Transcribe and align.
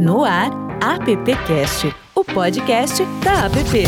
No 0.00 0.24
ar, 0.24 0.50
AppCast, 0.80 1.94
o 2.14 2.24
podcast 2.24 3.04
da 3.22 3.44
App. 3.44 3.84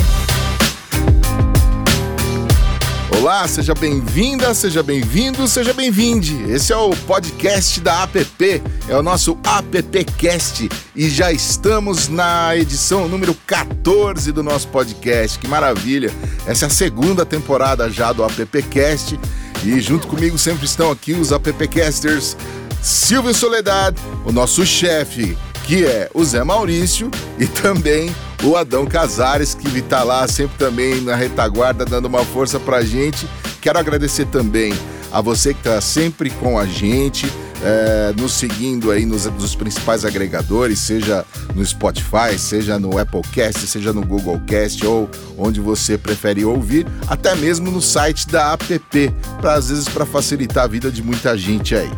Olá, 3.17 3.49
seja 3.49 3.73
bem-vinda, 3.73 4.53
seja 4.53 4.83
bem-vindo, 4.83 5.49
seja 5.49 5.73
bem-vinde. 5.73 6.37
Esse 6.53 6.71
é 6.71 6.77
o 6.77 6.95
podcast 6.95 7.81
da 7.81 8.03
App, 8.03 8.63
é 8.91 8.95
o 8.95 9.03
nosso 9.03 9.39
AppCast 9.43 10.69
e 10.95 11.09
já 11.09 11.33
estamos 11.33 12.09
na 12.09 12.55
edição 12.59 13.09
número 13.09 13.35
14 13.47 14.33
do 14.33 14.43
nosso 14.43 14.69
podcast. 14.69 15.39
Que 15.39 15.49
maravilha! 15.49 16.13
Essa 16.47 16.67
é 16.67 16.69
a 16.69 16.71
segunda 16.71 17.25
temporada 17.25 17.89
já 17.89 18.13
do 18.13 18.23
AppCast 18.23 19.19
e 19.65 19.81
junto 19.81 20.07
comigo 20.07 20.37
sempre 20.37 20.67
estão 20.67 20.91
aqui 20.91 21.15
os 21.15 21.33
AppCasters 21.33 22.37
Silvio 22.83 23.33
Soledad, 23.33 23.97
o 24.27 24.33
nosso 24.33 24.67
chefe, 24.67 25.39
que 25.73 25.87
é 25.87 26.11
o 26.13 26.23
Zé 26.23 26.45
Maurício, 26.45 27.11
e 27.39 27.47
também 27.47 28.15
o 28.45 28.59
Adão 28.59 28.85
Casares, 28.85 29.55
que 29.55 29.79
está 29.79 30.03
lá 30.03 30.29
sempre 30.29 30.59
também 30.59 31.01
na 31.01 31.17
retaguarda, 31.17 31.87
dando 31.87 32.09
uma 32.09 32.23
força 32.27 32.61
pra 32.61 32.83
gente. 32.83 33.27
Quero 33.59 33.79
agradecer 33.79 34.27
também 34.27 34.75
a 35.11 35.23
você 35.23 35.55
que 35.55 35.61
está 35.61 35.81
sempre 35.81 36.29
com 36.29 36.59
a 36.59 36.67
gente, 36.67 37.27
é, 37.63 38.13
nos 38.19 38.33
seguindo 38.33 38.91
aí 38.91 39.07
nos, 39.07 39.27
nos, 39.27 39.55
principais 39.55 40.05
agregadores, 40.05 40.79
seja 40.81 41.25
no 41.55 41.65
Spotify, 41.65 42.39
seja 42.39 42.79
no 42.79 42.99
Applecast, 42.99 43.67
seja 43.67 43.93
no 43.93 44.05
Google 44.05 44.41
Cast 44.47 44.85
ou 44.87 45.09
onde 45.39 45.61
você 45.61 45.97
prefere 45.97 46.45
ouvir, 46.45 46.87
até 47.07 47.35
mesmo 47.35 47.71
no 47.71 47.81
site 47.81 48.27
da 48.27 48.53
app, 48.53 48.81
para 49.41 49.55
às 49.55 49.69
vezes 49.69 49.89
para 49.89 50.05
facilitar 50.05 50.65
a 50.65 50.69
vida 50.69 50.91
de 50.91 51.03
muita 51.03 51.37
gente 51.37 51.75
aí. 51.75 51.91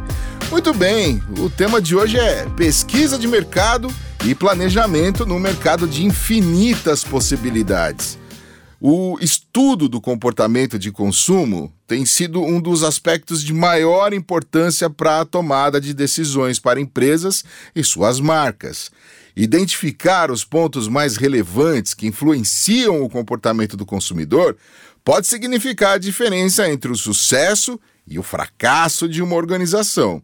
Muito 0.51 0.73
bem, 0.75 1.23
o 1.39 1.49
tema 1.49 1.81
de 1.81 1.97
hoje 1.97 2.19
é 2.19 2.47
pesquisa 2.57 3.19
de 3.19 3.27
mercado 3.27 3.89
e 4.25 4.35
planejamento 4.35 5.27
no 5.27 5.39
mercado 5.39 5.87
de 5.87 6.05
infinitas 6.05 7.03
possibilidades. 7.03 8.19
O 8.87 9.17
estudo 9.19 9.89
do 9.89 9.99
comportamento 9.99 10.79
de 10.79 10.93
consumo 10.93 11.73
tem 11.87 12.05
sido 12.05 12.43
um 12.43 12.61
dos 12.61 12.83
aspectos 12.83 13.43
de 13.43 13.55
maior 13.55 14.13
importância 14.13 14.91
para 14.91 15.23
a 15.23 15.25
tomada 15.25 15.81
de 15.81 15.95
decisões 15.95 16.59
para 16.59 16.79
empresas 16.79 17.43
e 17.75 17.83
suas 17.83 18.21
marcas. 18.21 18.91
Identificar 19.35 20.31
os 20.31 20.45
pontos 20.45 20.87
mais 20.87 21.17
relevantes 21.17 21.95
que 21.95 22.07
influenciam 22.07 23.03
o 23.03 23.09
comportamento 23.09 23.75
do 23.75 23.87
consumidor 23.87 24.55
pode 25.03 25.29
significar 25.29 25.95
a 25.95 25.99
diferença 25.99 26.69
entre 26.69 26.93
o 26.93 26.97
sucesso 26.97 27.81
e 28.07 28.19
o 28.19 28.23
fracasso 28.23 29.09
de 29.09 29.23
uma 29.23 29.35
organização. 29.35 30.23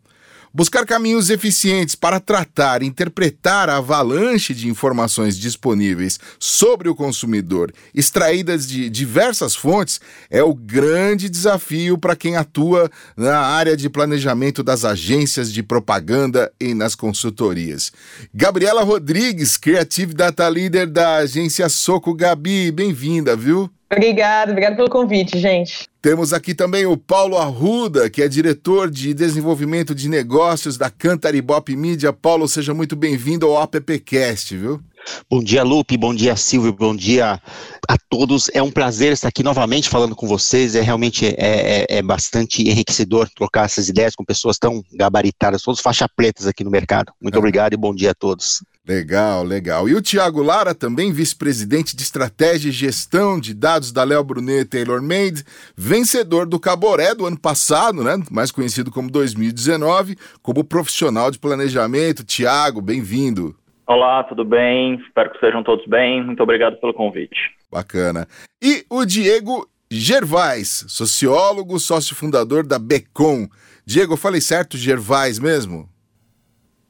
Buscar 0.52 0.84
caminhos 0.84 1.30
eficientes 1.30 1.94
para 1.94 2.18
tratar 2.18 2.82
interpretar 2.82 3.70
a 3.70 3.76
avalanche 3.76 4.52
de 4.52 4.68
informações 4.68 5.38
disponíveis 5.38 6.18
sobre 6.40 6.88
o 6.88 6.94
consumidor, 6.94 7.72
extraídas 7.94 8.66
de 8.66 8.90
diversas 8.90 9.54
fontes, 9.54 10.00
é 10.28 10.42
o 10.42 10.52
grande 10.52 11.28
desafio 11.28 11.96
para 11.96 12.16
quem 12.16 12.34
atua 12.34 12.90
na 13.16 13.38
área 13.38 13.76
de 13.76 13.88
planejamento 13.88 14.64
das 14.64 14.84
agências 14.84 15.52
de 15.52 15.62
propaganda 15.62 16.52
e 16.60 16.74
nas 16.74 16.96
consultorias. 16.96 17.92
Gabriela 18.34 18.82
Rodrigues, 18.82 19.56
Creative 19.56 20.12
Data 20.12 20.48
Leader 20.48 20.90
da 20.90 21.18
agência 21.18 21.68
Soco 21.68 22.12
Gabi, 22.12 22.72
bem-vinda, 22.72 23.36
viu? 23.36 23.70
Obrigada, 23.92 24.52
obrigado 24.52 24.76
pelo 24.76 24.88
convite, 24.88 25.36
gente. 25.36 25.88
Temos 26.00 26.32
aqui 26.32 26.54
também 26.54 26.86
o 26.86 26.96
Paulo 26.96 27.36
Arruda, 27.36 28.08
que 28.08 28.22
é 28.22 28.28
diretor 28.28 28.88
de 28.88 29.12
desenvolvimento 29.12 29.94
de 29.94 30.08
negócios 30.08 30.78
da 30.78 30.88
Cantaribop 30.88 31.74
Mídia. 31.74 32.12
Paulo, 32.12 32.46
seja 32.46 32.72
muito 32.72 32.94
bem-vindo 32.94 33.46
ao 33.46 33.60
AppCast, 33.60 34.56
viu? 34.56 34.80
Bom 35.28 35.42
dia, 35.42 35.64
Lupe, 35.64 35.96
bom 35.96 36.14
dia, 36.14 36.36
Silvio, 36.36 36.72
bom 36.72 36.94
dia 36.94 37.40
a 37.88 37.96
todos. 38.08 38.48
É 38.54 38.62
um 38.62 38.70
prazer 38.70 39.12
estar 39.12 39.28
aqui 39.28 39.42
novamente 39.42 39.88
falando 39.88 40.14
com 40.14 40.26
vocês. 40.26 40.76
É 40.76 40.80
realmente 40.80 41.26
é, 41.26 41.34
é, 41.38 41.86
é 41.98 42.02
bastante 42.02 42.62
enriquecedor 42.62 43.28
trocar 43.34 43.64
essas 43.64 43.88
ideias 43.88 44.14
com 44.14 44.24
pessoas 44.24 44.56
tão 44.56 44.84
gabaritadas, 44.92 45.62
todos 45.62 45.80
faixa 45.80 46.06
pretas 46.08 46.46
aqui 46.46 46.62
no 46.62 46.70
mercado. 46.70 47.12
Muito 47.20 47.34
é. 47.34 47.38
obrigado 47.38 47.72
e 47.72 47.76
bom 47.76 47.94
dia 47.94 48.12
a 48.12 48.14
todos. 48.14 48.62
Legal, 48.90 49.44
legal. 49.44 49.88
E 49.88 49.94
o 49.94 50.02
Tiago 50.02 50.42
Lara, 50.42 50.74
também 50.74 51.12
vice-presidente 51.12 51.94
de 51.94 52.02
estratégia 52.02 52.70
e 52.70 52.72
gestão 52.72 53.38
de 53.38 53.54
dados 53.54 53.92
da 53.92 54.02
Léo 54.02 54.24
Brunet 54.24 54.64
Taylor 54.64 55.00
Made, 55.00 55.44
vencedor 55.76 56.44
do 56.44 56.58
Caboré 56.58 57.14
do 57.14 57.24
ano 57.24 57.38
passado, 57.38 58.02
né? 58.02 58.20
Mais 58.32 58.50
conhecido 58.50 58.90
como 58.90 59.08
2019, 59.08 60.18
como 60.42 60.64
profissional 60.64 61.30
de 61.30 61.38
planejamento. 61.38 62.24
Tiago, 62.24 62.80
bem-vindo. 62.80 63.54
Olá, 63.86 64.24
tudo 64.24 64.44
bem? 64.44 65.00
Espero 65.06 65.30
que 65.30 65.38
sejam 65.38 65.62
todos 65.62 65.86
bem. 65.86 66.24
Muito 66.24 66.42
obrigado 66.42 66.76
pelo 66.80 66.92
convite. 66.92 67.38
Bacana. 67.70 68.26
E 68.60 68.84
o 68.90 69.04
Diego 69.04 69.68
Gervais, 69.88 70.84
sociólogo, 70.88 71.78
sócio 71.78 72.16
fundador 72.16 72.66
da 72.66 72.76
Becom. 72.76 73.46
Diego, 73.86 74.14
eu 74.14 74.16
falei 74.16 74.40
certo, 74.40 74.76
Gervais 74.76 75.38
mesmo? 75.38 75.88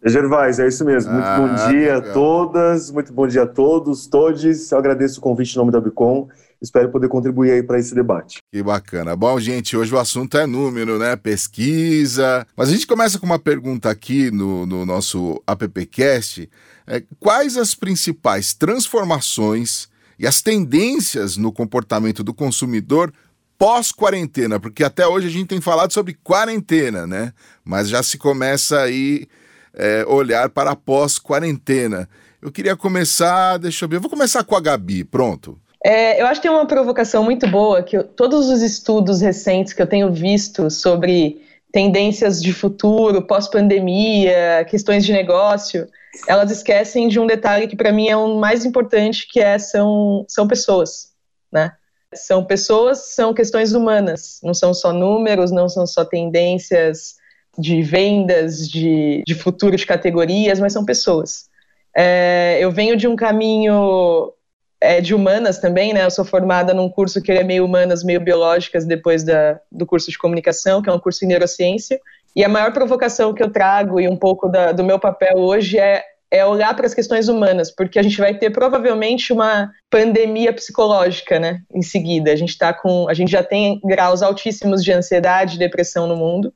Gervais, 0.05 0.59
é 0.59 0.67
isso 0.67 0.85
mesmo. 0.85 1.13
Muito 1.13 1.27
ah, 1.27 1.37
bom 1.37 1.55
dia 1.71 1.97
legal. 1.97 2.11
a 2.11 2.13
todas, 2.15 2.91
muito 2.91 3.13
bom 3.13 3.27
dia 3.27 3.43
a 3.43 3.47
todos, 3.47 4.07
todos. 4.07 4.73
Eu 4.73 4.79
agradeço 4.79 5.19
o 5.19 5.23
convite 5.23 5.55
em 5.55 5.59
nome 5.59 5.71
da 5.71 5.81
Bicom. 5.81 6.29
Espero 6.61 6.91
poder 6.91 7.09
contribuir 7.09 7.53
aí 7.53 7.63
para 7.63 7.79
esse 7.79 7.95
debate. 7.95 8.39
Que 8.53 8.63
bacana. 8.63 9.15
Bom, 9.15 9.39
gente, 9.39 9.77
hoje 9.77 9.95
o 9.95 9.99
assunto 9.99 10.39
é 10.39 10.47
número, 10.47 10.99
né? 10.99 11.17
Pesquisa. 11.17 12.47
Mas 12.57 12.71
a 12.71 12.73
gente 12.73 12.87
começa 12.87 13.19
com 13.19 13.27
uma 13.27 13.39
pergunta 13.39 13.91
aqui 13.91 14.31
no, 14.31 14.65
no 14.65 14.87
nosso 14.87 15.43
AppCast. 15.47 16.49
É, 16.87 17.03
quais 17.19 17.57
as 17.59 17.75
principais 17.75 18.55
transformações 18.55 19.89
e 20.19 20.27
as 20.27 20.41
tendências 20.41 21.37
no 21.37 21.53
comportamento 21.53 22.25
do 22.25 22.33
consumidor 22.33 23.13
pós-quarentena? 23.59 24.59
Porque 24.59 24.83
até 24.83 25.07
hoje 25.07 25.29
a 25.29 25.31
gente 25.31 25.49
tem 25.49 25.61
falado 25.61 25.93
sobre 25.93 26.17
quarentena, 26.23 27.07
né? 27.07 27.33
Mas 27.65 27.89
já 27.89 28.03
se 28.03 28.17
começa 28.17 28.81
aí 28.81 29.27
é, 29.75 30.05
olhar 30.07 30.49
para 30.49 30.75
pós-quarentena. 30.77 32.09
Eu 32.43 32.51
queria 32.51 32.77
começar, 32.77 33.59
deixa 33.59 33.85
eu 33.85 33.89
ver, 33.89 33.97
eu 33.97 34.01
vou 34.01 34.11
começar 34.11 34.45
com 34.45 34.57
a 34.57 34.61
Gabi, 34.61 35.05
pronto. 35.05 35.59
É, 35.85 36.21
eu 36.21 36.27
acho 36.27 36.41
que 36.41 36.49
tem 36.49 36.55
uma 36.55 36.67
provocação 36.67 37.25
muito 37.25 37.49
boa 37.49 37.83
que 37.83 37.97
eu, 37.97 38.05
todos 38.05 38.49
os 38.49 38.61
estudos 38.61 39.21
recentes 39.21 39.73
que 39.73 39.81
eu 39.81 39.87
tenho 39.87 40.13
visto 40.13 40.71
sobre 40.71 41.41
tendências 41.73 42.43
de 42.43 42.53
futuro, 42.53 43.23
pós-pandemia, 43.23 44.67
questões 44.69 45.05
de 45.05 45.13
negócio, 45.13 45.89
elas 46.27 46.51
esquecem 46.51 47.09
de 47.09 47.19
um 47.19 47.27
detalhe 47.27 47.69
que 47.69 47.77
para 47.77 47.93
mim 47.93 48.09
é 48.09 48.17
o 48.17 48.39
mais 48.39 48.65
importante, 48.65 49.27
que 49.31 49.41
é 49.41 49.59
são, 49.59 50.25
são 50.29 50.47
pessoas, 50.47 51.11
né? 51.53 51.73
São 52.13 52.45
pessoas, 52.45 53.15
são 53.15 53.33
questões 53.33 53.73
humanas, 53.73 54.41
não 54.43 54.53
são 54.53 54.75
só 54.75 54.93
números, 54.93 55.53
não 55.53 55.69
são 55.69 55.87
só 55.87 56.05
tendências 56.05 57.15
de 57.61 57.83
vendas, 57.83 58.69
de, 58.69 59.23
de 59.27 59.35
futuro 59.35 59.77
de 59.77 59.87
categorias, 59.87 60.59
mas 60.59 60.73
são 60.73 60.85
pessoas. 60.85 61.49
É, 61.97 62.59
eu 62.61 62.71
venho 62.71 62.97
de 62.97 63.07
um 63.07 63.17
caminho 63.17 64.33
é, 64.81 65.01
de 65.01 65.15
humanas 65.15 65.59
também, 65.59 65.93
né? 65.93 66.05
Eu 66.05 66.11
sou 66.11 66.25
formada 66.25 66.73
num 66.73 66.89
curso 66.89 67.21
que 67.21 67.31
é 67.31 67.45
meio 67.45 67.65
humanas, 67.65 68.03
meio 68.03 68.21
biológicas, 68.21 68.87
depois 68.87 69.23
da, 69.23 69.61
do 69.71 69.85
curso 69.85 70.11
de 70.11 70.19
comunicação, 70.19 70.81
que 70.81 70.89
é 70.89 70.93
um 70.93 70.99
curso 70.99 71.25
em 71.25 71.29
neurociência. 71.29 72.01
E 72.35 72.45
a 72.45 72.49
maior 72.49 72.73
provocação 72.73 73.35
que 73.35 73.43
eu 73.43 73.51
trago 73.51 74.01
e 74.01 74.09
um 74.09 74.17
pouco 74.17 74.49
da, 74.49 74.73
do 74.73 74.85
meu 74.85 74.99
papel 74.99 75.37
hoje 75.37 75.79
é, 75.79 76.03
é 76.31 76.47
olhar 76.47 76.75
para 76.75 76.87
as 76.87 76.95
questões 76.95 77.29
humanas, 77.29 77.71
porque 77.71 77.99
a 77.99 78.03
gente 78.03 78.17
vai 78.17 78.35
ter 78.35 78.51
provavelmente 78.51 79.33
uma 79.33 79.71
pandemia 79.91 80.53
psicológica, 80.53 81.39
né? 81.39 81.61
Em 81.75 81.83
seguida, 81.83 82.33
a 82.33 82.37
gente 82.37 82.57
tá 82.57 82.73
com, 82.73 83.09
a 83.09 83.15
gente 83.15 83.33
já 83.33 83.43
tem 83.43 83.81
graus 83.85 84.23
altíssimos 84.23 84.83
de 84.85 84.93
ansiedade, 84.93 85.57
e 85.57 85.59
depressão 85.59 86.07
no 86.07 86.17
mundo. 86.17 86.55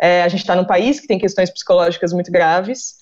É, 0.00 0.22
a 0.22 0.28
gente 0.28 0.40
está 0.40 0.56
num 0.56 0.64
país 0.64 0.98
que 0.98 1.06
tem 1.06 1.18
questões 1.18 1.50
psicológicas 1.50 2.12
muito 2.12 2.32
graves 2.32 2.96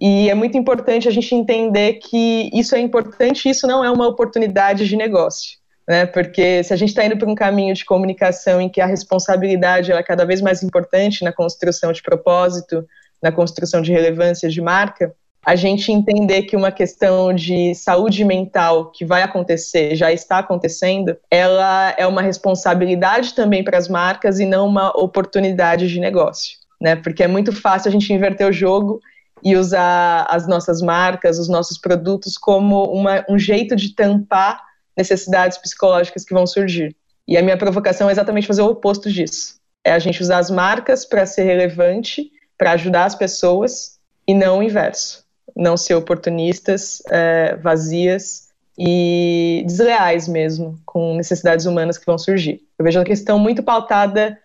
e 0.00 0.30
é 0.30 0.34
muito 0.34 0.56
importante 0.56 1.08
a 1.08 1.10
gente 1.10 1.34
entender 1.34 1.94
que 1.94 2.50
isso 2.54 2.74
é 2.74 2.80
importante, 2.80 3.48
isso 3.48 3.66
não 3.66 3.84
é 3.84 3.90
uma 3.90 4.06
oportunidade 4.06 4.86
de 4.86 4.96
negócio. 4.96 5.58
Né, 5.86 6.04
porque 6.04 6.62
se 6.62 6.74
a 6.74 6.76
gente 6.76 6.90
está 6.90 7.02
indo 7.06 7.16
para 7.16 7.30
um 7.30 7.34
caminho 7.34 7.74
de 7.74 7.82
comunicação 7.82 8.60
em 8.60 8.68
que 8.68 8.78
a 8.78 8.84
responsabilidade 8.84 9.90
é 9.90 10.02
cada 10.02 10.26
vez 10.26 10.42
mais 10.42 10.62
importante 10.62 11.24
na 11.24 11.32
construção 11.32 11.92
de 11.92 12.02
propósito, 12.02 12.86
na 13.22 13.32
construção 13.32 13.80
de 13.80 13.90
relevância 13.90 14.50
de 14.50 14.60
marca, 14.60 15.14
a 15.44 15.56
gente 15.56 15.92
entender 15.92 16.42
que 16.42 16.56
uma 16.56 16.70
questão 16.70 17.32
de 17.32 17.74
saúde 17.74 18.24
mental 18.24 18.90
que 18.90 19.04
vai 19.04 19.22
acontecer, 19.22 19.94
já 19.94 20.12
está 20.12 20.38
acontecendo, 20.38 21.16
ela 21.30 21.94
é 21.96 22.06
uma 22.06 22.22
responsabilidade 22.22 23.34
também 23.34 23.62
para 23.62 23.78
as 23.78 23.88
marcas 23.88 24.40
e 24.40 24.44
não 24.44 24.66
uma 24.66 24.90
oportunidade 24.90 25.88
de 25.88 26.00
negócio, 26.00 26.58
né? 26.80 26.96
Porque 26.96 27.22
é 27.22 27.28
muito 27.28 27.52
fácil 27.52 27.88
a 27.88 27.92
gente 27.92 28.12
inverter 28.12 28.48
o 28.48 28.52
jogo 28.52 29.00
e 29.42 29.56
usar 29.56 30.26
as 30.28 30.48
nossas 30.48 30.82
marcas, 30.82 31.38
os 31.38 31.48
nossos 31.48 31.78
produtos 31.78 32.36
como 32.36 32.84
uma, 32.84 33.24
um 33.28 33.38
jeito 33.38 33.76
de 33.76 33.94
tampar 33.94 34.60
necessidades 34.96 35.56
psicológicas 35.56 36.24
que 36.24 36.34
vão 36.34 36.46
surgir. 36.46 36.96
E 37.26 37.36
a 37.36 37.42
minha 37.42 37.56
provocação 37.56 38.08
é 38.08 38.12
exatamente 38.12 38.46
fazer 38.48 38.62
o 38.62 38.70
oposto 38.70 39.10
disso. 39.10 39.56
É 39.84 39.92
a 39.92 39.98
gente 39.98 40.20
usar 40.20 40.38
as 40.38 40.50
marcas 40.50 41.04
para 41.04 41.24
ser 41.24 41.44
relevante, 41.44 42.32
para 42.56 42.72
ajudar 42.72 43.04
as 43.04 43.14
pessoas 43.14 43.98
e 44.26 44.34
não 44.34 44.58
o 44.58 44.62
inverso 44.62 45.27
não 45.56 45.76
ser 45.76 45.94
oportunistas, 45.94 47.02
é, 47.10 47.56
vazias 47.56 48.48
e 48.78 49.64
desleais 49.66 50.28
mesmo, 50.28 50.78
com 50.86 51.16
necessidades 51.16 51.66
humanas 51.66 51.98
que 51.98 52.06
vão 52.06 52.16
surgir. 52.16 52.62
Eu 52.78 52.84
vejo 52.84 53.00
a 53.00 53.04
questão 53.04 53.38
muito 53.38 53.62
pautada 53.62 54.38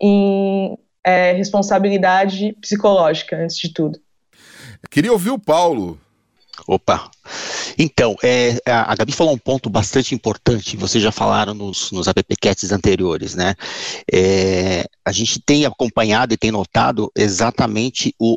em 0.00 0.78
é, 1.02 1.32
responsabilidade 1.32 2.54
psicológica, 2.60 3.36
antes 3.36 3.56
de 3.56 3.72
tudo. 3.72 3.98
Queria 4.90 5.12
ouvir 5.12 5.30
o 5.30 5.38
Paulo. 5.38 5.98
Opa! 6.66 7.10
Então, 7.78 8.16
é, 8.22 8.58
a 8.66 8.94
Gabi 8.94 9.12
falou 9.12 9.32
um 9.32 9.38
ponto 9.38 9.70
bastante 9.70 10.14
importante, 10.14 10.76
vocês 10.76 11.02
já 11.02 11.12
falaram 11.12 11.54
nos, 11.54 11.92
nos 11.92 12.08
AppCats 12.08 12.72
anteriores, 12.72 13.36
né? 13.36 13.54
É, 14.12 14.84
a 15.04 15.12
gente 15.12 15.40
tem 15.40 15.64
acompanhado 15.64 16.34
e 16.34 16.36
tem 16.36 16.50
notado 16.50 17.10
exatamente 17.16 18.12
o 18.18 18.36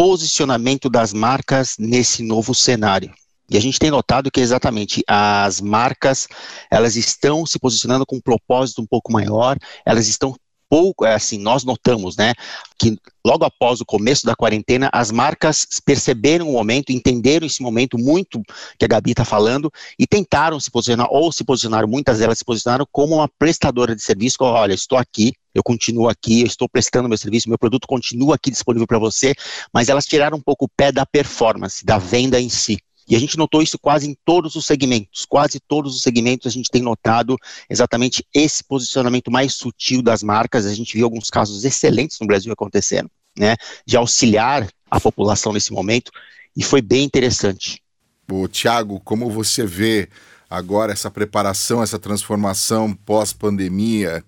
posicionamento 0.00 0.88
das 0.88 1.12
marcas 1.12 1.76
nesse 1.78 2.22
novo 2.22 2.54
cenário. 2.54 3.12
E 3.50 3.56
a 3.58 3.60
gente 3.60 3.78
tem 3.78 3.90
notado 3.90 4.30
que 4.30 4.40
exatamente 4.40 5.04
as 5.06 5.60
marcas, 5.60 6.26
elas 6.70 6.96
estão 6.96 7.44
se 7.44 7.58
posicionando 7.58 8.06
com 8.06 8.16
um 8.16 8.20
propósito 8.20 8.80
um 8.80 8.86
pouco 8.86 9.12
maior, 9.12 9.58
elas 9.84 10.08
estão 10.08 10.34
pouco, 10.70 11.04
é 11.04 11.14
assim, 11.14 11.36
nós 11.36 11.64
notamos, 11.64 12.16
né, 12.16 12.32
que 12.78 12.96
logo 13.26 13.44
após 13.44 13.80
o 13.80 13.84
começo 13.84 14.24
da 14.24 14.36
quarentena, 14.36 14.88
as 14.92 15.10
marcas 15.10 15.66
perceberam 15.84 16.48
o 16.48 16.52
momento, 16.52 16.90
entenderam 16.92 17.44
esse 17.46 17.60
momento 17.60 17.98
muito 17.98 18.40
que 18.78 18.84
a 18.84 18.88
Gabi 18.88 19.10
está 19.10 19.24
falando 19.24 19.70
e 19.98 20.06
tentaram 20.06 20.60
se 20.60 20.70
posicionar, 20.70 21.08
ou 21.10 21.32
se 21.32 21.44
posicionaram, 21.44 21.88
muitas 21.88 22.20
delas 22.20 22.38
se 22.38 22.44
posicionaram 22.44 22.86
como 22.92 23.16
uma 23.16 23.28
prestadora 23.28 23.96
de 23.96 24.02
serviço, 24.02 24.36
olha, 24.40 24.72
estou 24.72 24.96
aqui, 24.96 25.32
eu 25.52 25.62
continuo 25.62 26.08
aqui, 26.08 26.42
eu 26.42 26.46
estou 26.46 26.68
prestando 26.68 27.08
meu 27.08 27.18
serviço, 27.18 27.48
meu 27.48 27.58
produto 27.58 27.88
continua 27.88 28.36
aqui 28.36 28.50
disponível 28.50 28.86
para 28.86 28.98
você, 28.98 29.34
mas 29.74 29.88
elas 29.88 30.06
tiraram 30.06 30.38
um 30.38 30.40
pouco 30.40 30.66
o 30.66 30.68
pé 30.68 30.92
da 30.92 31.04
performance, 31.04 31.84
da 31.84 31.98
venda 31.98 32.40
em 32.40 32.48
si. 32.48 32.78
E 33.10 33.16
a 33.16 33.18
gente 33.18 33.36
notou 33.36 33.60
isso 33.60 33.76
quase 33.76 34.08
em 34.08 34.16
todos 34.24 34.54
os 34.54 34.64
segmentos, 34.64 35.26
quase 35.26 35.58
todos 35.58 35.96
os 35.96 36.02
segmentos 36.02 36.46
a 36.46 36.50
gente 36.50 36.70
tem 36.70 36.80
notado 36.80 37.36
exatamente 37.68 38.24
esse 38.32 38.62
posicionamento 38.62 39.32
mais 39.32 39.54
sutil 39.54 40.00
das 40.00 40.22
marcas. 40.22 40.64
A 40.64 40.72
gente 40.72 40.96
viu 40.96 41.06
alguns 41.06 41.28
casos 41.28 41.64
excelentes 41.64 42.18
no 42.20 42.26
Brasil 42.28 42.52
acontecendo, 42.52 43.10
né, 43.36 43.56
de 43.84 43.96
auxiliar 43.96 44.68
a 44.88 45.00
população 45.00 45.52
nesse 45.52 45.72
momento, 45.72 46.12
e 46.56 46.62
foi 46.62 46.80
bem 46.80 47.04
interessante. 47.04 47.82
O 48.30 48.46
Tiago, 48.46 49.00
como 49.00 49.28
você 49.28 49.66
vê 49.66 50.08
agora 50.48 50.92
essa 50.92 51.10
preparação, 51.10 51.82
essa 51.82 51.98
transformação 51.98 52.94
pós-pandemia 52.94 54.24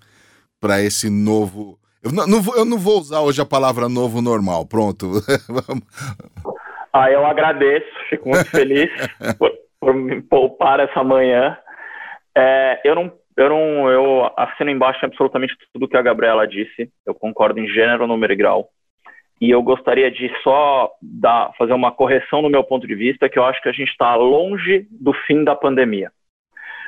para 0.61 0.83
esse 0.83 1.09
novo. 1.09 1.79
Eu 2.03 2.11
não, 2.11 2.27
não 2.27 2.43
vou, 2.43 2.57
eu 2.57 2.65
não 2.65 2.79
vou 2.79 3.01
usar 3.01 3.21
hoje 3.21 3.41
a 3.41 3.47
palavra 3.47 3.89
novo 3.89 4.21
normal, 4.21 4.67
pronto. 4.67 5.25
Ah, 6.93 7.11
eu 7.11 7.25
agradeço, 7.25 7.89
fico 8.11 8.29
muito 8.29 8.49
feliz 8.51 8.91
por, 9.39 9.51
por, 9.81 9.95
me 9.95 10.21
poupar 10.21 10.79
essa 10.81 11.03
manhã. 11.03 11.57
É, 12.37 12.81
eu 12.85 12.95
não, 12.95 13.13
eu 13.37 13.49
não, 13.49 13.91
eu 13.91 14.31
assino 14.37 14.71
embaixo 14.71 15.05
absolutamente 15.05 15.55
tudo 15.73 15.89
que 15.89 15.97
a 15.97 16.03
Gabriela 16.03 16.47
disse. 16.47 16.91
Eu 17.07 17.15
concordo 17.15 17.59
em 17.59 17.69
gênero, 17.69 18.07
número 18.07 18.33
e 18.33 18.37
grau. 18.37 18.69
E 19.41 19.51
eu 19.51 19.63
gostaria 19.63 20.11
de 20.11 20.31
só 20.43 20.91
dar, 21.03 21.53
fazer 21.59 21.73
uma 21.73 21.91
correção 21.91 22.43
no 22.43 22.51
meu 22.51 22.63
ponto 22.63 22.87
de 22.87 22.95
vista, 22.95 23.29
que 23.29 23.39
eu 23.39 23.45
acho 23.45 23.61
que 23.61 23.69
a 23.69 23.73
gente 23.73 23.89
está 23.89 24.15
longe 24.15 24.87
do 24.91 25.13
fim 25.13 25.43
da 25.43 25.57
pandemia. 25.57 26.13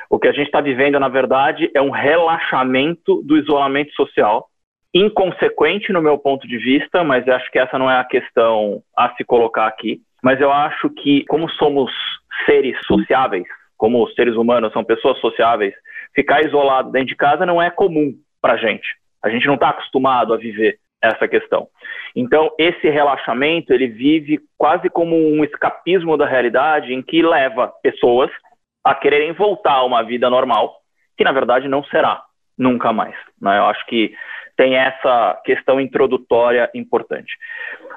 O 0.09 0.19
que 0.19 0.27
a 0.27 0.31
gente 0.31 0.45
está 0.45 0.61
vivendo, 0.61 0.99
na 0.99 1.09
verdade, 1.09 1.69
é 1.73 1.81
um 1.81 1.89
relaxamento 1.89 3.21
do 3.23 3.37
isolamento 3.37 3.93
social 3.93 4.47
inconsequente 4.95 5.91
no 5.91 6.01
meu 6.01 6.17
ponto 6.17 6.47
de 6.47 6.57
vista, 6.57 7.03
mas 7.03 7.27
acho 7.27 7.51
que 7.51 7.59
essa 7.59 7.77
não 7.77 7.91
é 7.91 7.99
a 7.99 8.05
questão 8.05 8.81
a 8.97 9.13
se 9.15 9.25
colocar 9.25 9.67
aqui. 9.67 9.99
Mas 10.23 10.39
eu 10.39 10.49
acho 10.49 10.89
que, 10.89 11.25
como 11.25 11.49
somos 11.49 11.91
seres 12.45 12.77
sociáveis, 12.87 13.45
como 13.77 14.01
os 14.01 14.15
seres 14.15 14.35
humanos 14.35 14.71
são 14.71 14.85
pessoas 14.85 15.19
sociáveis, 15.19 15.73
ficar 16.15 16.45
isolado 16.45 16.91
dentro 16.91 17.09
de 17.09 17.15
casa 17.15 17.45
não 17.45 17.61
é 17.61 17.69
comum 17.69 18.13
para 18.41 18.55
gente. 18.55 18.87
A 19.21 19.29
gente 19.29 19.45
não 19.47 19.55
está 19.55 19.69
acostumado 19.69 20.33
a 20.33 20.37
viver 20.37 20.79
essa 21.01 21.27
questão. 21.27 21.67
Então, 22.15 22.49
esse 22.57 22.89
relaxamento, 22.89 23.73
ele 23.73 23.87
vive 23.87 24.39
quase 24.57 24.89
como 24.89 25.15
um 25.15 25.43
escapismo 25.43 26.15
da 26.15 26.25
realidade 26.25 26.93
em 26.93 27.01
que 27.01 27.21
leva 27.21 27.71
pessoas 27.83 28.31
a 28.81 28.95
quererem 28.95 29.33
voltar 29.33 29.73
a 29.73 29.83
uma 29.83 30.03
vida 30.03 30.29
normal, 30.29 30.77
que 31.17 31.23
na 31.23 31.33
verdade 31.33 31.67
não 31.67 31.83
será 31.83 32.23
nunca 32.57 32.93
mais. 32.93 33.15
Né? 33.41 33.57
Eu 33.57 33.65
acho 33.65 33.85
que 33.87 34.13
tem 34.55 34.75
essa 34.75 35.41
questão 35.43 35.79
introdutória 35.79 36.69
importante. 36.73 37.33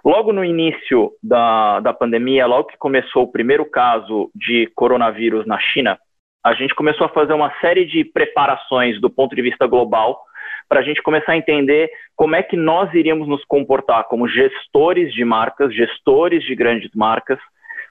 Logo 0.05 0.33
no 0.33 0.45
início 0.45 1.13
da, 1.23 1.81
da 1.81 1.93
pandemia, 1.93 2.47
logo 2.47 2.69
que 2.69 2.79
começou 2.79 3.25
o 3.25 3.33
primeiro 3.33 3.65
caso 3.69 4.31
de 4.35 4.71
coronavírus 4.75 5.47
na 5.47 5.59
China, 5.59 5.99
a 6.45 6.55
gente 6.55 6.75
começou 6.75 7.07
a 7.07 7.11
fazer 7.11 7.33
uma 7.33 7.53
série 7.61 7.85
de 7.85 8.05
preparações 8.05 9.01
do 9.01 9.11
ponto 9.11 9.35
de 9.35 9.43
vista 9.43 9.67
global 9.67 10.21
para 10.69 10.81
a 10.81 10.83
gente 10.83 11.03
começar 11.03 11.33
a 11.33 11.37
entender 11.37 11.91
como 12.15 12.37
é 12.37 12.43
que 12.43 12.57
nós 12.57 12.93
iríamos 12.95 13.27
nos 13.27 13.45
comportar 13.45 14.05
como 14.05 14.29
gestores 14.29 15.13
de 15.13 15.25
marcas, 15.25 15.75
gestores 15.75 16.45
de 16.45 16.55
grandes 16.55 16.91
marcas, 16.95 17.39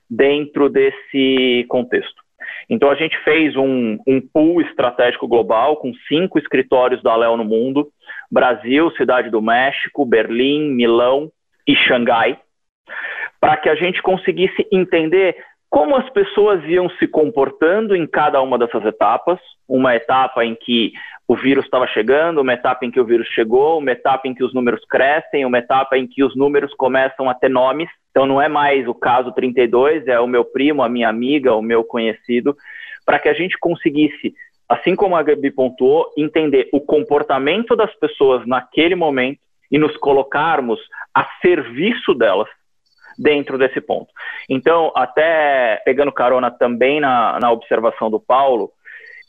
dentro 0.09 0.69
desse 0.69 1.65
contexto. 1.67 2.21
Então, 2.69 2.89
a 2.89 2.95
gente 2.95 3.17
fez 3.23 3.55
um, 3.55 3.97
um 4.07 4.21
pool 4.21 4.61
estratégico 4.61 5.27
global 5.27 5.77
com 5.77 5.93
cinco 6.07 6.37
escritórios 6.37 7.01
da 7.01 7.15
Léo 7.15 7.37
no 7.37 7.45
mundo: 7.45 7.87
Brasil, 8.31 8.91
Cidade 8.91 9.29
do 9.29 9.41
México, 9.41 10.05
Berlim, 10.05 10.71
Milão 10.71 11.31
e 11.67 11.75
Xangai, 11.75 12.39
para 13.39 13.57
que 13.57 13.69
a 13.69 13.75
gente 13.75 14.01
conseguisse 14.01 14.67
entender 14.71 15.35
como 15.69 15.95
as 15.95 16.09
pessoas 16.09 16.63
iam 16.65 16.89
se 16.91 17.07
comportando 17.07 17.95
em 17.95 18.07
cada 18.07 18.41
uma 18.41 18.57
dessas 18.57 18.85
etapas. 18.85 19.39
Uma 19.67 19.95
etapa 19.95 20.45
em 20.45 20.55
que 20.55 20.93
o 21.27 21.35
vírus 21.35 21.65
estava 21.65 21.85
chegando, 21.87 22.39
uma 22.39 22.53
etapa 22.53 22.85
em 22.85 22.91
que 22.91 22.99
o 22.99 23.05
vírus 23.05 23.27
chegou, 23.27 23.79
uma 23.79 23.91
etapa 23.91 24.27
em 24.27 24.33
que 24.33 24.43
os 24.43 24.53
números 24.53 24.81
crescem, 24.89 25.45
uma 25.45 25.57
etapa 25.57 25.97
em 25.97 26.07
que 26.07 26.23
os 26.23 26.35
números 26.37 26.73
começam 26.75 27.29
a 27.29 27.33
ter 27.33 27.49
nomes. 27.49 27.89
Então 28.11 28.25
não 28.25 28.41
é 28.41 28.47
mais 28.47 28.87
o 28.87 28.93
caso 28.93 29.33
32, 29.33 30.07
é 30.07 30.19
o 30.19 30.27
meu 30.27 30.45
primo, 30.45 30.83
a 30.83 30.89
minha 30.89 31.09
amiga, 31.09 31.53
o 31.53 31.61
meu 31.61 31.83
conhecido, 31.83 32.55
para 33.05 33.19
que 33.19 33.27
a 33.27 33.33
gente 33.33 33.57
conseguisse, 33.59 34.33
assim 34.67 34.95
como 34.95 35.15
a 35.15 35.23
Gabi 35.23 35.51
pontuou, 35.51 36.11
entender 36.17 36.69
o 36.73 36.81
comportamento 36.81 37.75
das 37.75 37.93
pessoas 37.95 38.45
naquele 38.45 38.95
momento 38.95 39.39
e 39.71 39.77
nos 39.77 39.95
colocarmos 39.97 40.79
a 41.13 41.25
serviço 41.41 42.13
delas 42.13 42.47
dentro 43.17 43.57
desse 43.57 43.81
ponto. 43.81 44.11
Então, 44.49 44.91
até 44.95 45.81
pegando 45.85 46.11
carona 46.11 46.51
também 46.51 46.99
na, 46.99 47.39
na 47.39 47.51
observação 47.51 48.09
do 48.09 48.19
Paulo, 48.19 48.71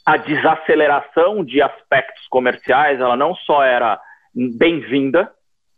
a 0.05 0.17
desaceleração 0.17 1.45
de 1.45 1.61
aspectos 1.63 2.27
comerciais, 2.29 3.01
ela 3.01 3.17
não 3.17 3.35
só 3.35 3.63
era 3.63 4.01
bem-vinda, 4.35 5.31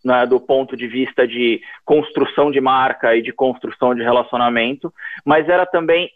né, 0.04 0.26
do 0.26 0.40
ponto 0.40 0.76
de 0.76 0.86
vista 0.86 1.26
de 1.26 1.60
construção 1.84 2.50
de 2.50 2.60
marca 2.60 3.14
e 3.14 3.22
de 3.22 3.32
construção 3.32 3.94
de 3.94 4.02
relacionamento, 4.02 4.92
mas 5.24 5.48
era 5.48 5.66
também, 5.66 6.10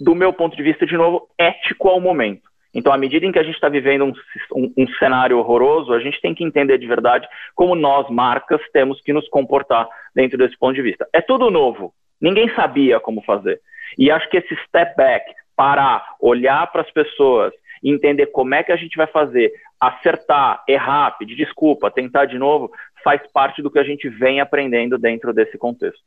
do 0.00 0.14
meu 0.14 0.32
ponto 0.32 0.56
de 0.56 0.62
vista, 0.62 0.84
de 0.84 0.96
novo, 0.96 1.28
ético 1.38 1.88
ao 1.88 2.00
momento. 2.00 2.48
Então, 2.76 2.92
à 2.92 2.98
medida 2.98 3.24
em 3.24 3.32
que 3.32 3.38
a 3.38 3.42
gente 3.42 3.54
está 3.54 3.70
vivendo 3.70 4.04
um, 4.04 4.12
um, 4.54 4.72
um, 4.76 4.86
cenário 4.98 5.38
horroroso, 5.38 5.94
a 5.94 5.98
gente 5.98 6.20
tem 6.20 6.34
que 6.34 6.44
entender 6.44 6.76
de 6.76 6.86
verdade 6.86 7.26
como 7.54 7.74
nós, 7.74 8.06
marcas, 8.10 8.60
temos 8.70 9.00
que 9.00 9.14
nos 9.14 9.26
comportar 9.30 9.88
dentro 10.14 10.36
desse 10.36 10.58
ponto 10.58 10.74
de 10.74 10.82
vista. 10.82 11.08
É 11.10 11.22
tudo 11.22 11.50
novo, 11.50 11.94
ninguém 12.20 12.54
sabia 12.54 13.00
como 13.00 13.22
fazer. 13.22 13.62
E 13.96 14.10
acho 14.10 14.28
que 14.28 14.36
esse 14.36 14.54
step 14.66 14.94
back, 14.94 15.24
parar, 15.56 16.04
olhar 16.20 16.70
para 16.70 16.82
as 16.82 16.90
pessoas, 16.90 17.50
entender 17.82 18.26
como 18.26 18.54
é 18.54 18.62
que 18.62 18.72
a 18.72 18.76
gente 18.76 18.94
vai 18.94 19.06
fazer, 19.06 19.50
acertar, 19.80 20.62
errar, 20.68 21.16
pedir 21.18 21.34
desculpa, 21.34 21.90
tentar 21.90 22.26
de 22.26 22.36
novo, 22.36 22.70
faz 23.02 23.22
parte 23.32 23.62
do 23.62 23.70
que 23.70 23.78
a 23.78 23.84
gente 23.84 24.06
vem 24.10 24.38
aprendendo 24.38 24.98
dentro 24.98 25.32
desse 25.32 25.56
contexto. 25.56 26.02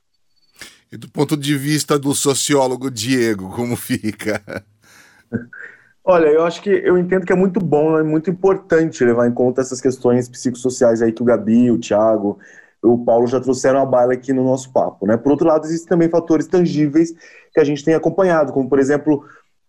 E 0.91 0.97
do 0.97 1.09
ponto 1.09 1.35
de 1.35 1.57
vista 1.57 1.97
do 1.97 2.13
sociólogo 2.13 2.91
Diego, 2.91 3.49
como 3.55 3.75
fica? 3.75 4.39
Olha, 6.03 6.27
eu 6.27 6.43
acho 6.45 6.61
que 6.61 6.69
eu 6.69 6.97
entendo 6.97 7.25
que 7.25 7.31
é 7.33 7.35
muito 7.35 7.59
bom, 7.59 7.97
é 7.99 8.03
muito 8.03 8.29
importante 8.29 9.03
levar 9.03 9.27
em 9.27 9.33
conta 9.33 9.61
essas 9.61 9.79
questões 9.81 10.27
psicossociais 10.27 11.01
aí 11.01 11.11
que 11.11 11.21
o 11.21 11.25
Gabi, 11.25 11.69
o 11.69 11.79
Thiago, 11.79 12.39
o 12.81 13.03
Paulo 13.03 13.27
já 13.27 13.39
trouxeram 13.39 13.79
a 13.81 13.85
baila 13.85 14.13
aqui 14.13 14.33
no 14.33 14.43
nosso 14.43 14.71
papo, 14.71 15.05
né? 15.05 15.17
Por 15.17 15.31
outro 15.31 15.47
lado, 15.47 15.65
existem 15.65 15.89
também 15.89 16.09
fatores 16.09 16.47
tangíveis 16.47 17.11
que 17.53 17.59
a 17.59 17.63
gente 17.63 17.83
tem 17.83 17.93
acompanhado, 17.93 18.53
como 18.53 18.67
por 18.69 18.79
exemplo 18.79 19.25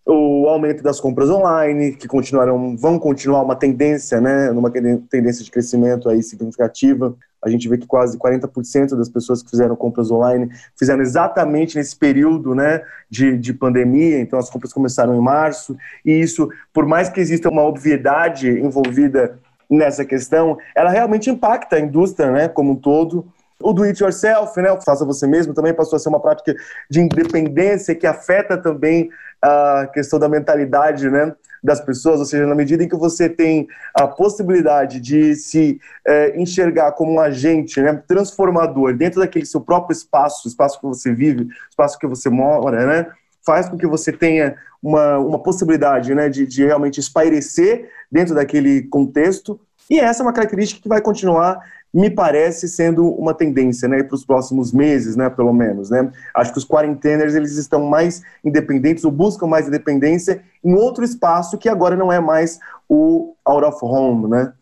o 0.06 0.48
aumento 0.48 0.82
das 0.82 0.98
compras 0.98 1.30
online, 1.30 1.92
que 1.92 2.08
continuarão, 2.08 2.76
vão 2.76 2.98
continuar 2.98 3.42
uma 3.42 3.54
tendência, 3.54 4.20
né, 4.20 4.50
numa 4.50 4.70
tendência 4.70 5.44
de 5.44 5.50
crescimento 5.50 6.08
aí 6.08 6.22
significativa. 6.22 7.14
A 7.42 7.48
gente 7.48 7.68
vê 7.68 7.78
que 7.78 7.86
quase 7.86 8.18
40% 8.18 8.96
das 8.96 9.08
pessoas 9.08 9.42
que 9.42 9.50
fizeram 9.50 9.76
compras 9.76 10.10
online 10.10 10.50
fizeram 10.78 11.00
exatamente 11.00 11.76
nesse 11.76 11.96
período, 11.96 12.54
né, 12.54 12.82
de, 13.08 13.36
de 13.36 13.52
pandemia. 13.54 14.20
Então 14.20 14.38
as 14.38 14.50
compras 14.50 14.72
começaram 14.72 15.14
em 15.14 15.20
março 15.20 15.76
e 16.04 16.12
isso, 16.12 16.48
por 16.72 16.86
mais 16.86 17.08
que 17.08 17.20
exista 17.20 17.48
uma 17.48 17.62
obviedade 17.62 18.48
envolvida 18.48 19.38
nessa 19.70 20.04
questão, 20.04 20.58
ela 20.74 20.90
realmente 20.90 21.30
impacta 21.30 21.76
a 21.76 21.80
indústria, 21.80 22.30
né, 22.30 22.48
como 22.48 22.72
um 22.72 22.76
todo 22.76 23.26
O 23.60 23.72
do 23.72 23.82
it 23.82 24.02
yourself, 24.02 24.60
né? 24.60 24.76
Faça 24.84 25.04
você 25.04 25.26
mesmo, 25.26 25.54
também 25.54 25.74
passou 25.74 25.96
a 25.96 25.98
ser 25.98 26.08
uma 26.08 26.20
prática 26.20 26.54
de 26.88 27.00
independência 27.00 27.94
que 27.94 28.06
afeta 28.06 28.56
também 28.56 29.10
a 29.42 29.88
questão 29.92 30.18
da 30.18 30.28
mentalidade, 30.28 31.08
né? 31.08 31.34
das 31.62 31.80
pessoas, 31.80 32.20
ou 32.20 32.24
seja, 32.24 32.46
na 32.46 32.54
medida 32.54 32.82
em 32.82 32.88
que 32.88 32.96
você 32.96 33.28
tem 33.28 33.68
a 33.94 34.06
possibilidade 34.06 34.98
de 34.98 35.34
se 35.34 35.78
é, 36.06 36.40
enxergar 36.40 36.92
como 36.92 37.12
um 37.12 37.20
agente 37.20 37.80
né, 37.80 38.02
transformador 38.08 38.96
dentro 38.96 39.20
daquele 39.20 39.44
seu 39.44 39.60
próprio 39.60 39.92
espaço, 39.92 40.48
espaço 40.48 40.80
que 40.80 40.86
você 40.86 41.12
vive, 41.12 41.48
espaço 41.68 41.98
que 41.98 42.06
você 42.06 42.30
mora, 42.30 42.86
né, 42.86 43.06
faz 43.44 43.68
com 43.68 43.76
que 43.76 43.86
você 43.86 44.12
tenha 44.12 44.56
uma, 44.82 45.18
uma 45.18 45.38
possibilidade 45.38 46.14
né, 46.14 46.28
de, 46.28 46.46
de 46.46 46.64
realmente 46.64 46.98
espairecer 46.98 47.90
dentro 48.10 48.34
daquele 48.34 48.82
contexto, 48.84 49.60
e 49.90 49.98
essa 49.98 50.22
é 50.22 50.24
uma 50.24 50.32
característica 50.32 50.80
que 50.80 50.88
vai 50.88 51.00
continuar 51.00 51.58
me 51.92 52.08
parece 52.08 52.68
sendo 52.68 53.08
uma 53.08 53.34
tendência, 53.34 53.88
né, 53.88 54.02
para 54.02 54.14
os 54.14 54.24
próximos 54.24 54.72
meses, 54.72 55.16
né, 55.16 55.28
pelo 55.28 55.52
menos, 55.52 55.90
né. 55.90 56.10
Acho 56.34 56.52
que 56.52 56.58
os 56.58 56.64
quarenteners 56.64 57.34
eles 57.34 57.56
estão 57.56 57.84
mais 57.84 58.22
independentes 58.44 59.04
ou 59.04 59.10
buscam 59.10 59.46
mais 59.46 59.66
independência 59.66 60.42
em 60.62 60.74
outro 60.74 61.04
espaço 61.04 61.58
que 61.58 61.68
agora 61.68 61.96
não 61.96 62.12
é 62.12 62.20
mais 62.20 62.58
o 62.88 63.34
out 63.44 63.64
of 63.64 63.78
home, 63.82 64.28
né. 64.28 64.52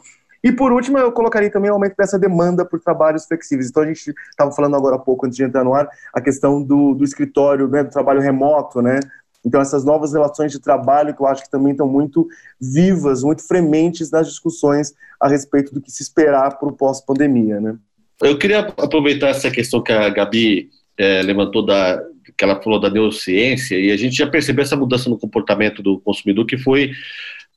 E 0.43 0.53
por 0.53 0.73
último, 0.73 0.97
eu 0.99 1.11
colocaria 1.11 1.51
também 1.51 1.71
o 1.71 1.75
aumento 1.75 1.97
dessa 1.97 2.19
demanda 2.19 2.65
por 2.65 2.79
trabalhos 2.81 3.27
flexíveis. 3.27 3.69
Então 3.69 3.83
a 3.83 3.87
gente 3.87 4.15
estava 4.31 4.53
falando 4.53 4.77
agora 4.77 4.95
há 4.95 4.99
pouco, 4.99 5.27
antes 5.27 5.37
de 5.37 5.43
entrar 5.43 5.65
no 5.65 5.75
ar, 5.75 5.89
a 6.15 6.21
questão 6.21 6.63
do, 6.63 6.95
do 6.95 7.05
escritório, 7.05 7.67
né, 7.67 7.83
do 7.83 7.91
trabalho 7.91 8.21
remoto, 8.21 8.81
né, 8.81 9.01
então, 9.49 9.63
essas 9.63 9.83
novas 9.83 10.13
relações 10.13 10.53
de 10.53 10.61
trabalho 10.61 11.17
que 11.17 11.23
eu 11.23 11.27
acho 11.27 11.43
que 11.43 11.51
também 11.51 11.73
estão 11.73 11.89
muito 11.89 12.29
vivas, 12.61 13.23
muito 13.23 13.43
frementes 13.49 14.11
nas 14.11 14.29
discussões 14.29 14.93
a 15.19 15.27
respeito 15.27 15.73
do 15.73 15.81
que 15.81 15.91
se 15.91 16.03
esperar 16.03 16.59
para 16.59 16.69
o 16.69 16.73
pós-pandemia, 16.73 17.59
né? 17.59 17.75
Eu 18.21 18.37
queria 18.37 18.61
aproveitar 18.61 19.29
essa 19.29 19.51
questão 19.51 19.83
que 19.83 19.91
a 19.91 20.11
Gabi 20.11 20.69
é, 20.99 21.23
levantou 21.23 21.65
da 21.65 21.99
que 22.37 22.45
ela 22.45 22.61
falou 22.63 22.79
da 22.79 22.91
neurociência 22.91 23.75
e 23.75 23.91
a 23.91 23.97
gente 23.97 24.15
já 24.15 24.27
percebeu 24.27 24.63
essa 24.63 24.77
mudança 24.77 25.09
no 25.09 25.19
comportamento 25.19 25.83
do 25.83 25.99
consumidor 25.99 26.45
que 26.45 26.59
foi 26.59 26.93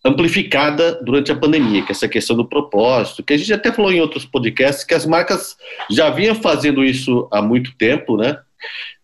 amplificada 0.04 0.98
durante 1.04 1.30
a 1.32 1.36
pandemia, 1.36 1.84
que 1.84 1.92
é 1.92 1.92
essa 1.92 2.08
questão 2.08 2.38
do 2.38 2.48
propósito, 2.48 3.22
que 3.22 3.34
a 3.34 3.38
gente 3.38 3.54
até 3.54 3.72
falou 3.72 3.92
em 3.92 4.00
outros 4.00 4.26
podcasts 4.26 4.86
que 4.86 4.96
as 4.96 5.06
marcas 5.06 5.58
já 5.90 6.10
vinham 6.10 6.36
fazendo 6.36 6.86
isso 6.86 7.28
há 7.32 7.42
muito 7.42 7.76
tempo, 7.78 8.16
né? 8.16 8.40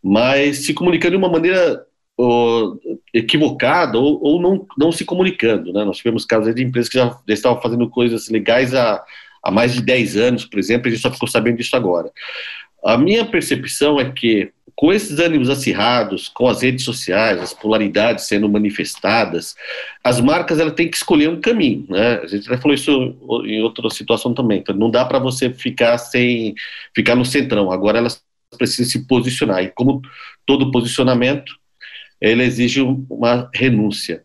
Mas 0.01 0.65
se 0.65 0.73
comunicando 0.73 1.11
de 1.11 1.17
uma 1.17 1.29
maneira 1.29 1.85
ou, 2.17 2.81
equivocada 3.13 3.99
ou, 3.99 4.19
ou 4.21 4.41
não, 4.41 4.65
não 4.75 4.91
se 4.91 5.05
comunicando. 5.05 5.71
Né? 5.71 5.85
Nós 5.85 5.97
tivemos 5.97 6.25
casos 6.25 6.53
de 6.53 6.63
empresas 6.63 6.89
que 6.89 6.97
já, 6.97 7.07
já 7.09 7.33
estavam 7.33 7.61
fazendo 7.61 7.87
coisas 7.87 8.27
legais 8.27 8.73
há, 8.73 9.03
há 9.43 9.51
mais 9.51 9.73
de 9.73 9.81
10 9.81 10.17
anos, 10.17 10.45
por 10.45 10.57
exemplo, 10.57 10.87
e 10.87 10.89
a 10.89 10.91
gente 10.93 11.01
só 11.01 11.11
ficou 11.11 11.27
sabendo 11.27 11.57
disso 11.57 11.75
agora. 11.75 12.11
A 12.83 12.97
minha 12.97 13.25
percepção 13.25 13.99
é 13.99 14.11
que, 14.11 14.51
com 14.75 14.91
esses 14.93 15.19
ânimos 15.19 15.49
acirrados, 15.49 16.27
com 16.29 16.47
as 16.47 16.61
redes 16.61 16.85
sociais, 16.85 17.39
as 17.39 17.53
polaridades 17.53 18.27
sendo 18.27 18.47
manifestadas, 18.49 19.55
as 20.03 20.19
marcas 20.19 20.59
ela 20.59 20.71
têm 20.71 20.89
que 20.89 20.97
escolher 20.97 21.29
um 21.29 21.41
caminho. 21.41 21.85
Né? 21.89 22.19
A 22.23 22.27
gente 22.27 22.45
já 22.45 22.57
falou 22.57 22.73
isso 22.73 23.15
em 23.45 23.61
outra 23.61 23.89
situação 23.89 24.33
também. 24.33 24.59
Então, 24.59 24.75
não 24.75 24.89
dá 24.89 25.05
para 25.05 25.19
você 25.19 25.51
ficar 25.51 25.97
sem 25.97 26.55
ficar 26.95 27.15
no 27.15 27.25
centrão. 27.25 27.71
Agora 27.71 27.97
elas 27.97 28.23
precisam 28.57 28.85
se 28.85 29.07
posicionar. 29.07 29.63
E 29.63 29.69
como 29.69 30.01
todo 30.45 30.71
posicionamento, 30.71 31.53
ele 32.19 32.43
exige 32.43 32.81
uma 32.81 33.49
renúncia. 33.53 34.23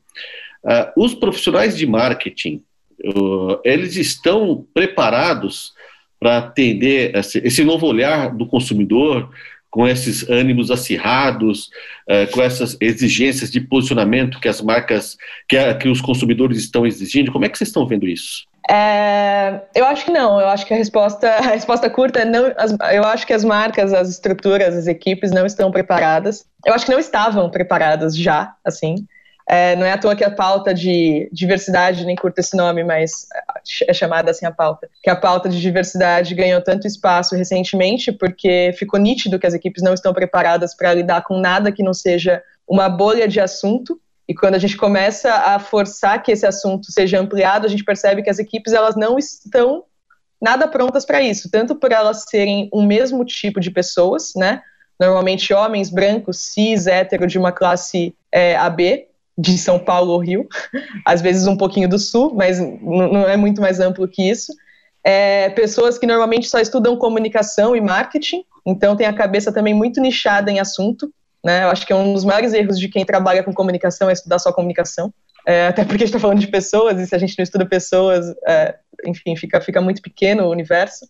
Uh, 0.65 1.05
os 1.05 1.15
profissionais 1.15 1.77
de 1.77 1.87
marketing, 1.87 2.63
uh, 3.05 3.61
eles 3.65 3.97
estão 3.97 4.67
preparados 4.73 5.73
para 6.21 6.39
atender 6.39 7.17
esse, 7.17 7.39
esse, 7.39 7.65
novo 7.65 7.87
olhar 7.87 8.33
do 8.33 8.47
consumidor, 8.47 9.29
com 9.73 9.89
esses 9.89 10.29
ânimos 10.29 10.71
acirrados, 10.71 11.71
uh, 12.07 12.31
com 12.31 12.43
essas 12.43 12.77
exigências 12.79 13.51
de 13.51 13.59
posicionamento 13.59 14.39
que 14.39 14.47
as 14.47 14.61
marcas, 14.61 15.17
que, 15.49 15.57
a, 15.57 15.75
que 15.75 15.89
os 15.89 15.99
consumidores 15.99 16.59
estão 16.59 16.87
exigindo. 16.87 17.33
Como 17.33 17.47
é 17.47 17.49
que 17.49 17.57
vocês 17.57 17.69
estão 17.69 17.87
vendo 17.87 18.07
isso? 18.07 18.47
É, 18.71 19.63
eu 19.75 19.87
acho 19.87 20.05
que 20.05 20.11
não. 20.11 20.39
Eu 20.39 20.49
acho 20.49 20.67
que 20.67 20.75
a 20.75 20.77
resposta, 20.77 21.27
a 21.41 21.53
resposta 21.53 21.89
curta 21.89 22.21
é 22.21 22.25
não. 22.27 22.53
As, 22.59 22.77
eu 22.93 23.03
acho 23.05 23.27
que 23.27 23.33
as 23.33 23.43
marcas, 23.43 23.95
as 23.95 24.11
estruturas, 24.11 24.77
as 24.77 24.87
equipes 24.87 25.31
não 25.31 25.47
estão 25.47 25.71
preparadas. 25.71 26.45
Eu 26.67 26.75
acho 26.75 26.85
que 26.85 26.93
não 26.93 27.01
estavam 27.01 27.51
preparadas 27.51 28.15
já, 28.15 28.55
assim. 28.63 29.07
É, 29.49 29.75
não 29.77 29.85
é 29.85 29.93
à 29.93 29.99
toa 29.99 30.15
que 30.15 30.25
a 30.25 30.31
pauta 30.31 30.73
de 30.73 31.29
diversidade, 31.33 32.05
nem 32.05 32.17
curta 32.17 32.41
esse 32.41 32.57
nome, 32.57 32.85
mas 32.85 33.27
é 33.87 33.93
chamada 33.93 34.31
assim 34.31 34.47
a 34.47 34.53
pauta, 34.53 34.89
que 35.03 35.11
a 35.11 35.17
pauta 35.17 35.49
de 35.49 35.61
diversidade 35.61 36.35
ganhou 36.35 36.63
tanto 36.63 36.87
espaço 36.87 37.35
recentemente, 37.35 38.13
porque 38.13 38.73
ficou 38.79 38.99
nítido 38.99 39.39
que 39.39 39.47
as 39.47 39.55
equipes 39.55 39.83
não 39.83 39.95
estão 39.95 40.13
preparadas 40.13 40.75
para 40.75 40.95
lidar 40.95 41.23
com 41.23 41.39
nada 41.39 41.73
que 41.73 41.83
não 41.83 41.93
seja 41.93 42.43
uma 42.67 42.89
bolha 42.89 43.27
de 43.27 43.41
assunto 43.41 44.01
e 44.29 44.35
quando 44.35 44.55
a 44.55 44.59
gente 44.59 44.77
começa 44.77 45.31
a 45.31 45.59
forçar 45.59 46.23
que 46.23 46.33
esse 46.33 46.47
assunto 46.47 46.91
seja 46.91 47.21
ampliado, 47.21 47.67
a 47.67 47.69
gente 47.69 47.85
percebe 47.85 48.23
que 48.23 48.31
as 48.31 48.39
equipes 48.39 48.73
elas 48.73 48.97
não 48.97 49.19
estão 49.19 49.85
nada 50.41 50.67
prontas 50.67 51.05
para 51.05 51.21
isso, 51.21 51.51
tanto 51.51 51.75
por 51.75 51.93
elas 51.93 52.25
serem 52.29 52.69
o 52.73 52.83
mesmo 52.83 53.25
tipo 53.25 53.61
de 53.61 53.71
pessoas, 53.71 54.33
né? 54.35 54.63
Normalmente 54.99 55.53
homens 55.53 55.91
brancos, 55.91 56.39
cis, 56.39 56.87
hétero, 56.87 57.27
de 57.27 57.39
uma 57.39 57.53
classe 57.53 58.15
é, 58.31 58.57
AB, 58.57 59.07
de 59.43 59.59
São 59.59 59.79
Paulo 59.79 60.13
ou 60.13 60.19
Rio, 60.19 60.49
às 61.05 61.21
vezes 61.21 61.47
um 61.47 61.57
pouquinho 61.57 61.89
do 61.89 61.99
Sul, 61.99 62.33
mas 62.35 62.61
não 62.61 63.29
é 63.29 63.37
muito 63.37 63.61
mais 63.61 63.81
amplo 63.81 64.07
que 64.07 64.23
isso. 64.31 64.53
É, 65.05 65.51
pessoas 65.51 65.99
que 65.99 66.07
normalmente 66.07 66.49
só 66.49 66.61
estudam 66.61 66.97
comunicação 66.97 67.75
e 67.75 67.81
marketing, 67.81 68.45
então 68.65 68.95
tem 68.95 69.07
a 69.07 69.13
cabeça 69.13 69.53
também 69.53 69.75
muito 69.75 70.01
nichada 70.01 70.51
em 70.51 70.61
assunto, 70.61 71.13
né? 71.45 71.65
Eu 71.65 71.69
acho 71.71 71.85
que 71.85 71.93
é 71.93 71.97
um 71.97 72.15
dos 72.15 72.25
maiores 72.25 72.53
erros 72.53 72.79
de 72.79 72.89
quem 72.89 73.05
trabalha 73.05 73.43
com 73.43 73.53
comunicação 73.53 74.09
é 74.09 74.13
estudar 74.13 74.39
só 74.39 74.53
comunicação. 74.53 75.13
É, 75.45 75.67
até 75.67 75.83
porque 75.83 76.05
a 76.05 76.07
gente 76.07 76.15
está 76.15 76.21
falando 76.21 76.39
de 76.39 76.47
pessoas, 76.47 77.01
e 77.01 77.07
se 77.07 77.17
a 77.17 77.19
gente 77.19 77.35
não 77.37 77.43
estuda 77.43 77.67
pessoas, 77.67 78.27
é, 78.47 78.77
enfim, 79.05 79.35
fica, 79.35 79.61
fica 79.61 79.81
muito 79.81 80.01
pequeno 80.01 80.45
o 80.45 80.51
universo. 80.51 81.05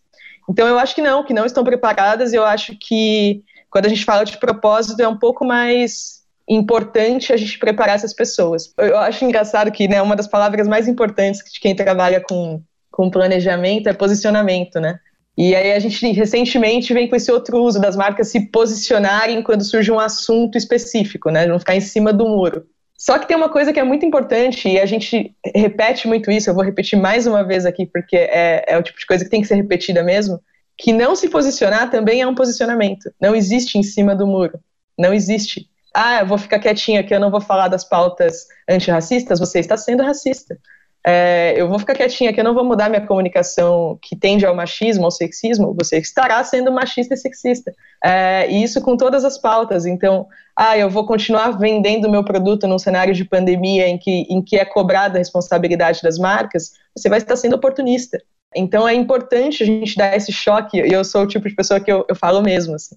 Então, 0.48 0.66
eu 0.66 0.78
acho 0.78 0.94
que 0.94 1.02
não, 1.02 1.22
que 1.22 1.34
não 1.34 1.44
estão 1.44 1.62
preparadas, 1.62 2.32
e 2.32 2.36
eu 2.36 2.44
acho 2.44 2.74
que 2.80 3.42
quando 3.70 3.84
a 3.84 3.88
gente 3.90 4.06
fala 4.06 4.24
de 4.24 4.38
propósito, 4.38 5.00
é 5.02 5.06
um 5.06 5.18
pouco 5.18 5.44
mais 5.44 6.21
importante 6.48 7.32
a 7.32 7.36
gente 7.36 7.58
preparar 7.58 7.94
essas 7.94 8.14
pessoas. 8.14 8.72
Eu 8.78 8.98
acho 8.98 9.24
engraçado 9.24 9.70
que 9.70 9.88
né, 9.88 10.02
uma 10.02 10.16
das 10.16 10.26
palavras 10.26 10.66
mais 10.68 10.88
importantes 10.88 11.42
de 11.50 11.60
quem 11.60 11.74
trabalha 11.74 12.20
com, 12.20 12.62
com 12.90 13.10
planejamento 13.10 13.88
é 13.88 13.92
posicionamento, 13.92 14.80
né? 14.80 14.98
E 15.36 15.54
aí 15.54 15.72
a 15.72 15.78
gente 15.78 16.12
recentemente 16.12 16.92
vem 16.92 17.08
com 17.08 17.16
esse 17.16 17.32
outro 17.32 17.62
uso 17.62 17.80
das 17.80 17.96
marcas 17.96 18.28
se 18.28 18.50
posicionarem 18.50 19.42
quando 19.42 19.64
surge 19.64 19.90
um 19.90 19.98
assunto 19.98 20.58
específico, 20.58 21.30
né? 21.30 21.46
Não 21.46 21.58
ficar 21.58 21.74
em 21.74 21.80
cima 21.80 22.12
do 22.12 22.28
muro. 22.28 22.66
Só 22.98 23.18
que 23.18 23.26
tem 23.26 23.36
uma 23.36 23.48
coisa 23.48 23.72
que 23.72 23.80
é 23.80 23.82
muito 23.82 24.04
importante 24.06 24.68
e 24.68 24.78
a 24.78 24.86
gente 24.86 25.34
repete 25.54 26.06
muito 26.06 26.30
isso, 26.30 26.48
eu 26.48 26.54
vou 26.54 26.62
repetir 26.62 26.96
mais 26.98 27.26
uma 27.26 27.42
vez 27.42 27.66
aqui 27.66 27.84
porque 27.86 28.16
é, 28.16 28.64
é 28.68 28.78
o 28.78 28.82
tipo 28.82 28.98
de 28.98 29.06
coisa 29.06 29.24
que 29.24 29.30
tem 29.30 29.40
que 29.40 29.48
ser 29.48 29.56
repetida 29.56 30.04
mesmo, 30.04 30.38
que 30.76 30.92
não 30.92 31.16
se 31.16 31.28
posicionar 31.28 31.90
também 31.90 32.20
é 32.20 32.26
um 32.26 32.34
posicionamento. 32.34 33.12
Não 33.20 33.34
existe 33.34 33.78
em 33.78 33.82
cima 33.82 34.14
do 34.14 34.26
muro. 34.26 34.60
Não 34.98 35.12
existe. 35.12 35.68
Ah, 35.94 36.20
eu 36.20 36.26
vou 36.26 36.38
ficar 36.38 36.58
quietinha 36.58 37.00
aqui, 37.00 37.14
eu 37.14 37.20
não 37.20 37.30
vou 37.30 37.40
falar 37.40 37.68
das 37.68 37.84
pautas 37.84 38.46
antirracistas, 38.68 39.38
você 39.38 39.60
está 39.60 39.76
sendo 39.76 40.02
racista 40.02 40.56
é, 41.04 41.54
eu 41.56 41.68
vou 41.68 41.80
ficar 41.80 41.94
quietinha 41.94 42.32
que 42.32 42.38
eu 42.38 42.44
não 42.44 42.54
vou 42.54 42.64
mudar 42.64 42.88
minha 42.88 43.04
comunicação 43.04 43.98
que 44.00 44.14
tende 44.14 44.46
ao 44.46 44.54
machismo, 44.54 45.04
ao 45.04 45.10
sexismo, 45.10 45.74
você 45.74 45.98
estará 45.98 46.42
sendo 46.44 46.70
machista 46.70 47.14
e 47.14 47.16
sexista. 47.16 47.72
É, 48.04 48.48
e 48.48 48.62
isso 48.62 48.80
com 48.80 48.96
todas 48.96 49.24
as 49.24 49.36
pautas. 49.36 49.84
Então, 49.84 50.26
ah, 50.56 50.78
eu 50.78 50.88
vou 50.88 51.04
continuar 51.04 51.58
vendendo 51.58 52.08
meu 52.08 52.24
produto 52.24 52.68
num 52.68 52.78
cenário 52.78 53.14
de 53.14 53.24
pandemia 53.24 53.88
em 53.88 53.98
que, 53.98 54.26
em 54.30 54.40
que 54.40 54.56
é 54.56 54.64
cobrada 54.64 55.16
a 55.16 55.18
responsabilidade 55.18 56.02
das 56.02 56.18
marcas, 56.18 56.70
você 56.96 57.08
vai 57.08 57.18
estar 57.18 57.34
sendo 57.36 57.56
oportunista. 57.56 58.18
Então, 58.54 58.86
é 58.86 58.94
importante 58.94 59.62
a 59.62 59.66
gente 59.66 59.96
dar 59.96 60.14
esse 60.14 60.30
choque, 60.30 60.78
e 60.78 60.92
eu 60.92 61.02
sou 61.04 61.22
o 61.22 61.26
tipo 61.26 61.48
de 61.48 61.54
pessoa 61.54 61.80
que 61.80 61.90
eu, 61.90 62.04
eu 62.08 62.14
falo 62.14 62.42
mesmo, 62.42 62.74
assim. 62.74 62.94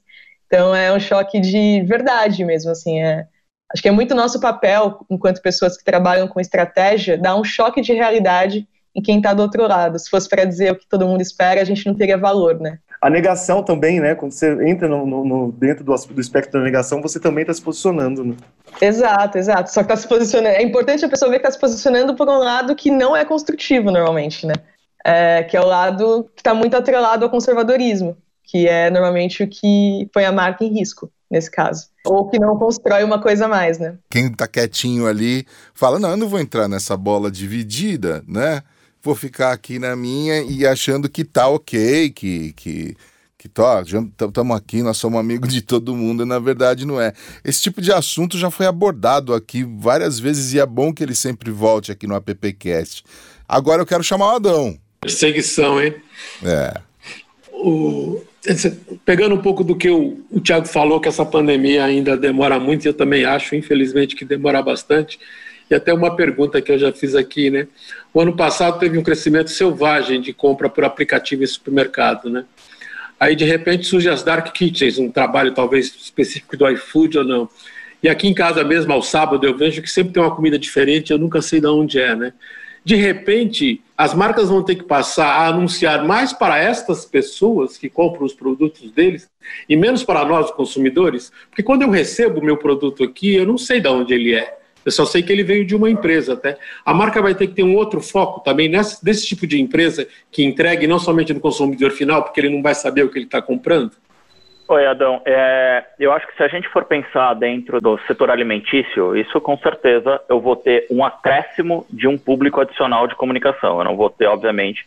Então, 0.48 0.76
é 0.76 0.94
um 0.94 1.00
choque 1.00 1.40
de 1.40 1.84
verdade 1.84 2.44
mesmo, 2.46 2.72
assim, 2.72 3.02
é 3.02 3.28
Acho 3.74 3.82
que 3.82 3.90
é 3.90 3.92
muito 3.92 4.14
nosso 4.14 4.40
papel, 4.40 5.00
enquanto 5.10 5.42
pessoas 5.42 5.76
que 5.76 5.84
trabalham 5.84 6.28
com 6.28 6.40
estratégia, 6.40 7.18
dar 7.18 7.36
um 7.36 7.44
choque 7.44 7.82
de 7.82 7.94
realidade 7.94 8.68
em 8.96 9.02
quem 9.02 9.18
está 9.18 9.34
do 9.34 9.42
outro 9.42 9.68
lado. 9.68 10.00
Se 10.00 10.10
fosse 10.10 10.30
para 10.30 10.46
dizer 10.46 10.72
o 10.72 10.76
que 10.78 10.88
todo 10.88 11.06
mundo 11.06 11.22
espera, 11.22 11.62
a 11.62 11.66
gente 11.66 11.86
não 11.86 11.96
teria 11.96 12.18
valor, 12.18 12.60
né? 12.60 12.80
A 13.02 13.10
negação 13.10 13.62
também, 13.62 14.00
né? 14.00 14.16
Quando 14.16 14.32
você 14.32 14.52
entra 14.66 14.88
no, 14.88 15.06
no, 15.06 15.26
no 15.26 15.52
dentro 15.52 15.84
do, 15.84 15.94
do, 15.94 16.22
espectro 16.22 16.54
da 16.54 16.64
negação, 16.64 17.02
você 17.02 17.20
também 17.20 17.42
está 17.42 17.54
se 17.54 17.62
posicionando, 17.62 18.24
né? 18.24 18.36
Exato, 18.82 19.38
exato. 19.38 19.70
Só 19.70 19.82
que 19.82 19.92
está 19.92 19.98
se 19.98 20.08
posicionando. 20.08 20.56
É 20.56 20.62
importante 20.62 21.04
a 21.04 21.10
pessoa 21.10 21.30
ver 21.30 21.40
que 21.40 21.46
está 21.46 21.52
se 21.52 21.60
posicionando 21.60 22.16
por 22.16 22.30
um 22.30 22.38
lado 22.38 22.76
que 22.76 22.90
não 22.90 23.16
é 23.16 23.26
construtivo 23.26 23.92
normalmente, 23.92 24.48
né? 24.48 24.54
É, 25.04 25.44
que 25.44 25.58
é 25.58 25.62
o 25.62 25.66
lado 25.66 26.32
que 26.34 26.40
está 26.40 26.54
muito 26.54 26.76
atrelado 26.76 27.26
ao 27.26 27.30
conservadorismo, 27.30 28.18
que 28.46 28.68
é 28.68 28.90
normalmente 28.90 29.44
o 29.44 29.48
que 29.48 30.10
põe 30.14 30.26
a 30.26 30.32
marca 30.32 30.64
em 30.64 30.74
risco 30.74 31.12
nesse 31.30 31.50
caso. 31.50 31.88
Ou 32.06 32.30
que 32.30 32.40
não 32.40 32.58
constrói 32.58 33.04
uma 33.04 33.20
coisa 33.20 33.46
a 33.46 33.48
mais, 33.48 33.80
né? 33.80 33.98
Quem 34.10 34.32
tá 34.32 34.48
quietinho 34.48 35.08
ali 35.08 35.46
fala: 35.74 36.00
não, 36.00 36.12
eu 36.12 36.18
não 36.18 36.30
vou 36.30 36.40
entrar 36.40 36.68
nessa 36.68 36.96
bola 36.96 37.32
dividida, 37.32 38.24
né? 38.28 38.62
Vou 39.02 39.16
ficar 39.16 39.52
aqui 39.52 39.78
na 39.78 39.96
minha 39.96 40.42
e 40.42 40.66
achando 40.66 41.08
que 41.08 41.24
tá 41.24 41.48
ok, 41.48 42.10
que, 42.10 42.54
que, 42.54 42.96
que 43.38 43.48
estamos 43.48 44.58
aqui, 44.58 44.82
nós 44.82 44.98
somos 44.98 45.20
amigos 45.20 45.54
de 45.54 45.62
todo 45.62 45.96
mundo, 45.96 46.24
e 46.24 46.26
na 46.26 46.40
verdade 46.40 46.86
não 46.86 47.00
é. 47.00 47.14
Esse 47.44 47.62
tipo 47.62 47.82
de 47.82 47.92
assunto 47.92 48.36
já 48.36 48.50
foi 48.50 48.66
abordado 48.66 49.34
aqui 49.36 49.64
várias 49.64 50.18
vezes 50.18 50.54
e 50.54 50.60
é 50.60 50.66
bom 50.66 50.92
que 50.92 51.04
ele 51.04 51.14
sempre 51.14 51.52
volte 51.52 51.92
aqui 51.92 52.08
no 52.08 52.16
AppCast. 52.16 53.04
Agora 53.48 53.82
eu 53.82 53.86
quero 53.86 54.04
chamar 54.04 54.34
o 54.34 54.36
Adão. 54.38 54.80
Perseguição, 55.02 55.80
hein? 55.80 55.94
É. 56.44 56.74
O, 57.58 58.22
pegando 59.04 59.36
um 59.36 59.42
pouco 59.42 59.64
do 59.64 59.76
que 59.76 59.90
o, 59.90 60.24
o 60.30 60.40
Tiago 60.40 60.68
falou, 60.68 61.00
que 61.00 61.08
essa 61.08 61.26
pandemia 61.26 61.84
ainda 61.84 62.16
demora 62.16 62.60
muito, 62.60 62.86
eu 62.86 62.94
também 62.94 63.26
acho, 63.26 63.56
infelizmente, 63.56 64.16
que 64.16 64.26
demora 64.26 64.62
bastante. 64.62 65.20
E 65.70 65.74
até 65.74 65.94
uma 65.94 66.16
pergunta 66.16 66.62
que 66.62 66.72
eu 66.72 66.78
já 66.78 66.92
fiz 66.92 67.16
aqui, 67.16 67.50
né? 67.50 67.68
O 68.14 68.22
ano 68.22 68.36
passado 68.36 68.78
teve 68.78 68.98
um 68.98 69.04
crescimento 69.04 69.50
selvagem 69.50 70.22
de 70.22 70.32
compra 70.32 70.70
por 70.70 70.84
aplicativo 70.84 71.44
em 71.44 71.48
supermercado, 71.48 72.30
né? 72.30 72.46
Aí, 73.20 73.36
de 73.36 73.46
repente, 73.46 73.88
surge 73.88 74.10
as 74.10 74.22
Dark 74.22 74.54
Kitchens, 74.54 75.00
um 75.00 75.10
trabalho 75.10 75.54
talvez 75.54 75.88
específico 75.88 76.56
do 76.56 76.70
iFood 76.70 77.18
ou 77.18 77.24
não. 77.24 77.50
E 78.04 78.10
aqui 78.10 78.28
em 78.28 78.34
casa 78.34 78.64
mesmo, 78.64 78.94
ao 78.94 79.02
sábado, 79.02 79.48
eu 79.48 79.58
vejo 79.58 79.82
que 79.82 79.90
sempre 79.90 80.14
tem 80.14 80.22
uma 80.22 80.36
comida 80.36 80.60
diferente, 80.60 81.12
eu 81.12 81.18
nunca 81.18 81.42
sei 81.42 81.60
de 81.60 81.68
onde 81.68 82.00
é, 82.00 82.16
né? 82.16 82.34
De 82.86 82.96
repente, 82.96 83.82
as 83.98 84.14
marcas 84.14 84.50
vão 84.50 84.62
ter 84.62 84.76
que 84.76 84.84
passar 84.84 85.26
a 85.26 85.48
anunciar 85.48 86.06
mais 86.06 86.32
para 86.32 86.60
estas 86.60 87.04
pessoas 87.04 87.80
que 87.80 87.90
compram 87.90 88.24
os 88.24 88.34
produtos 88.34 88.92
deles 88.92 89.28
e 89.68 89.76
menos 89.76 90.04
para 90.04 90.24
nós, 90.24 90.52
consumidores, 90.52 91.32
porque 91.50 91.64
quando 91.64 91.82
eu 91.82 91.90
recebo 91.90 92.40
o 92.40 92.46
meu 92.46 92.58
produto 92.58 93.04
aqui, 93.04 93.34
eu 93.34 93.48
não 93.48 93.58
sei 93.58 93.82
de 93.82 93.88
onde 93.88 94.14
ele 94.14 94.36
é. 94.36 94.60
Eu 94.86 94.92
só 94.92 95.04
sei 95.04 95.24
que 95.24 95.34
ele 95.34 95.44
veio 95.44 95.66
de 95.66 95.76
uma 95.76 95.90
empresa 95.90 96.34
até. 96.34 96.60
A 96.86 96.94
marca 96.94 97.20
vai 97.24 97.34
ter 97.34 97.48
que 97.48 97.56
ter 97.56 97.64
um 97.64 97.76
outro 97.76 98.00
foco 98.00 98.42
também 98.42 98.70
nesse, 98.70 99.04
desse 99.04 99.26
tipo 99.26 99.48
de 99.48 99.60
empresa 99.60 100.08
que 100.32 100.44
entregue 100.44 100.86
não 100.86 101.00
somente 101.00 101.34
no 101.34 101.40
consumidor 101.40 101.90
final, 101.90 102.22
porque 102.22 102.40
ele 102.40 102.50
não 102.50 102.62
vai 102.62 102.76
saber 102.76 103.04
o 103.04 103.10
que 103.10 103.18
ele 103.18 103.26
está 103.26 103.42
comprando. 103.42 103.94
Oi, 104.68 104.86
Adão. 104.88 105.22
É, 105.26 105.86
eu 106.00 106.12
acho 106.12 106.26
que 106.26 106.36
se 106.36 106.42
a 106.42 106.48
gente 106.48 106.68
for 106.70 106.86
pensar 106.86 107.36
dentro 107.36 107.80
do 107.80 108.00
setor 108.08 108.32
alimentício, 108.32 109.16
isso 109.16 109.40
com 109.40 109.56
certeza 109.60 110.20
eu 110.28 110.42
vou 110.42 110.56
ter 110.56 110.88
um 110.90 111.06
acréscimo 111.06 111.86
de 111.92 112.08
um 112.08 112.18
público 112.18 112.60
adicional 112.60 113.06
de 113.06 113.16
comunicação. 113.16 113.78
Eu 113.78 113.84
não 113.84 113.96
vou 113.96 114.10
ter, 114.10 114.26
obviamente, 114.26 114.84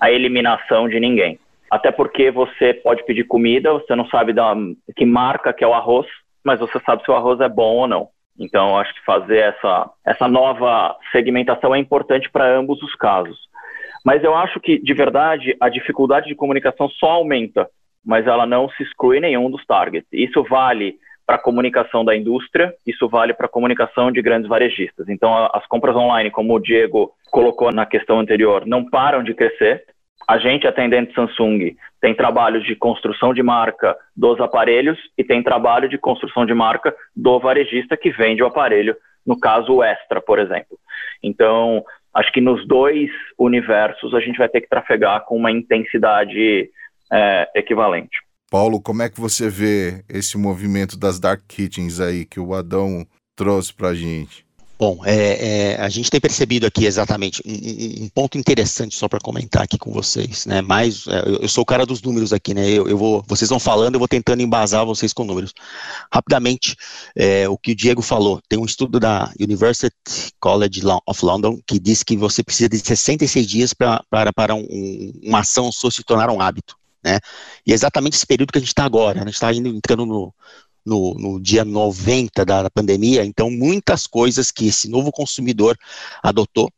a 0.00 0.12
eliminação 0.12 0.88
de 0.88 1.00
ninguém. 1.00 1.40
Até 1.68 1.90
porque 1.90 2.30
você 2.30 2.72
pode 2.72 3.04
pedir 3.04 3.24
comida, 3.24 3.72
você 3.72 3.96
não 3.96 4.06
sabe 4.06 4.32
da, 4.32 4.54
que 4.94 5.04
marca 5.04 5.52
que 5.52 5.64
é 5.64 5.66
o 5.66 5.74
arroz, 5.74 6.06
mas 6.44 6.60
você 6.60 6.78
sabe 6.86 7.02
se 7.02 7.10
o 7.10 7.14
arroz 7.14 7.40
é 7.40 7.48
bom 7.48 7.78
ou 7.78 7.88
não. 7.88 8.08
Então, 8.38 8.78
acho 8.78 8.94
que 8.94 9.04
fazer 9.04 9.38
essa, 9.38 9.90
essa 10.06 10.28
nova 10.28 10.94
segmentação 11.10 11.74
é 11.74 11.78
importante 11.80 12.30
para 12.30 12.46
ambos 12.56 12.80
os 12.80 12.94
casos. 12.94 13.36
Mas 14.04 14.22
eu 14.22 14.36
acho 14.36 14.60
que, 14.60 14.78
de 14.78 14.94
verdade, 14.94 15.56
a 15.58 15.68
dificuldade 15.68 16.28
de 16.28 16.34
comunicação 16.36 16.88
só 16.90 17.10
aumenta, 17.10 17.68
mas 18.06 18.26
ela 18.26 18.46
não 18.46 18.70
se 18.70 18.84
exclui 18.84 19.18
nenhum 19.18 19.50
dos 19.50 19.66
targets. 19.66 20.08
Isso 20.12 20.44
vale 20.44 20.96
para 21.26 21.36
a 21.36 21.42
comunicação 21.42 22.04
da 22.04 22.16
indústria, 22.16 22.72
isso 22.86 23.08
vale 23.08 23.34
para 23.34 23.46
a 23.46 23.50
comunicação 23.50 24.12
de 24.12 24.22
grandes 24.22 24.48
varejistas. 24.48 25.08
Então, 25.08 25.50
as 25.52 25.66
compras 25.66 25.96
online, 25.96 26.30
como 26.30 26.54
o 26.54 26.60
Diego 26.60 27.12
colocou 27.32 27.72
na 27.72 27.84
questão 27.84 28.20
anterior, 28.20 28.64
não 28.64 28.88
param 28.88 29.24
de 29.24 29.34
crescer. 29.34 29.82
A 30.28 30.38
gente, 30.38 30.68
atendente 30.68 31.12
Samsung, 31.14 31.76
tem 32.00 32.14
trabalhos 32.14 32.64
de 32.64 32.76
construção 32.76 33.34
de 33.34 33.42
marca 33.42 33.96
dos 34.16 34.40
aparelhos 34.40 34.98
e 35.18 35.24
tem 35.24 35.42
trabalho 35.42 35.88
de 35.88 35.98
construção 35.98 36.46
de 36.46 36.54
marca 36.54 36.94
do 37.14 37.40
varejista 37.40 37.96
que 37.96 38.10
vende 38.10 38.42
o 38.42 38.46
aparelho, 38.46 38.96
no 39.26 39.38
caso 39.38 39.74
o 39.74 39.82
Extra, 39.82 40.20
por 40.20 40.38
exemplo. 40.38 40.78
Então, 41.22 41.84
acho 42.14 42.30
que 42.32 42.40
nos 42.40 42.66
dois 42.66 43.10
universos 43.36 44.14
a 44.14 44.20
gente 44.20 44.38
vai 44.38 44.48
ter 44.48 44.60
que 44.60 44.68
trafegar 44.68 45.24
com 45.24 45.36
uma 45.36 45.50
intensidade 45.50 46.70
é, 47.12 47.48
equivalente. 47.54 48.18
Paulo, 48.50 48.80
como 48.80 49.02
é 49.02 49.08
que 49.08 49.20
você 49.20 49.48
vê 49.48 50.04
esse 50.08 50.38
movimento 50.38 50.96
das 50.96 51.18
dark 51.18 51.42
kitchens 51.48 52.00
aí 52.00 52.24
que 52.24 52.38
o 52.38 52.54
Adão 52.54 53.06
trouxe 53.34 53.72
para 53.72 53.88
a 53.88 53.94
gente? 53.94 54.46
Bom, 54.78 55.00
é, 55.06 55.72
é, 55.72 55.80
a 55.80 55.88
gente 55.88 56.10
tem 56.10 56.20
percebido 56.20 56.66
aqui 56.66 56.84
exatamente 56.84 57.42
um, 57.46 58.04
um 58.04 58.08
ponto 58.10 58.36
interessante 58.36 58.94
só 58.94 59.08
para 59.08 59.18
comentar 59.18 59.62
aqui 59.62 59.78
com 59.78 59.90
vocês, 59.90 60.44
né? 60.44 60.60
Mas 60.60 61.06
é, 61.06 61.20
eu, 61.20 61.36
eu, 61.36 61.48
sou 61.48 61.62
o 61.62 61.66
cara 61.66 61.86
dos 61.86 62.02
números 62.02 62.30
aqui, 62.30 62.52
né? 62.52 62.68
Eu, 62.68 62.86
eu, 62.86 62.98
vou, 62.98 63.24
vocês 63.26 63.48
vão 63.48 63.58
falando, 63.58 63.94
eu 63.94 63.98
vou 63.98 64.06
tentando 64.06 64.42
embasar 64.42 64.84
vocês 64.84 65.14
com 65.14 65.24
números. 65.24 65.54
Rapidamente, 66.12 66.76
é, 67.16 67.48
o 67.48 67.56
que 67.56 67.72
o 67.72 67.74
Diego 67.74 68.02
falou, 68.02 68.38
tem 68.50 68.58
um 68.58 68.66
estudo 68.66 69.00
da 69.00 69.32
University 69.40 69.96
College 70.38 70.82
of 71.06 71.24
London 71.24 71.58
que 71.66 71.78
diz 71.78 72.02
que 72.02 72.14
você 72.14 72.42
precisa 72.42 72.68
de 72.68 72.78
66 72.78 73.46
dias 73.46 73.72
pra, 73.72 74.02
para 74.10 74.30
para 74.30 74.54
um, 74.54 75.12
uma 75.22 75.38
ação 75.38 75.72
sua 75.72 75.90
se 75.90 76.04
tornar 76.04 76.28
um 76.28 76.40
hábito. 76.40 76.76
Né? 77.06 77.20
E 77.64 77.70
é 77.70 77.74
exatamente 77.74 78.16
esse 78.16 78.26
período 78.26 78.50
que 78.50 78.58
a 78.58 78.60
gente 78.60 78.70
está 78.70 78.84
agora, 78.84 79.14
né? 79.14 79.22
a 79.22 79.26
gente 79.26 79.34
está 79.34 79.54
entrando 79.54 80.04
no, 80.04 80.34
no, 80.84 81.14
no 81.14 81.40
dia 81.40 81.64
90 81.64 82.44
da, 82.44 82.64
da 82.64 82.70
pandemia, 82.70 83.24
então 83.24 83.48
muitas 83.48 84.08
coisas 84.08 84.50
que 84.50 84.66
esse 84.66 84.88
novo 84.88 85.12
consumidor 85.12 85.78
adotou 86.20 86.68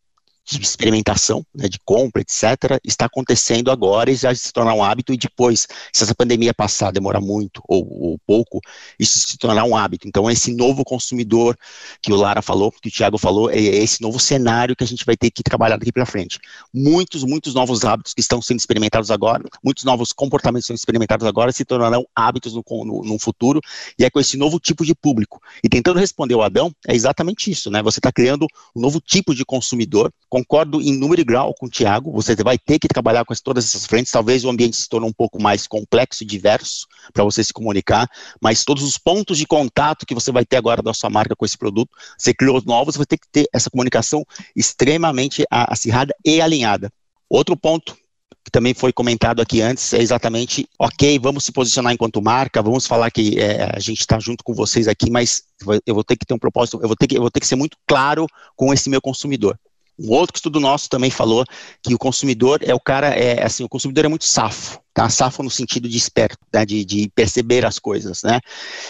experimentação, 0.56 1.44
né, 1.54 1.68
de 1.68 1.78
compra, 1.84 2.22
etc., 2.22 2.80
está 2.84 3.06
acontecendo 3.06 3.70
agora 3.70 4.10
e 4.10 4.14
já 4.14 4.34
se 4.34 4.52
tornar 4.52 4.74
um 4.74 4.82
hábito, 4.82 5.12
e 5.12 5.16
depois, 5.16 5.66
se 5.92 6.04
essa 6.04 6.14
pandemia 6.14 6.54
passar, 6.54 6.90
demorar 6.90 7.20
muito 7.20 7.62
ou, 7.68 7.86
ou, 8.02 8.18
pouco, 8.26 8.60
isso 8.98 9.18
se 9.18 9.36
tornará 9.36 9.64
um 9.64 9.76
hábito. 9.76 10.08
Então, 10.08 10.30
esse 10.30 10.54
novo 10.54 10.84
consumidor 10.84 11.56
que 12.02 12.12
o 12.12 12.16
Lara 12.16 12.40
falou, 12.40 12.72
que 12.72 12.88
o 12.88 12.92
Thiago 12.92 13.18
falou, 13.18 13.50
é 13.50 13.58
esse 13.58 14.00
novo 14.00 14.18
cenário 14.18 14.74
que 14.74 14.84
a 14.84 14.86
gente 14.86 15.04
vai 15.04 15.16
ter 15.16 15.30
que 15.30 15.42
trabalhar 15.42 15.76
daqui 15.76 15.92
para 15.92 16.06
frente. 16.06 16.38
Muitos, 16.72 17.24
muitos 17.24 17.54
novos 17.54 17.84
hábitos 17.84 18.14
que 18.14 18.20
estão 18.20 18.40
sendo 18.40 18.58
experimentados 18.58 19.10
agora, 19.10 19.42
muitos 19.62 19.84
novos 19.84 20.12
comportamentos 20.12 20.66
sendo 20.66 20.76
experimentados 20.76 21.26
agora, 21.26 21.52
se 21.52 21.64
tornarão 21.64 22.06
hábitos 22.14 22.54
no, 22.54 22.62
no, 22.84 23.02
no 23.02 23.18
futuro, 23.18 23.60
e 23.98 24.04
é 24.04 24.10
com 24.10 24.20
esse 24.20 24.36
novo 24.36 24.58
tipo 24.58 24.84
de 24.84 24.94
público. 24.94 25.40
E 25.62 25.68
tentando 25.68 25.98
responder 25.98 26.34
o 26.34 26.42
Adão, 26.42 26.72
é 26.86 26.94
exatamente 26.94 27.50
isso, 27.50 27.70
né? 27.70 27.82
Você 27.82 27.98
está 27.98 28.12
criando 28.12 28.46
um 28.74 28.80
novo 28.80 29.00
tipo 29.00 29.34
de 29.34 29.44
consumidor, 29.44 30.12
concordo 30.38 30.80
em 30.80 30.96
número 30.96 31.20
e 31.20 31.24
grau 31.24 31.52
com 31.54 31.66
o 31.66 31.70
Tiago, 31.70 32.12
você 32.12 32.36
vai 32.36 32.56
ter 32.56 32.78
que 32.78 32.86
trabalhar 32.86 33.24
com 33.24 33.34
todas 33.42 33.64
essas 33.64 33.86
frentes, 33.86 34.12
talvez 34.12 34.44
o 34.44 34.50
ambiente 34.50 34.76
se 34.76 34.88
torne 34.88 35.06
um 35.06 35.12
pouco 35.12 35.40
mais 35.42 35.66
complexo 35.66 36.22
e 36.22 36.26
diverso 36.26 36.86
para 37.12 37.24
você 37.24 37.42
se 37.42 37.52
comunicar, 37.52 38.08
mas 38.40 38.64
todos 38.64 38.82
os 38.82 38.96
pontos 38.96 39.36
de 39.36 39.46
contato 39.46 40.06
que 40.06 40.14
você 40.14 40.30
vai 40.30 40.44
ter 40.44 40.56
agora 40.56 40.82
da 40.82 40.94
sua 40.94 41.10
marca 41.10 41.34
com 41.34 41.44
esse 41.44 41.58
produto, 41.58 41.90
você 42.16 42.32
criou 42.32 42.62
novos, 42.64 42.94
você 42.94 42.98
vai 42.98 43.06
ter 43.06 43.18
que 43.18 43.28
ter 43.30 43.48
essa 43.52 43.68
comunicação 43.68 44.24
extremamente 44.54 45.44
acirrada 45.50 46.14
e 46.24 46.40
alinhada. 46.40 46.92
Outro 47.28 47.56
ponto 47.56 47.96
que 48.44 48.50
também 48.50 48.72
foi 48.72 48.92
comentado 48.92 49.42
aqui 49.42 49.60
antes, 49.60 49.92
é 49.92 49.98
exatamente, 49.98 50.66
ok, 50.78 51.18
vamos 51.18 51.44
se 51.44 51.52
posicionar 51.52 51.92
enquanto 51.92 52.22
marca, 52.22 52.62
vamos 52.62 52.86
falar 52.86 53.10
que 53.10 53.38
é, 53.38 53.70
a 53.74 53.78
gente 53.78 54.00
está 54.00 54.18
junto 54.18 54.42
com 54.42 54.54
vocês 54.54 54.88
aqui, 54.88 55.10
mas 55.10 55.42
eu 55.84 55.94
vou 55.94 56.02
ter 56.02 56.16
que 56.16 56.24
ter 56.24 56.32
um 56.32 56.38
propósito, 56.38 56.80
eu 56.80 56.88
vou 56.88 56.96
ter 56.96 57.06
que, 57.06 57.16
eu 57.16 57.20
vou 57.20 57.30
ter 57.30 57.40
que 57.40 57.46
ser 57.46 57.56
muito 57.56 57.76
claro 57.86 58.26
com 58.56 58.72
esse 58.72 58.88
meu 58.88 59.02
consumidor. 59.02 59.58
Um 59.98 60.12
outro 60.12 60.36
estudo 60.36 60.60
nosso 60.60 60.88
também 60.88 61.10
falou 61.10 61.44
que 61.82 61.92
o 61.92 61.98
consumidor 61.98 62.60
é 62.62 62.72
o 62.72 62.78
cara, 62.78 63.08
é 63.08 63.44
assim, 63.44 63.64
o 63.64 63.68
consumidor 63.68 64.04
é 64.04 64.08
muito 64.08 64.24
safo, 64.24 64.80
tá? 64.94 65.08
Safo 65.08 65.42
no 65.42 65.50
sentido 65.50 65.88
de 65.88 65.96
esperto, 65.96 66.38
né? 66.54 66.64
de, 66.64 66.84
de 66.84 67.10
perceber 67.14 67.66
as 67.66 67.80
coisas, 67.80 68.22
né? 68.22 68.40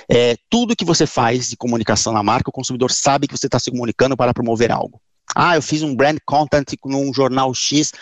É, 0.08 0.36
tudo 0.50 0.76
que 0.76 0.84
você 0.84 1.06
faz 1.06 1.48
de 1.48 1.56
comunicação 1.56 2.12
na 2.12 2.22
marca, 2.22 2.50
o 2.50 2.52
consumidor 2.52 2.90
sabe 2.92 3.26
que 3.26 3.36
você 3.36 3.46
está 3.46 3.58
se 3.58 3.70
comunicando 3.70 4.16
para 4.16 4.34
promover 4.34 4.70
algo. 4.70 5.00
Ah, 5.34 5.56
eu 5.56 5.62
fiz 5.62 5.82
um 5.82 5.94
brand 5.94 6.18
content 6.26 6.74
num 6.84 7.12
jornal 7.12 7.54
X, 7.54 7.92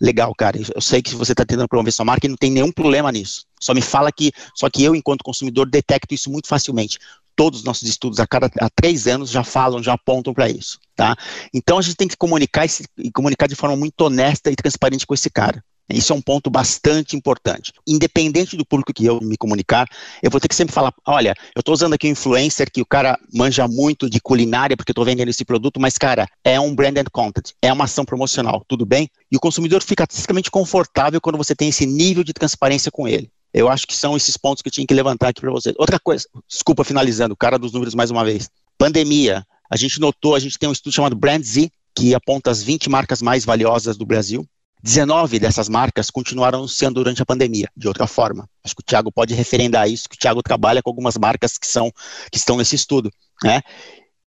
legal, 0.00 0.34
cara. 0.34 0.58
Eu 0.74 0.80
sei 0.80 1.00
que 1.00 1.14
você 1.14 1.32
está 1.32 1.44
tentando 1.44 1.68
promover 1.68 1.92
sua 1.92 2.04
marca 2.04 2.26
e 2.26 2.28
não 2.28 2.36
tem 2.36 2.50
nenhum 2.50 2.72
problema 2.72 3.12
nisso. 3.12 3.44
Só 3.60 3.74
me 3.74 3.82
fala 3.82 4.10
que, 4.10 4.32
só 4.54 4.68
que 4.68 4.82
eu, 4.82 4.94
enquanto 4.94 5.22
consumidor, 5.22 5.68
detecto 5.68 6.14
isso 6.14 6.30
muito 6.30 6.48
facilmente 6.48 6.98
todos 7.38 7.60
os 7.60 7.64
nossos 7.64 7.88
estudos 7.88 8.18
a 8.18 8.26
cada 8.26 8.50
a 8.60 8.68
três 8.68 9.06
anos 9.06 9.30
já 9.30 9.44
falam, 9.44 9.80
já 9.80 9.92
apontam 9.92 10.34
para 10.34 10.50
isso, 10.50 10.80
tá? 10.96 11.16
Então 11.54 11.78
a 11.78 11.82
gente 11.82 11.94
tem 11.94 12.08
que 12.08 12.16
comunicar 12.16 12.66
e 12.98 13.12
comunicar 13.12 13.46
de 13.46 13.54
forma 13.54 13.76
muito 13.76 14.00
honesta 14.00 14.50
e 14.50 14.56
transparente 14.56 15.06
com 15.06 15.14
esse 15.14 15.30
cara. 15.30 15.62
Isso 15.88 16.12
é 16.12 16.16
um 16.16 16.20
ponto 16.20 16.50
bastante 16.50 17.16
importante. 17.16 17.72
Independente 17.86 18.56
do 18.56 18.66
público 18.66 18.92
que 18.92 19.06
eu 19.06 19.20
me 19.22 19.36
comunicar, 19.36 19.86
eu 20.20 20.30
vou 20.30 20.40
ter 20.40 20.48
que 20.48 20.54
sempre 20.54 20.74
falar: 20.74 20.92
olha, 21.06 21.32
eu 21.54 21.60
estou 21.60 21.72
usando 21.72 21.94
aqui 21.94 22.08
um 22.08 22.10
influencer 22.10 22.70
que 22.70 22.82
o 22.82 22.86
cara 22.86 23.16
manja 23.32 23.68
muito 23.68 24.10
de 24.10 24.20
culinária 24.20 24.76
porque 24.76 24.90
eu 24.90 24.92
estou 24.92 25.04
vendendo 25.04 25.28
esse 25.28 25.44
produto, 25.44 25.80
mas, 25.80 25.96
cara, 25.96 26.26
é 26.44 26.58
um 26.58 26.74
branded 26.74 27.08
content, 27.10 27.52
é 27.62 27.72
uma 27.72 27.84
ação 27.84 28.04
promocional, 28.04 28.64
tudo 28.66 28.84
bem? 28.84 29.08
E 29.30 29.36
o 29.36 29.40
consumidor 29.40 29.80
fica 29.82 30.06
extremamente 30.10 30.50
confortável 30.50 31.20
quando 31.20 31.38
você 31.38 31.54
tem 31.54 31.68
esse 31.68 31.86
nível 31.86 32.24
de 32.24 32.34
transparência 32.34 32.90
com 32.90 33.06
ele. 33.08 33.30
Eu 33.52 33.68
acho 33.68 33.86
que 33.86 33.96
são 33.96 34.16
esses 34.16 34.36
pontos 34.36 34.62
que 34.62 34.68
eu 34.68 34.72
tinha 34.72 34.86
que 34.86 34.94
levantar 34.94 35.28
aqui 35.28 35.40
para 35.40 35.50
vocês. 35.50 35.74
Outra 35.78 35.98
coisa, 35.98 36.26
desculpa 36.46 36.84
finalizando, 36.84 37.36
cara 37.36 37.58
dos 37.58 37.72
números 37.72 37.94
mais 37.94 38.10
uma 38.10 38.24
vez. 38.24 38.50
Pandemia. 38.76 39.46
A 39.70 39.76
gente 39.76 40.00
notou, 40.00 40.34
a 40.34 40.38
gente 40.38 40.58
tem 40.58 40.68
um 40.68 40.72
estudo 40.72 40.94
chamado 40.94 41.16
Brand 41.16 41.42
Z, 41.42 41.70
que 41.94 42.14
aponta 42.14 42.50
as 42.50 42.62
20 42.62 42.88
marcas 42.88 43.20
mais 43.20 43.44
valiosas 43.44 43.96
do 43.96 44.06
Brasil. 44.06 44.46
19 44.82 45.38
dessas 45.38 45.68
marcas 45.68 46.10
continuaram 46.10 46.66
sendo 46.68 46.94
durante 46.94 47.20
a 47.20 47.26
pandemia, 47.26 47.68
de 47.76 47.88
outra 47.88 48.06
forma. 48.06 48.48
Acho 48.64 48.76
que 48.76 48.80
o 48.80 48.84
Thiago 48.84 49.10
pode 49.10 49.34
referendar 49.34 49.88
isso, 49.90 50.08
que 50.08 50.14
o 50.14 50.18
Thiago 50.18 50.42
trabalha 50.42 50.82
com 50.82 50.90
algumas 50.90 51.16
marcas 51.16 51.58
que 51.58 51.66
são 51.66 51.90
que 52.30 52.38
estão 52.38 52.56
nesse 52.56 52.76
estudo, 52.76 53.10
né? 53.42 53.60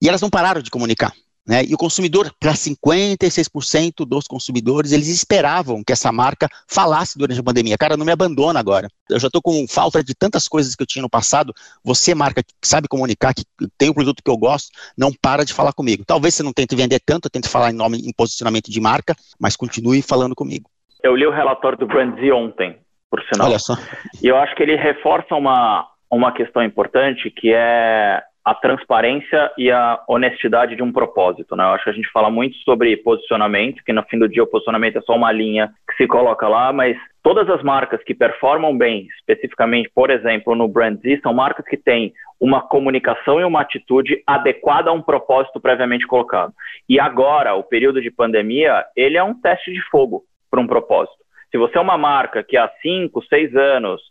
E 0.01 0.10
elas 0.10 0.21
não 0.21 0.29
pararam 0.29 0.62
de 0.62 0.69
comunicar. 0.69 1.13
Né? 1.52 1.66
E 1.66 1.74
o 1.74 1.78
consumidor, 1.78 2.32
para 2.40 2.54
56% 2.54 4.06
dos 4.08 4.26
consumidores, 4.26 4.94
eles 4.94 5.10
esperavam 5.10 5.84
que 5.84 5.92
essa 5.92 6.10
marca 6.10 6.48
falasse 6.66 7.18
durante 7.18 7.42
a 7.42 7.44
pandemia. 7.44 7.78
Cara, 7.78 7.98
não 7.98 8.06
me 8.06 8.12
abandona 8.14 8.58
agora. 8.58 8.88
Eu 9.10 9.20
já 9.20 9.28
estou 9.28 9.42
com 9.42 9.68
falta 9.68 10.02
de 10.02 10.16
tantas 10.16 10.48
coisas 10.48 10.78
que 10.78 10.82
eu 10.82 10.88
tinha 10.88 11.02
no 11.02 11.10
passado. 11.10 11.54
Você, 11.84 12.16
marca, 12.16 12.42
que 12.42 12.54
sabe 12.64 12.88
comunicar, 12.88 13.34
que 13.34 13.44
tem 13.78 13.90
um 13.90 13.94
produto 13.94 14.24
que 14.24 14.32
eu 14.32 14.38
gosto, 14.38 14.70
não 14.98 15.12
para 15.12 15.44
de 15.44 15.54
falar 15.54 15.74
comigo. 15.74 16.06
Talvez 16.08 16.36
você 16.36 16.42
não 16.42 16.54
tente 16.54 16.74
vender 16.74 17.02
tanto, 17.06 17.30
tente 17.30 17.50
falar 17.50 17.72
em 17.72 17.76
nome, 17.76 17.98
em 17.98 18.14
posicionamento 18.14 18.72
de 18.72 18.80
marca, 18.80 19.14
mas 19.38 19.58
continue 19.58 20.02
falando 20.02 20.34
comigo. 20.34 20.70
Eu 21.04 21.18
li 21.18 21.28
o 21.28 21.32
relatório 21.32 21.78
do 21.78 21.86
Brandy 21.86 22.32
ontem, 22.32 22.78
por 23.10 23.22
sinal. 23.24 23.50
Olha 23.50 23.60
só. 23.60 23.76
E 24.24 24.28
eu 24.30 24.38
acho 24.38 24.56
que 24.56 24.64
ele 24.64 24.78
reforça 24.78 25.36
uma, 25.36 25.86
uma 26.10 26.32
questão 26.32 26.64
importante, 26.64 27.30
que 27.30 27.52
é 27.54 28.24
a 28.43 28.56
transparência 28.56 29.51
e 29.58 29.71
a 29.71 29.99
honestidade 30.08 30.75
de 30.75 30.82
um 30.82 30.91
propósito. 30.91 31.56
Né? 31.56 31.63
Eu 31.63 31.69
acho 31.69 31.84
que 31.84 31.89
a 31.91 31.93
gente 31.93 32.12
fala 32.12 32.30
muito 32.30 32.56
sobre 32.58 32.97
posicionamento, 32.97 33.84
que 33.84 33.93
no 33.93 34.04
fim 34.04 34.17
do 34.17 34.27
dia 34.27 34.43
o 34.43 34.47
posicionamento 34.47 34.97
é 34.97 35.01
só 35.01 35.15
uma 35.15 35.32
linha 35.32 35.71
que 35.88 35.95
se 35.95 36.08
coloca 36.08 36.47
lá, 36.47 36.73
mas 36.73 36.97
todas 37.21 37.47
as 37.49 37.62
marcas 37.62 38.04
que 38.04 38.15
performam 38.15 38.75
bem, 38.75 39.08
especificamente, 39.19 39.91
por 39.93 40.10
exemplo, 40.10 40.56
no 40.56 40.67
Brand 40.67 40.99
Z, 41.01 41.19
são 41.21 41.34
marcas 41.34 41.65
que 41.65 41.77
têm 41.77 42.13
uma 42.39 42.62
comunicação 42.62 43.39
e 43.39 43.43
uma 43.43 43.62
atitude 43.62 44.23
adequada 44.25 44.89
a 44.89 44.93
um 44.93 45.01
propósito 45.01 45.60
previamente 45.60 46.08
colocado. 46.08 46.51
E 46.89 46.99
agora, 46.99 47.54
o 47.54 47.63
período 47.63 48.01
de 48.01 48.10
pandemia, 48.10 48.84
ele 48.95 49.17
é 49.17 49.23
um 49.23 49.39
teste 49.39 49.71
de 49.71 49.82
fogo 49.89 50.23
para 50.49 50.60
um 50.60 50.65
propósito. 50.65 51.21
Se 51.51 51.58
você 51.58 51.77
é 51.77 51.82
uma 51.82 51.97
marca 51.97 52.43
que 52.43 52.58
há 52.58 52.67
cinco, 52.82 53.23
seis 53.25 53.56
anos 53.56 54.01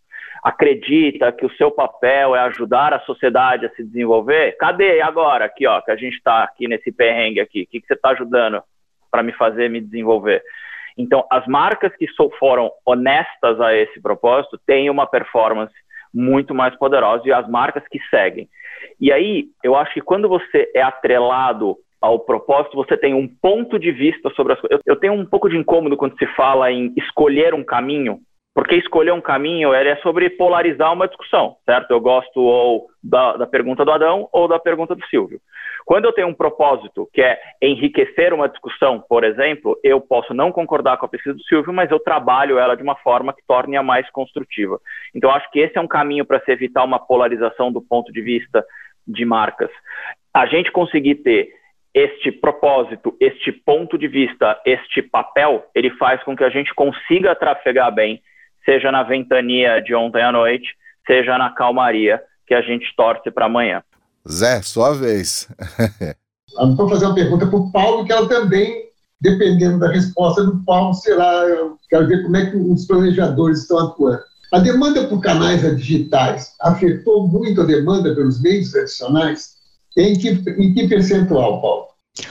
acredita 0.42 1.32
que 1.32 1.44
o 1.44 1.52
seu 1.56 1.70
papel 1.70 2.34
é 2.34 2.40
ajudar 2.40 2.92
a 2.92 3.00
sociedade 3.00 3.66
a 3.66 3.70
se 3.70 3.84
desenvolver, 3.84 4.56
cadê 4.58 5.00
agora 5.00 5.44
aqui, 5.44 5.66
ó, 5.66 5.80
que 5.80 5.90
a 5.90 5.96
gente 5.96 6.16
está 6.16 6.42
aqui 6.42 6.66
nesse 6.66 6.90
perrengue 6.90 7.40
aqui? 7.40 7.62
O 7.62 7.66
que, 7.66 7.80
que 7.80 7.86
você 7.86 7.94
está 7.94 8.10
ajudando 8.10 8.62
para 9.10 9.22
me 9.22 9.32
fazer 9.32 9.68
me 9.68 9.80
desenvolver? 9.80 10.42
Então, 10.96 11.24
as 11.30 11.46
marcas 11.46 11.94
que 11.96 12.06
foram 12.38 12.70
honestas 12.84 13.60
a 13.60 13.74
esse 13.74 14.00
propósito 14.00 14.58
têm 14.66 14.90
uma 14.90 15.06
performance 15.06 15.74
muito 16.12 16.54
mais 16.54 16.76
poderosa 16.76 17.22
e 17.26 17.32
as 17.32 17.48
marcas 17.48 17.82
que 17.88 18.00
seguem. 18.10 18.48
E 19.00 19.12
aí, 19.12 19.46
eu 19.62 19.76
acho 19.76 19.94
que 19.94 20.00
quando 20.00 20.28
você 20.28 20.70
é 20.74 20.82
atrelado 20.82 21.76
ao 22.00 22.18
propósito, 22.18 22.76
você 22.76 22.96
tem 22.96 23.14
um 23.14 23.28
ponto 23.28 23.78
de 23.78 23.92
vista 23.92 24.30
sobre 24.30 24.54
as 24.54 24.60
coisas. 24.60 24.80
Eu 24.86 24.96
tenho 24.96 25.12
um 25.12 25.26
pouco 25.26 25.48
de 25.48 25.56
incômodo 25.56 25.96
quando 25.96 26.16
se 26.18 26.26
fala 26.28 26.70
em 26.72 26.92
escolher 26.96 27.54
um 27.54 27.62
caminho, 27.62 28.20
porque 28.54 28.76
escolher 28.76 29.12
um 29.12 29.20
caminho 29.20 29.72
é 29.72 29.96
sobre 29.96 30.28
polarizar 30.30 30.92
uma 30.92 31.06
discussão, 31.06 31.56
certo? 31.64 31.90
Eu 31.92 32.00
gosto 32.00 32.40
ou 32.40 32.88
da, 33.02 33.36
da, 33.36 33.46
pergunta 33.46 33.84
do 33.84 33.92
Adão 33.92 34.28
ou 34.32 34.48
da 34.48 34.58
pergunta 34.58 34.94
do 34.94 35.06
Silvio. 35.06 35.40
Quando 35.86 36.04
eu 36.04 36.12
tenho 36.12 36.28
um 36.28 36.34
propósito 36.34 37.08
que 37.12 37.22
é 37.22 37.38
enriquecer 37.62 38.34
uma 38.34 38.48
discussão, 38.48 39.02
por 39.08 39.24
exemplo, 39.24 39.78
eu 39.84 40.00
posso 40.00 40.34
não 40.34 40.50
concordar 40.52 40.98
com 40.98 41.06
a 41.06 41.08
pesquisa 41.08 41.36
do 41.36 41.42
Silvio, 41.44 41.72
mas 41.72 41.90
eu 41.90 42.00
trabalho 42.00 42.58
ela 42.58 42.76
de 42.76 42.82
uma 42.82 42.96
forma 42.96 43.32
que 43.32 43.42
torne-a 43.46 43.82
mais 43.82 44.08
construtiva. 44.10 44.80
Então, 45.14 45.30
acho 45.30 45.50
que 45.50 45.60
esse 45.60 45.78
é 45.78 45.80
um 45.80 45.88
caminho 45.88 46.24
para 46.24 46.40
se 46.40 46.50
evitar 46.50 46.84
uma 46.84 46.98
polarização 46.98 47.72
do 47.72 47.80
ponto 47.80 48.12
de 48.12 48.20
vista 48.20 48.64
de 49.06 49.24
marcas. 49.24 49.70
A 50.34 50.46
gente 50.46 50.70
conseguir 50.72 51.16
ter 51.16 51.48
este 51.94 52.30
propósito, 52.30 53.16
este 53.20 53.50
ponto 53.50 53.96
de 53.98 54.06
vista, 54.06 54.60
este 54.64 55.02
papel, 55.02 55.64
ele 55.74 55.90
faz 55.90 56.22
com 56.22 56.36
que 56.36 56.44
a 56.44 56.50
gente 56.50 56.72
consiga 56.74 57.34
trafegar 57.34 57.92
bem 57.92 58.20
seja 58.70 58.92
na 58.92 59.02
ventania 59.02 59.80
de 59.80 59.92
ontem 59.96 60.22
à 60.22 60.30
noite, 60.30 60.68
seja 61.04 61.36
na 61.36 61.50
calmaria 61.50 62.22
que 62.46 62.54
a 62.54 62.62
gente 62.62 62.86
torce 62.96 63.28
para 63.28 63.46
amanhã. 63.46 63.82
Zé, 64.30 64.62
sua 64.62 64.94
vez. 64.94 65.48
Vou 66.76 66.88
fazer 66.88 67.06
uma 67.06 67.14
pergunta 67.14 67.48
para 67.48 67.58
o 67.58 67.72
Paulo, 67.72 68.04
que 68.04 68.12
ela 68.12 68.28
também, 68.28 68.84
dependendo 69.20 69.80
da 69.80 69.90
resposta 69.90 70.44
do 70.44 70.64
Paulo, 70.64 70.94
será. 70.94 71.44
Eu 71.48 71.76
quero 71.88 72.06
ver 72.06 72.22
como 72.22 72.36
é 72.36 72.48
que 72.48 72.56
os 72.56 72.86
planejadores 72.86 73.62
estão 73.62 73.78
atuando. 73.78 74.22
A 74.52 74.60
demanda 74.60 75.06
por 75.08 75.20
canais 75.20 75.62
digitais 75.76 76.54
afetou 76.60 77.26
muito 77.26 77.62
a 77.62 77.64
demanda 77.64 78.14
pelos 78.14 78.40
meios 78.40 78.70
tradicionais? 78.70 79.58
Em 79.96 80.16
que, 80.16 80.28
em 80.28 80.74
que 80.74 80.88
percentual, 80.88 81.60
Paulo? 81.60 81.86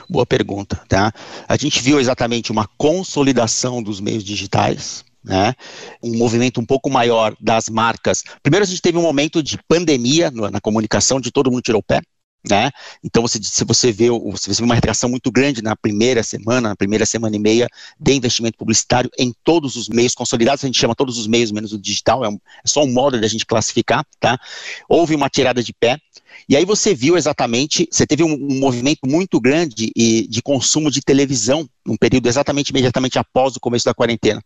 Boa 0.09 0.25
pergunta, 0.25 0.81
tá? 0.87 1.11
A 1.47 1.57
gente 1.57 1.81
viu 1.81 1.99
exatamente 1.99 2.51
uma 2.51 2.67
consolidação 2.77 3.81
dos 3.81 3.99
meios 3.99 4.23
digitais, 4.23 5.03
né? 5.23 5.53
um 6.01 6.17
movimento 6.17 6.59
um 6.59 6.65
pouco 6.65 6.89
maior 6.89 7.35
das 7.39 7.69
marcas. 7.69 8.23
Primeiro, 8.41 8.63
a 8.63 8.67
gente 8.67 8.81
teve 8.81 8.97
um 8.97 9.01
momento 9.01 9.43
de 9.43 9.57
pandemia 9.67 10.31
na 10.31 10.61
comunicação, 10.61 11.19
de 11.19 11.31
todo 11.31 11.51
mundo 11.51 11.61
tirou 11.61 11.79
o 11.79 11.83
pé. 11.83 12.01
Né? 12.49 12.71
Então, 13.03 13.21
você, 13.21 13.37
se 13.43 13.65
você 13.65 13.91
vê, 13.91 14.09
você 14.09 14.53
vê 14.53 14.63
uma 14.63 14.75
retração 14.75 15.09
muito 15.09 15.29
grande 15.29 15.61
na 15.61 15.75
primeira 15.75 16.23
semana, 16.23 16.69
na 16.69 16.75
primeira 16.75 17.05
semana 17.05 17.35
e 17.35 17.39
meia 17.39 17.67
de 17.99 18.13
investimento 18.13 18.57
publicitário 18.57 19.09
em 19.19 19.33
todos 19.43 19.75
os 19.75 19.89
meios 19.89 20.15
consolidados, 20.15 20.63
a 20.63 20.67
gente 20.67 20.79
chama 20.79 20.95
todos 20.95 21.17
os 21.17 21.27
meios 21.27 21.51
menos 21.51 21.73
o 21.73 21.77
digital, 21.77 22.23
é, 22.23 22.29
um, 22.29 22.35
é 22.35 22.67
só 22.67 22.81
um 22.81 22.93
modo 22.93 23.19
da 23.19 23.27
gente 23.27 23.45
classificar, 23.45 24.05
tá? 24.21 24.39
Houve 24.87 25.15
uma 25.15 25.27
tirada 25.27 25.61
de 25.61 25.73
pé, 25.73 25.97
e 26.47 26.55
aí 26.55 26.65
você 26.65 26.93
viu 26.93 27.17
exatamente, 27.17 27.87
você 27.91 28.05
teve 28.05 28.23
um, 28.23 28.33
um 28.33 28.59
movimento 28.59 29.01
muito 29.05 29.39
grande 29.39 29.91
de, 29.95 30.27
de 30.27 30.41
consumo 30.41 30.91
de 30.91 31.01
televisão, 31.01 31.67
num 31.85 31.97
período 31.97 32.27
exatamente 32.27 32.69
imediatamente 32.69 33.17
após 33.17 33.55
o 33.55 33.59
começo 33.59 33.85
da 33.85 33.93
quarentena. 33.93 34.41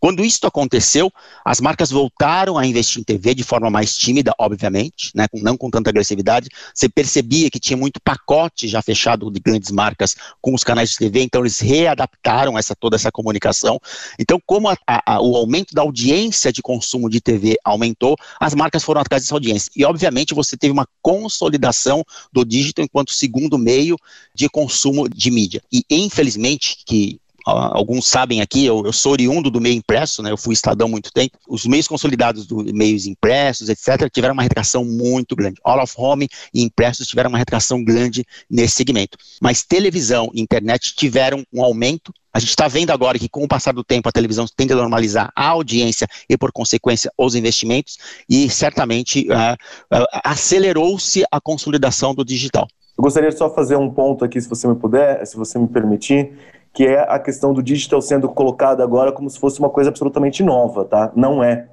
Quando 0.00 0.24
isso 0.24 0.46
aconteceu, 0.46 1.10
as 1.44 1.60
marcas 1.60 1.90
voltaram 1.90 2.58
a 2.58 2.66
investir 2.66 3.00
em 3.00 3.04
TV 3.04 3.34
de 3.34 3.42
forma 3.42 3.70
mais 3.70 3.96
tímida, 3.96 4.32
obviamente, 4.38 5.10
né, 5.14 5.26
não 5.34 5.56
com 5.56 5.70
tanta 5.70 5.90
agressividade. 5.90 6.48
Você 6.74 6.88
percebia 6.88 7.50
que 7.50 7.60
tinha 7.60 7.76
muito 7.76 8.00
pacote 8.02 8.68
já 8.68 8.82
fechado 8.82 9.30
de 9.30 9.40
grandes 9.40 9.70
marcas 9.70 10.16
com 10.40 10.54
os 10.54 10.64
canais 10.64 10.90
de 10.90 10.98
TV, 10.98 11.22
então 11.22 11.42
eles 11.42 11.58
readaptaram 11.60 12.58
essa, 12.58 12.74
toda 12.74 12.96
essa 12.96 13.10
comunicação. 13.10 13.78
Então, 14.18 14.40
como 14.44 14.68
a, 14.68 14.76
a, 14.86 15.20
o 15.20 15.36
aumento 15.36 15.74
da 15.74 15.82
audiência 15.82 16.52
de 16.52 16.62
consumo 16.62 17.08
de 17.08 17.20
TV 17.20 17.56
aumentou, 17.64 18.16
as 18.40 18.54
marcas 18.54 18.82
foram 18.82 19.00
atrás 19.00 19.22
dessa 19.22 19.34
audiência. 19.34 19.70
E, 19.76 19.84
obviamente, 19.84 20.34
você 20.34 20.56
teve 20.56 20.72
uma 20.72 20.86
consolidação 21.32 22.04
do 22.32 22.44
digital 22.44 22.84
enquanto 22.84 23.12
segundo 23.12 23.58
meio 23.58 23.96
de 24.34 24.48
consumo 24.48 25.08
de 25.08 25.30
mídia. 25.30 25.62
E, 25.72 25.84
infelizmente, 25.90 26.78
que 26.86 27.18
alguns 27.44 28.06
sabem 28.06 28.40
aqui, 28.40 28.64
eu, 28.64 28.84
eu, 28.84 28.92
sou 28.92 29.12
oriundo 29.12 29.50
do 29.50 29.60
meio 29.60 29.76
impresso, 29.76 30.22
né, 30.22 30.30
eu 30.30 30.36
fui 30.36 30.52
estadão 30.52 30.88
muito 30.88 31.12
tempo, 31.12 31.38
os 31.48 31.66
meios 31.66 31.88
consolidados 31.88 32.46
dos 32.46 32.64
meios 32.72 33.06
impressos, 33.06 33.68
etc., 33.68 34.10
tiveram 34.12 34.34
uma 34.34 34.42
retração 34.42 34.84
muito 34.84 35.34
grande. 35.34 35.60
All 35.64 35.82
of 35.82 35.94
Home 35.96 36.28
e 36.54 36.62
impressos 36.62 37.06
tiveram 37.06 37.28
uma 37.28 37.38
retração 37.38 37.82
grande 37.82 38.24
nesse 38.50 38.74
segmento. 38.74 39.18
Mas 39.40 39.64
televisão 39.64 40.30
e 40.34 40.40
internet 40.40 40.94
tiveram 40.94 41.44
um 41.52 41.62
aumento. 41.62 42.12
A 42.32 42.38
gente 42.38 42.50
está 42.50 42.66
vendo 42.66 42.90
agora 42.90 43.18
que, 43.18 43.28
com 43.28 43.44
o 43.44 43.48
passar 43.48 43.72
do 43.72 43.84
tempo, 43.84 44.08
a 44.08 44.12
televisão 44.12 44.46
tende 44.56 44.72
a 44.72 44.76
normalizar 44.76 45.30
a 45.36 45.48
audiência 45.48 46.06
e, 46.28 46.36
por 46.36 46.50
consequência, 46.50 47.12
os 47.18 47.34
investimentos, 47.34 47.98
e 48.28 48.48
certamente 48.48 49.28
uh, 49.28 49.54
uh, 49.94 50.06
acelerou-se 50.24 51.24
a 51.30 51.40
consolidação 51.40 52.14
do 52.14 52.24
digital. 52.24 52.66
Eu 52.96 53.02
gostaria 53.02 53.32
só 53.32 53.52
fazer 53.52 53.76
um 53.76 53.90
ponto 53.90 54.24
aqui, 54.24 54.40
se 54.40 54.48
você 54.48 54.66
me 54.66 54.76
puder, 54.76 55.26
se 55.26 55.36
você 55.36 55.58
me 55.58 55.66
permitir 55.66 56.32
que 56.72 56.86
é 56.86 57.00
a 57.00 57.18
questão 57.18 57.52
do 57.52 57.62
digital 57.62 58.00
sendo 58.00 58.28
colocado 58.28 58.82
agora 58.82 59.12
como 59.12 59.28
se 59.28 59.38
fosse 59.38 59.58
uma 59.58 59.68
coisa 59.68 59.90
absolutamente 59.90 60.42
nova, 60.42 60.84
tá? 60.84 61.12
Não 61.14 61.42
é. 61.42 61.68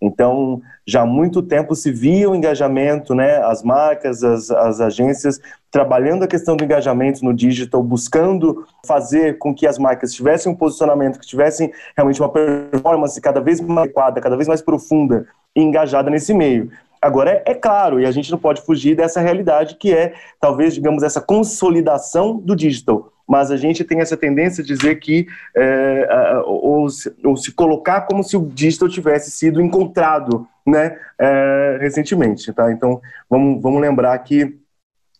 Então, 0.00 0.60
já 0.84 1.02
há 1.02 1.06
muito 1.06 1.40
tempo 1.40 1.76
se 1.76 1.92
via 1.92 2.28
o 2.28 2.34
engajamento, 2.34 3.14
né, 3.14 3.36
as 3.36 3.62
marcas, 3.62 4.24
as, 4.24 4.50
as 4.50 4.80
agências 4.80 5.40
trabalhando 5.70 6.24
a 6.24 6.26
questão 6.26 6.56
do 6.56 6.64
engajamento 6.64 7.24
no 7.24 7.32
digital, 7.32 7.80
buscando 7.84 8.66
fazer 8.84 9.38
com 9.38 9.54
que 9.54 9.64
as 9.64 9.78
marcas 9.78 10.12
tivessem 10.12 10.50
um 10.50 10.56
posicionamento, 10.56 11.20
que 11.20 11.26
tivessem 11.26 11.72
realmente 11.96 12.20
uma 12.20 12.28
performance 12.28 13.20
cada 13.20 13.40
vez 13.40 13.60
mais 13.60 13.78
adequada, 13.78 14.20
cada 14.20 14.34
vez 14.34 14.48
mais 14.48 14.60
profunda 14.60 15.24
e 15.54 15.62
engajada 15.62 16.10
nesse 16.10 16.34
meio. 16.34 16.68
Agora, 17.00 17.30
é, 17.30 17.52
é, 17.52 17.54
claro, 17.54 18.00
e 18.00 18.04
a 18.04 18.10
gente 18.10 18.30
não 18.30 18.38
pode 18.38 18.60
fugir 18.62 18.96
dessa 18.96 19.20
realidade 19.20 19.76
que 19.76 19.94
é, 19.94 20.14
talvez, 20.40 20.74
digamos, 20.74 21.04
essa 21.04 21.20
consolidação 21.20 22.36
do 22.36 22.56
digital 22.56 23.11
mas 23.28 23.50
a 23.50 23.56
gente 23.56 23.84
tem 23.84 24.00
essa 24.00 24.16
tendência 24.16 24.62
a 24.62 24.66
dizer 24.66 24.96
que, 24.96 25.26
é, 25.56 26.42
ou, 26.44 26.88
se, 26.88 27.14
ou, 27.24 27.36
se, 27.36 27.52
colocar 27.52 28.02
como 28.02 28.22
se 28.22 28.36
o 28.36 28.46
digital 28.46 28.88
tivesse 28.88 29.30
sido 29.30 29.60
encontrado 29.60 30.46
né, 30.66 30.98
é, 31.18 31.78
recentemente. 31.80 32.52
Tá? 32.52 32.70
Então, 32.72 33.00
vamos, 33.28 33.62
vamos 33.62 33.80
lembrar 33.80 34.18
que 34.18 34.58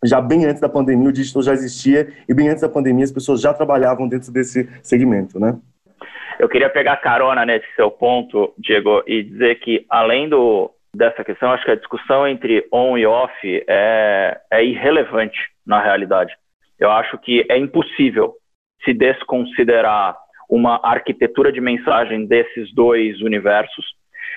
já 0.05 0.21
bem 0.21 0.45
antes 0.45 0.61
da 0.61 0.69
pandemia 0.69 1.09
o 1.09 1.13
digital 1.13 1.43
já 1.43 1.53
existia 1.53 2.13
e 2.29 2.35
bem 2.35 2.49
antes 2.49 2.63
da 2.63 2.69
pandemia 2.69 3.05
as 3.05 3.13
pessoas 3.13 3.41
já 3.41 3.55
trabalhavam 3.55 4.09
dentro 4.09 4.33
desse 4.33 4.69
segmento, 4.83 5.39
né? 5.39 5.57
Eu 6.39 6.49
queria 6.49 6.69
pegar 6.69 6.97
carona 6.97 7.47
nesse 7.47 7.67
seu 7.77 7.89
ponto, 7.89 8.53
Diego, 8.59 9.03
e 9.07 9.23
dizer 9.23 9.61
que 9.61 9.87
além 9.89 10.29
do, 10.29 10.73
dessa 10.95 11.23
questão, 11.23 11.53
acho 11.53 11.65
que 11.65 11.71
a 11.71 11.77
discussão 11.77 12.27
entre 12.27 12.67
on 12.73 12.99
e 12.99 13.07
off 13.07 13.33
é, 13.69 14.41
é 14.51 14.65
irrelevante 14.65 15.39
na 15.65 15.81
realidade. 15.81 16.35
Eu 16.83 16.91
acho 16.91 17.17
que 17.19 17.47
é 17.49 17.57
impossível 17.57 18.35
se 18.85 18.93
desconsiderar 18.93 20.17
uma 20.51 20.81
arquitetura 20.83 21.53
de 21.53 21.61
mensagem 21.61 22.27
desses 22.27 22.75
dois 22.75 23.21
universos. 23.21 23.87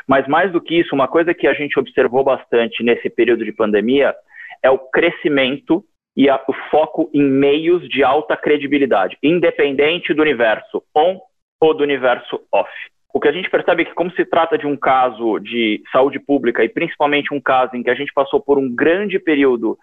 Mas 0.08 0.28
mais 0.28 0.52
do 0.52 0.62
que 0.62 0.80
isso, 0.80 0.94
uma 0.94 1.08
coisa 1.08 1.34
que 1.34 1.48
a 1.48 1.54
gente 1.56 1.80
observou 1.80 2.24
bastante 2.24 2.84
nesse 2.84 3.10
período 3.10 3.44
de 3.44 3.52
pandemia 3.52 4.14
é 4.62 4.70
o 4.70 4.78
crescimento 4.78 5.84
e 6.16 6.30
a, 6.30 6.40
o 6.48 6.54
foco 6.70 7.10
em 7.12 7.24
meios 7.24 7.90
de 7.90 8.04
alta 8.04 8.38
credibilidade, 8.38 9.18
independente 9.24 10.14
do 10.14 10.22
universo 10.22 10.84
on 10.96 11.20
ou 11.60 11.74
do 11.74 11.84
universo 11.84 12.40
off. 12.54 12.72
O 13.12 13.20
que 13.20 13.28
a 13.28 13.32
gente 13.32 13.50
percebe 13.50 13.82
é 13.82 13.86
que, 13.86 13.96
como 13.96 14.12
se 14.12 14.24
trata 14.24 14.56
de 14.56 14.68
um 14.68 14.78
caso 14.78 15.40
de 15.40 15.82
saúde 15.92 16.20
pública 16.20 16.64
e 16.64 16.70
principalmente 16.70 17.34
um 17.34 17.42
caso 17.42 17.76
em 17.76 17.82
que 17.82 17.90
a 17.90 17.96
gente 17.96 18.14
passou 18.14 18.40
por 18.40 18.60
um 18.60 18.70
grande 18.74 19.18
período 19.18 19.78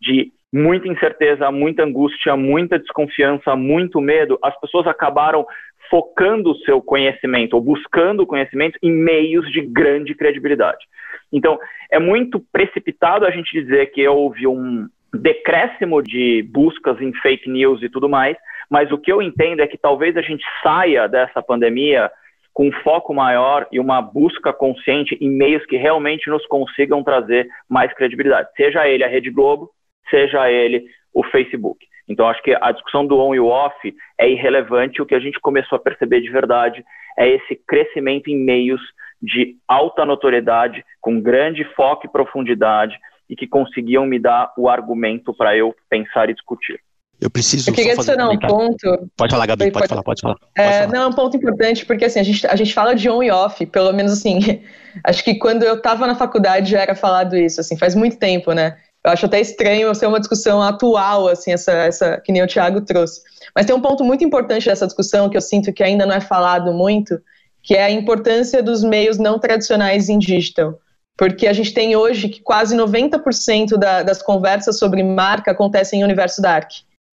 de 0.00 0.30
muita 0.54 0.86
incerteza, 0.86 1.50
muita 1.50 1.82
angústia, 1.82 2.36
muita 2.36 2.78
desconfiança, 2.78 3.56
muito 3.56 4.00
medo, 4.00 4.38
as 4.40 4.58
pessoas 4.60 4.86
acabaram 4.86 5.44
focando 5.90 6.52
o 6.52 6.58
seu 6.58 6.80
conhecimento 6.80 7.54
ou 7.54 7.60
buscando 7.60 8.20
o 8.22 8.26
conhecimento 8.26 8.78
em 8.80 8.92
meios 8.92 9.50
de 9.50 9.60
grande 9.60 10.14
credibilidade. 10.14 10.86
Então, 11.32 11.58
é 11.90 11.98
muito 11.98 12.38
precipitado 12.52 13.26
a 13.26 13.32
gente 13.32 13.50
dizer 13.50 13.86
que 13.86 14.06
houve 14.06 14.46
um 14.46 14.86
decréscimo 15.12 16.00
de 16.00 16.48
buscas 16.52 17.00
em 17.00 17.12
fake 17.14 17.50
news 17.50 17.82
e 17.82 17.88
tudo 17.88 18.08
mais, 18.08 18.36
mas 18.70 18.92
o 18.92 18.98
que 18.98 19.10
eu 19.10 19.20
entendo 19.20 19.60
é 19.60 19.66
que 19.66 19.76
talvez 19.76 20.16
a 20.16 20.22
gente 20.22 20.44
saia 20.62 21.08
dessa 21.08 21.42
pandemia 21.42 22.12
com 22.52 22.68
um 22.68 22.72
foco 22.84 23.12
maior 23.12 23.66
e 23.72 23.80
uma 23.80 24.00
busca 24.00 24.52
consciente 24.52 25.18
em 25.20 25.28
meios 25.28 25.66
que 25.66 25.76
realmente 25.76 26.30
nos 26.30 26.46
consigam 26.46 27.02
trazer 27.02 27.48
mais 27.68 27.92
credibilidade, 27.92 28.48
seja 28.56 28.86
ele 28.86 29.02
a 29.02 29.08
Rede 29.08 29.30
Globo, 29.30 29.70
seja 30.10 30.50
ele 30.50 30.84
o 31.12 31.22
Facebook. 31.24 31.84
Então, 32.08 32.28
acho 32.28 32.42
que 32.42 32.54
a 32.60 32.72
discussão 32.72 33.06
do 33.06 33.18
on 33.18 33.34
e 33.34 33.40
o 33.40 33.46
off 33.46 33.94
é 34.18 34.28
irrelevante. 34.28 35.00
O 35.00 35.06
que 35.06 35.14
a 35.14 35.20
gente 35.20 35.40
começou 35.40 35.76
a 35.76 35.80
perceber 35.80 36.20
de 36.20 36.30
verdade 36.30 36.84
é 37.18 37.28
esse 37.28 37.56
crescimento 37.66 38.28
em 38.28 38.36
meios 38.36 38.80
de 39.22 39.56
alta 39.66 40.04
notoriedade, 40.04 40.84
com 41.00 41.20
grande 41.20 41.64
foco 41.74 42.06
e 42.06 42.10
profundidade, 42.10 42.98
e 43.28 43.34
que 43.34 43.46
conseguiam 43.46 44.04
me 44.04 44.18
dar 44.18 44.52
o 44.58 44.68
argumento 44.68 45.32
para 45.32 45.56
eu 45.56 45.74
pensar 45.88 46.28
e 46.28 46.34
discutir. 46.34 46.78
Eu 47.20 47.30
preciso. 47.30 47.70
Eu 47.70 47.74
queria 47.74 47.92
adicionar 47.94 48.28
um 48.28 48.38
ponto. 48.38 49.10
Pode 49.16 49.32
falar, 49.32 49.46
Gabi, 49.46 49.70
pode, 49.70 49.72
pode, 49.72 49.88
falar, 49.88 50.02
pode 50.02 50.20
falar. 50.20 50.34
Pode 50.34 50.50
é, 50.58 50.80
falar. 50.80 50.92
Não, 50.92 51.02
é 51.02 51.06
um 51.06 51.12
ponto 51.12 51.36
importante, 51.36 51.86
porque 51.86 52.04
assim, 52.04 52.20
a 52.20 52.22
gente, 52.22 52.46
a 52.46 52.56
gente 52.56 52.74
fala 52.74 52.94
de 52.94 53.08
on 53.08 53.22
e 53.22 53.30
off, 53.30 53.64
pelo 53.66 53.92
menos 53.92 54.12
assim. 54.12 54.40
Acho 55.02 55.24
que 55.24 55.36
quando 55.36 55.62
eu 55.62 55.76
estava 55.76 56.06
na 56.06 56.14
faculdade 56.14 56.72
já 56.72 56.80
era 56.80 56.94
falado 56.94 57.36
isso, 57.36 57.60
assim, 57.60 57.78
faz 57.78 57.94
muito 57.94 58.18
tempo, 58.18 58.52
né? 58.52 58.76
Eu 59.04 59.10
acho 59.12 59.26
até 59.26 59.38
estranho 59.38 59.94
ser 59.94 60.06
uma 60.06 60.18
discussão 60.18 60.62
atual, 60.62 61.28
assim, 61.28 61.52
essa, 61.52 61.72
essa 61.72 62.20
que 62.24 62.32
nem 62.32 62.42
o 62.42 62.46
Thiago 62.46 62.80
trouxe. 62.80 63.20
Mas 63.54 63.66
tem 63.66 63.76
um 63.76 63.80
ponto 63.80 64.02
muito 64.02 64.24
importante 64.24 64.64
dessa 64.64 64.86
discussão 64.86 65.28
que 65.28 65.36
eu 65.36 65.42
sinto 65.42 65.72
que 65.74 65.82
ainda 65.82 66.06
não 66.06 66.14
é 66.14 66.20
falado 66.20 66.72
muito, 66.72 67.20
que 67.62 67.74
é 67.74 67.84
a 67.84 67.90
importância 67.90 68.62
dos 68.62 68.82
meios 68.82 69.18
não 69.18 69.38
tradicionais 69.38 70.08
em 70.08 70.18
digital. 70.18 70.78
Porque 71.18 71.46
a 71.46 71.52
gente 71.52 71.74
tem 71.74 71.94
hoje 71.94 72.30
que 72.30 72.40
quase 72.40 72.74
90% 72.74 73.76
da, 73.76 74.02
das 74.02 74.22
conversas 74.22 74.78
sobre 74.78 75.02
marca 75.02 75.50
acontecem 75.50 76.00
em 76.00 76.04
universo 76.04 76.40
dark. 76.40 76.70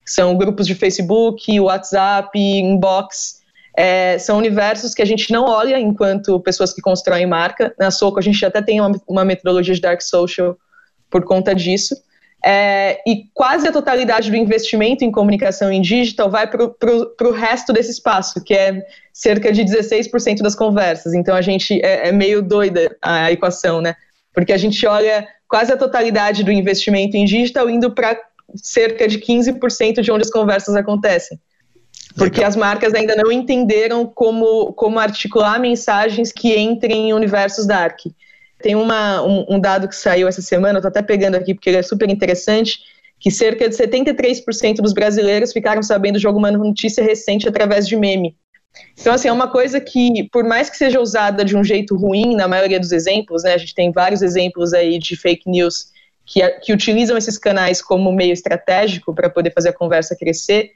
São 0.05 0.37
grupos 0.37 0.67
de 0.67 0.75
Facebook, 0.75 1.59
WhatsApp, 1.59 2.39
inbox. 2.39 3.39
É, 3.75 4.19
são 4.19 4.37
universos 4.37 4.93
que 4.93 5.03
a 5.03 5.07
gente 5.07 5.33
não 5.33 5.45
olha 5.45 5.79
enquanto 5.79 6.39
pessoas 6.41 6.73
que 6.73 6.83
constroem 6.83 7.27
marca. 7.27 7.75
Na 7.79 7.91
Soco, 7.91 8.19
a 8.19 8.23
gente 8.23 8.45
até 8.45 8.61
tem 8.61 8.79
uma, 8.79 8.93
uma 9.09 9.25
metodologia 9.25 9.75
de 9.75 9.81
dark 9.81 10.03
social 10.03 10.57
por 11.11 11.25
conta 11.25 11.55
disso. 11.55 11.95
É, 12.45 13.01
e 13.05 13.25
quase 13.35 13.67
a 13.67 13.73
totalidade 13.73 14.31
do 14.31 14.37
investimento 14.37 15.05
em 15.05 15.11
comunicação 15.11 15.73
em 15.73 15.83
digital 15.83 16.31
vai 16.31 16.47
para 16.47 17.29
o 17.29 17.33
resto 17.33 17.73
desse 17.73 17.91
espaço, 17.91 18.43
que 18.45 18.55
é 18.55 18.87
cerca 19.13 19.53
de 19.53 19.65
16% 19.65 20.41
das 20.41 20.55
conversas. 20.55 21.15
Então 21.15 21.35
a 21.35 21.43
gente 21.43 21.81
é, 21.85 22.09
é 22.09 22.13
meio 22.13 22.41
doida 22.41 22.97
a 23.03 23.33
equação, 23.33 23.81
né? 23.81 23.97
Porque 24.33 24.53
a 24.53 24.57
gente 24.57 24.87
olha 24.87 25.27
quase 25.49 25.73
a 25.73 25.77
totalidade 25.77 26.45
do 26.45 26.53
investimento 26.53 27.17
em 27.17 27.25
digital 27.25 27.69
indo 27.69 27.91
para 27.91 28.17
cerca 28.55 29.09
de 29.09 29.19
15% 29.19 30.01
de 30.01 30.13
onde 30.13 30.23
as 30.23 30.31
conversas 30.31 30.77
acontecem. 30.77 31.39
Porque 32.17 32.37
Legal. 32.37 32.49
as 32.49 32.57
marcas 32.57 32.95
ainda 32.95 33.17
não 33.17 33.31
entenderam 33.31 34.07
como, 34.07 34.73
como 34.73 34.99
articular 34.99 35.59
mensagens 35.59 36.33
que 36.33 36.57
entrem 36.57 37.11
em 37.11 37.13
universos 37.13 37.67
dark. 37.67 38.01
Tem 38.61 38.75
uma, 38.75 39.23
um, 39.23 39.47
um, 39.49 39.61
dado 39.61 39.89
que 39.89 39.95
saiu 39.95 40.27
essa 40.27 40.43
semana, 40.43 40.81
eu 40.81 40.87
até 40.87 41.01
pegando 41.01 41.37
aqui 41.37 41.55
porque 41.55 41.71
ele 41.71 41.77
é 41.77 41.83
super 41.83 42.11
interessante, 42.11 42.79
que 43.21 43.31
cerca 43.31 43.69
de 43.69 43.77
73% 43.77 44.77
dos 44.77 44.93
brasileiros 44.93 45.53
ficaram 45.53 45.83
sabendo 45.83 46.19
de 46.19 46.27
alguma 46.27 46.51
notícia 46.51 47.03
recente 47.03 47.49
através 47.49 47.87
de 47.87 47.97
meme. 47.97 48.37
Então, 49.01 49.13
assim, 49.13 49.29
é 49.29 49.33
uma 49.33 49.49
coisa 49.49 49.81
que, 49.81 50.29
por 50.31 50.45
mais 50.45 50.69
que 50.69 50.77
seja 50.77 51.01
usada 51.01 51.45
de 51.45 51.57
um 51.57 51.65
jeito 51.65 51.97
ruim, 51.97 52.37
na 52.37 52.47
maioria 52.47 52.79
dos 52.79 52.93
exemplos, 52.93 53.43
né, 53.43 53.55
a 53.55 53.59
gente 53.59 53.75
tem 53.75 53.91
vários 53.91 54.23
exemplos 54.23 54.73
aí 54.73 54.99
de 54.99 55.17
fake 55.17 55.49
news 55.49 55.87
que, 56.27 56.47
que 56.61 56.73
utilizam 56.73 57.17
esses 57.17 57.39
canais 57.39 57.81
como 57.81 58.13
meio 58.13 58.33
estratégico 58.33 59.15
para 59.15 59.31
poder 59.31 59.53
fazer 59.53 59.71
a 59.71 59.73
conversa 59.73 60.15
crescer, 60.17 60.73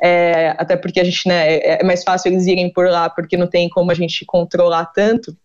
é, 0.00 0.54
até 0.58 0.76
porque 0.76 1.00
a 1.00 1.04
gente, 1.04 1.28
né, 1.28 1.56
é, 1.56 1.80
é 1.80 1.84
mais 1.84 2.02
fácil 2.02 2.30
eles 2.30 2.46
irem 2.46 2.72
por 2.72 2.88
lá, 2.88 3.08
porque 3.08 3.36
não 3.36 3.46
tem 3.46 3.68
como 3.68 3.90
a 3.90 3.94
gente 3.94 4.24
controlar 4.24 4.86
tanto. 4.86 5.36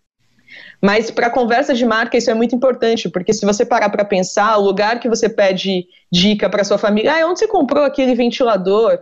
Mas 0.81 1.09
para 1.09 1.29
conversa 1.29 1.73
de 1.73 1.85
marca 1.85 2.17
isso 2.17 2.29
é 2.29 2.33
muito 2.33 2.55
importante, 2.55 3.09
porque 3.09 3.33
se 3.33 3.45
você 3.45 3.65
parar 3.65 3.89
para 3.89 4.03
pensar, 4.03 4.57
o 4.57 4.61
lugar 4.61 4.99
que 4.99 5.07
você 5.07 5.29
pede 5.29 5.85
dica 6.11 6.49
para 6.49 6.63
sua 6.63 6.77
família, 6.77 7.13
ah, 7.13 7.27
onde 7.27 7.39
você 7.39 7.47
comprou 7.47 7.83
aquele 7.83 8.15
ventilador? 8.15 8.99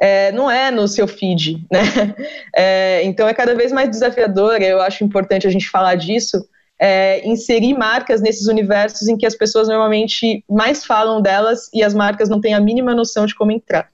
É, 0.00 0.32
não 0.32 0.50
é 0.50 0.70
no 0.70 0.88
seu 0.88 1.06
feed, 1.06 1.66
né? 1.70 1.80
É, 2.56 3.02
então 3.04 3.28
é 3.28 3.34
cada 3.34 3.54
vez 3.54 3.70
mais 3.70 3.88
desafiador. 3.88 4.60
Eu 4.60 4.80
acho 4.80 5.04
importante 5.04 5.46
a 5.46 5.50
gente 5.50 5.68
falar 5.68 5.94
disso. 5.94 6.44
É, 6.78 7.26
inserir 7.28 7.74
marcas 7.74 8.22
nesses 8.22 8.46
universos 8.48 9.06
em 9.06 9.16
que 9.16 9.26
as 9.26 9.34
pessoas 9.34 9.68
normalmente 9.68 10.42
mais 10.48 10.84
falam 10.84 11.20
delas 11.20 11.68
e 11.74 11.82
as 11.82 11.92
marcas 11.92 12.28
não 12.30 12.40
têm 12.40 12.54
a 12.54 12.60
mínima 12.60 12.94
noção 12.94 13.26
de 13.26 13.34
como 13.34 13.52
entrar. 13.52 13.90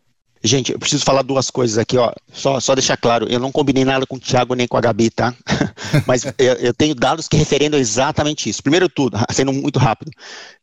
Gente, 0.46 0.70
eu 0.72 0.78
preciso 0.78 1.04
falar 1.04 1.22
duas 1.22 1.50
coisas 1.50 1.76
aqui, 1.76 1.98
ó. 1.98 2.12
Só, 2.32 2.60
só 2.60 2.74
deixar 2.74 2.96
claro, 2.96 3.26
eu 3.28 3.40
não 3.40 3.50
combinei 3.50 3.84
nada 3.84 4.06
com 4.06 4.16
o 4.16 4.20
Thiago 4.20 4.54
nem 4.54 4.68
com 4.68 4.76
a 4.76 4.80
Gabi, 4.80 5.10
tá? 5.10 5.34
Mas 6.06 6.24
eu, 6.24 6.54
eu, 6.60 6.72
tenho 6.72 6.94
dados 6.94 7.26
que 7.26 7.36
referendam 7.36 7.80
exatamente 7.80 8.48
isso. 8.48 8.62
Primeiro 8.62 8.88
tudo, 8.88 9.18
sendo 9.32 9.52
muito 9.52 9.78
rápido, 9.78 10.10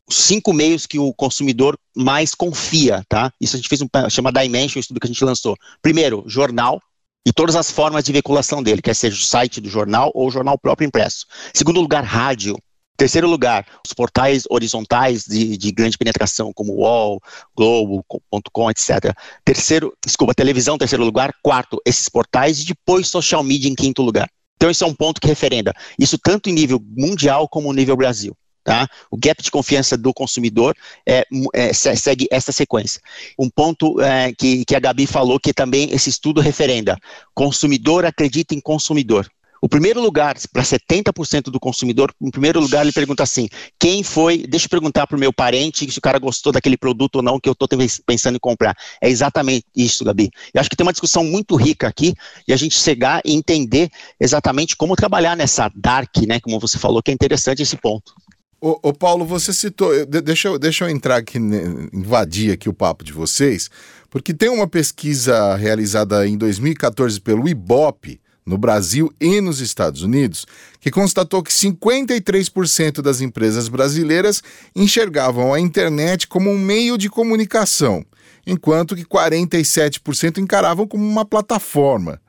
os 0.08 0.16
cinco 0.16 0.52
meios 0.54 0.86
que 0.86 0.98
o 0.98 1.12
consumidor 1.12 1.78
mais 1.94 2.34
confia, 2.34 3.04
tá? 3.08 3.30
Isso 3.40 3.56
a 3.56 3.58
gente 3.58 3.68
fez 3.68 3.82
um 3.82 3.88
chama 4.08 4.32
Dimension, 4.32 4.78
um 4.78 4.80
estudo 4.80 4.98
que 4.98 5.06
a 5.06 5.12
gente 5.12 5.24
lançou. 5.24 5.54
Primeiro, 5.82 6.24
jornal, 6.26 6.80
e 7.26 7.32
todas 7.32 7.56
as 7.56 7.70
formas 7.70 8.04
de 8.04 8.12
veiculação 8.12 8.62
dele, 8.62 8.82
quer 8.82 8.94
seja 8.94 9.16
o 9.16 9.26
site 9.26 9.60
do 9.60 9.68
jornal 9.68 10.10
ou 10.14 10.28
o 10.28 10.30
jornal 10.30 10.58
próprio 10.58 10.86
impresso. 10.86 11.26
Segundo 11.54 11.80
lugar, 11.80 12.04
rádio. 12.04 12.56
Terceiro 12.96 13.28
lugar, 13.28 13.66
os 13.84 13.92
portais 13.92 14.44
horizontais 14.48 15.24
de, 15.24 15.56
de 15.56 15.72
grande 15.72 15.98
penetração, 15.98 16.52
como 16.52 16.74
UOL, 16.74 17.20
Globo.com, 17.56 18.70
etc. 18.70 19.12
Terceiro, 19.44 19.92
desculpa, 20.04 20.32
televisão, 20.32 20.78
terceiro 20.78 21.04
lugar. 21.04 21.34
Quarto, 21.42 21.80
esses 21.84 22.08
portais 22.08 22.60
e 22.60 22.66
depois 22.66 23.08
social 23.08 23.42
media 23.42 23.68
em 23.68 23.74
quinto 23.74 24.00
lugar. 24.00 24.28
Então, 24.56 24.70
isso 24.70 24.84
é 24.84 24.86
um 24.86 24.94
ponto 24.94 25.20
que 25.20 25.26
referenda. 25.26 25.74
Isso 25.98 26.16
tanto 26.16 26.48
em 26.48 26.52
nível 26.52 26.80
mundial 26.96 27.48
como 27.48 27.68
no 27.68 27.74
nível 27.74 27.96
Brasil. 27.96 28.36
Tá? 28.64 28.88
O 29.10 29.18
gap 29.18 29.42
de 29.42 29.50
confiança 29.50 29.94
do 29.94 30.14
consumidor 30.14 30.74
é, 31.06 31.26
é, 31.52 31.72
segue 31.74 32.26
essa 32.30 32.50
sequência. 32.50 32.98
Um 33.38 33.50
ponto 33.50 34.00
é, 34.00 34.32
que, 34.32 34.64
que 34.64 34.74
a 34.74 34.80
Gabi 34.80 35.06
falou 35.06 35.38
que 35.38 35.52
também 35.52 35.92
esse 35.92 36.08
estudo 36.08 36.40
referenda: 36.40 36.96
consumidor 37.34 38.06
acredita 38.06 38.54
em 38.54 38.60
consumidor. 38.60 39.28
O 39.64 39.68
primeiro 39.68 39.98
lugar, 39.98 40.36
para 40.52 40.62
70% 40.62 41.44
do 41.44 41.58
consumidor, 41.58 42.12
em 42.20 42.30
primeiro 42.30 42.60
lugar, 42.60 42.82
ele 42.82 42.92
pergunta 42.92 43.22
assim: 43.22 43.48
quem 43.80 44.02
foi? 44.02 44.46
Deixa 44.46 44.66
eu 44.66 44.68
perguntar 44.68 45.06
para 45.06 45.16
o 45.16 45.18
meu 45.18 45.32
parente 45.32 45.90
se 45.90 45.98
o 45.98 46.02
cara 46.02 46.18
gostou 46.18 46.52
daquele 46.52 46.76
produto 46.76 47.16
ou 47.16 47.22
não 47.22 47.40
que 47.40 47.48
eu 47.48 47.54
estou 47.54 47.66
pensando 48.04 48.36
em 48.36 48.38
comprar. 48.38 48.76
É 49.02 49.08
exatamente 49.08 49.64
isso, 49.74 50.04
Gabi. 50.04 50.28
Eu 50.52 50.60
acho 50.60 50.68
que 50.68 50.76
tem 50.76 50.84
uma 50.84 50.92
discussão 50.92 51.24
muito 51.24 51.56
rica 51.56 51.88
aqui 51.88 52.12
e 52.46 52.52
a 52.52 52.56
gente 52.56 52.78
chegar 52.78 53.22
e 53.24 53.32
entender 53.32 53.88
exatamente 54.20 54.76
como 54.76 54.94
trabalhar 54.94 55.34
nessa 55.34 55.70
dark, 55.74 56.14
né? 56.28 56.40
Como 56.40 56.60
você 56.60 56.78
falou, 56.78 57.02
que 57.02 57.10
é 57.10 57.14
interessante 57.14 57.62
esse 57.62 57.78
ponto. 57.78 58.12
Ô, 58.60 58.78
ô, 58.82 58.92
Paulo, 58.92 59.24
você 59.24 59.50
citou. 59.50 60.04
Deixa 60.04 60.48
eu, 60.48 60.58
deixa 60.58 60.84
eu 60.84 60.90
entrar 60.90 61.16
aqui, 61.16 61.38
né, 61.38 61.88
invadir 61.90 62.52
aqui 62.52 62.68
o 62.68 62.74
papo 62.74 63.02
de 63.02 63.14
vocês, 63.14 63.70
porque 64.10 64.34
tem 64.34 64.50
uma 64.50 64.68
pesquisa 64.68 65.56
realizada 65.56 66.28
em 66.28 66.36
2014 66.36 67.18
pelo 67.18 67.48
IBOP, 67.48 68.20
no 68.46 68.58
Brasil 68.58 69.12
e 69.20 69.40
nos 69.40 69.60
Estados 69.60 70.02
Unidos, 70.02 70.46
que 70.80 70.90
constatou 70.90 71.42
que 71.42 71.52
53% 71.52 73.00
das 73.00 73.20
empresas 73.20 73.68
brasileiras 73.68 74.42
enxergavam 74.76 75.54
a 75.54 75.60
internet 75.60 76.26
como 76.26 76.50
um 76.50 76.58
meio 76.58 76.98
de 76.98 77.08
comunicação, 77.08 78.04
enquanto 78.46 78.94
que 78.94 79.04
47% 79.04 80.38
encaravam 80.38 80.86
como 80.86 81.04
uma 81.04 81.24
plataforma. 81.24 82.20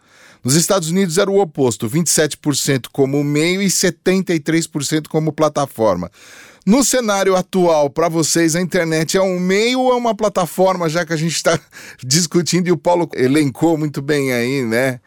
Nos 0.43 0.55
Estados 0.55 0.89
Unidos 0.89 1.17
era 1.17 1.29
o 1.29 1.41
oposto, 1.41 1.89
27% 1.89 2.85
como 2.93 3.23
meio 3.23 3.61
e 3.61 3.65
73% 3.65 5.07
como 5.07 5.33
plataforma. 5.33 6.11
No 6.65 6.83
cenário 6.83 7.35
atual, 7.35 7.89
para 7.89 8.07
vocês, 8.09 8.55
a 8.55 8.61
internet 8.61 9.17
é 9.17 9.21
um 9.21 9.39
meio 9.39 9.81
ou 9.81 9.91
é 9.91 9.95
uma 9.95 10.15
plataforma, 10.15 10.87
já 10.87 11.05
que 11.05 11.13
a 11.13 11.17
gente 11.17 11.35
está 11.35 11.59
discutindo 12.03 12.67
e 12.67 12.71
o 12.71 12.77
Paulo 12.77 13.09
elencou 13.15 13.77
muito 13.77 14.01
bem 14.01 14.33
aí, 14.33 14.63
né? 14.63 14.99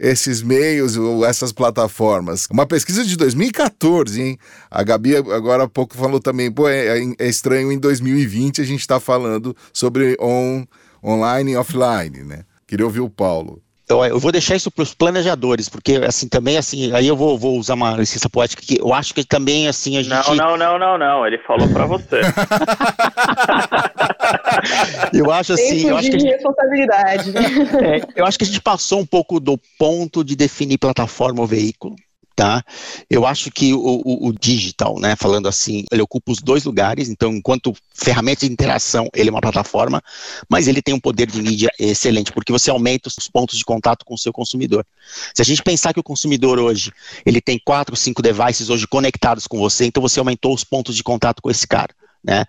Esses 0.00 0.40
meios 0.42 0.96
ou 0.96 1.24
essas 1.26 1.52
plataformas. 1.52 2.48
Uma 2.50 2.66
pesquisa 2.66 3.04
de 3.04 3.16
2014, 3.16 4.20
hein? 4.20 4.38
A 4.70 4.82
Gabi 4.82 5.14
agora 5.14 5.64
há 5.64 5.68
pouco 5.68 5.94
falou 5.94 6.18
também, 6.18 6.50
pô, 6.50 6.66
é, 6.66 6.98
é 7.18 7.28
estranho 7.28 7.70
em 7.70 7.78
2020 7.78 8.62
a 8.62 8.64
gente 8.64 8.80
está 8.80 8.98
falando 8.98 9.54
sobre 9.74 10.16
on, 10.18 10.64
online 11.04 11.52
e 11.52 11.56
offline, 11.56 12.24
né? 12.24 12.44
Queria 12.66 12.86
ouvir 12.86 13.00
o 13.00 13.10
Paulo. 13.10 13.62
Então, 13.90 14.06
eu 14.06 14.20
vou 14.20 14.30
deixar 14.30 14.54
isso 14.54 14.70
para 14.70 14.84
os 14.84 14.94
planejadores, 14.94 15.68
porque 15.68 16.00
assim 16.06 16.28
também 16.28 16.56
assim, 16.56 16.94
aí 16.94 17.08
eu 17.08 17.16
vou, 17.16 17.36
vou 17.36 17.58
usar 17.58 17.74
uma 17.74 17.96
licença 17.96 18.30
poética 18.30 18.62
que 18.62 18.80
eu 18.80 18.94
acho 18.94 19.12
que 19.12 19.24
também 19.24 19.66
assim 19.66 19.96
a 19.96 20.02
gente 20.04 20.28
Não, 20.28 20.36
não, 20.36 20.56
não, 20.56 20.78
não, 20.78 20.96
não, 20.96 21.26
ele 21.26 21.38
falou 21.38 21.68
para 21.68 21.86
você. 21.86 22.20
eu 25.12 25.28
acho 25.32 25.54
assim, 25.54 25.88
eu 25.88 25.96
acho 25.96 26.08
que 26.08 26.20
gente, 26.20 26.30
responsabilidade. 26.30 27.32
É, 27.36 28.00
eu 28.14 28.24
acho 28.24 28.38
que 28.38 28.44
a 28.44 28.46
gente 28.46 28.60
passou 28.60 29.00
um 29.00 29.06
pouco 29.06 29.40
do 29.40 29.58
ponto 29.76 30.22
de 30.22 30.36
definir 30.36 30.78
plataforma 30.78 31.40
ou 31.40 31.46
veículo. 31.48 31.96
Tá? 32.36 32.64
Eu 33.10 33.26
acho 33.26 33.50
que 33.50 33.74
o, 33.74 33.78
o, 33.78 34.28
o, 34.28 34.32
digital, 34.32 34.98
né, 34.98 35.14
falando 35.14 35.46
assim, 35.46 35.84
ele 35.92 36.00
ocupa 36.00 36.32
os 36.32 36.38
dois 36.38 36.64
lugares, 36.64 37.10
então, 37.10 37.34
enquanto 37.34 37.74
ferramenta 37.92 38.46
de 38.46 38.52
interação, 38.52 39.10
ele 39.14 39.28
é 39.28 39.32
uma 39.32 39.42
plataforma, 39.42 40.02
mas 40.48 40.66
ele 40.66 40.80
tem 40.80 40.94
um 40.94 41.00
poder 41.00 41.26
de 41.26 41.42
mídia 41.42 41.68
excelente, 41.78 42.32
porque 42.32 42.50
você 42.50 42.70
aumenta 42.70 43.08
os 43.08 43.28
pontos 43.28 43.58
de 43.58 43.64
contato 43.64 44.06
com 44.06 44.14
o 44.14 44.18
seu 44.18 44.32
consumidor. 44.32 44.86
Se 45.34 45.42
a 45.42 45.44
gente 45.44 45.62
pensar 45.62 45.92
que 45.92 46.00
o 46.00 46.04
consumidor 46.04 46.58
hoje, 46.58 46.90
ele 47.26 47.42
tem 47.42 47.60
quatro, 47.62 47.94
cinco 47.94 48.22
devices 48.22 48.70
hoje 48.70 48.86
conectados 48.86 49.46
com 49.46 49.58
você, 49.58 49.84
então 49.84 50.00
você 50.00 50.18
aumentou 50.18 50.54
os 50.54 50.64
pontos 50.64 50.96
de 50.96 51.02
contato 51.02 51.42
com 51.42 51.50
esse 51.50 51.66
cara. 51.66 51.94
Né? 52.22 52.44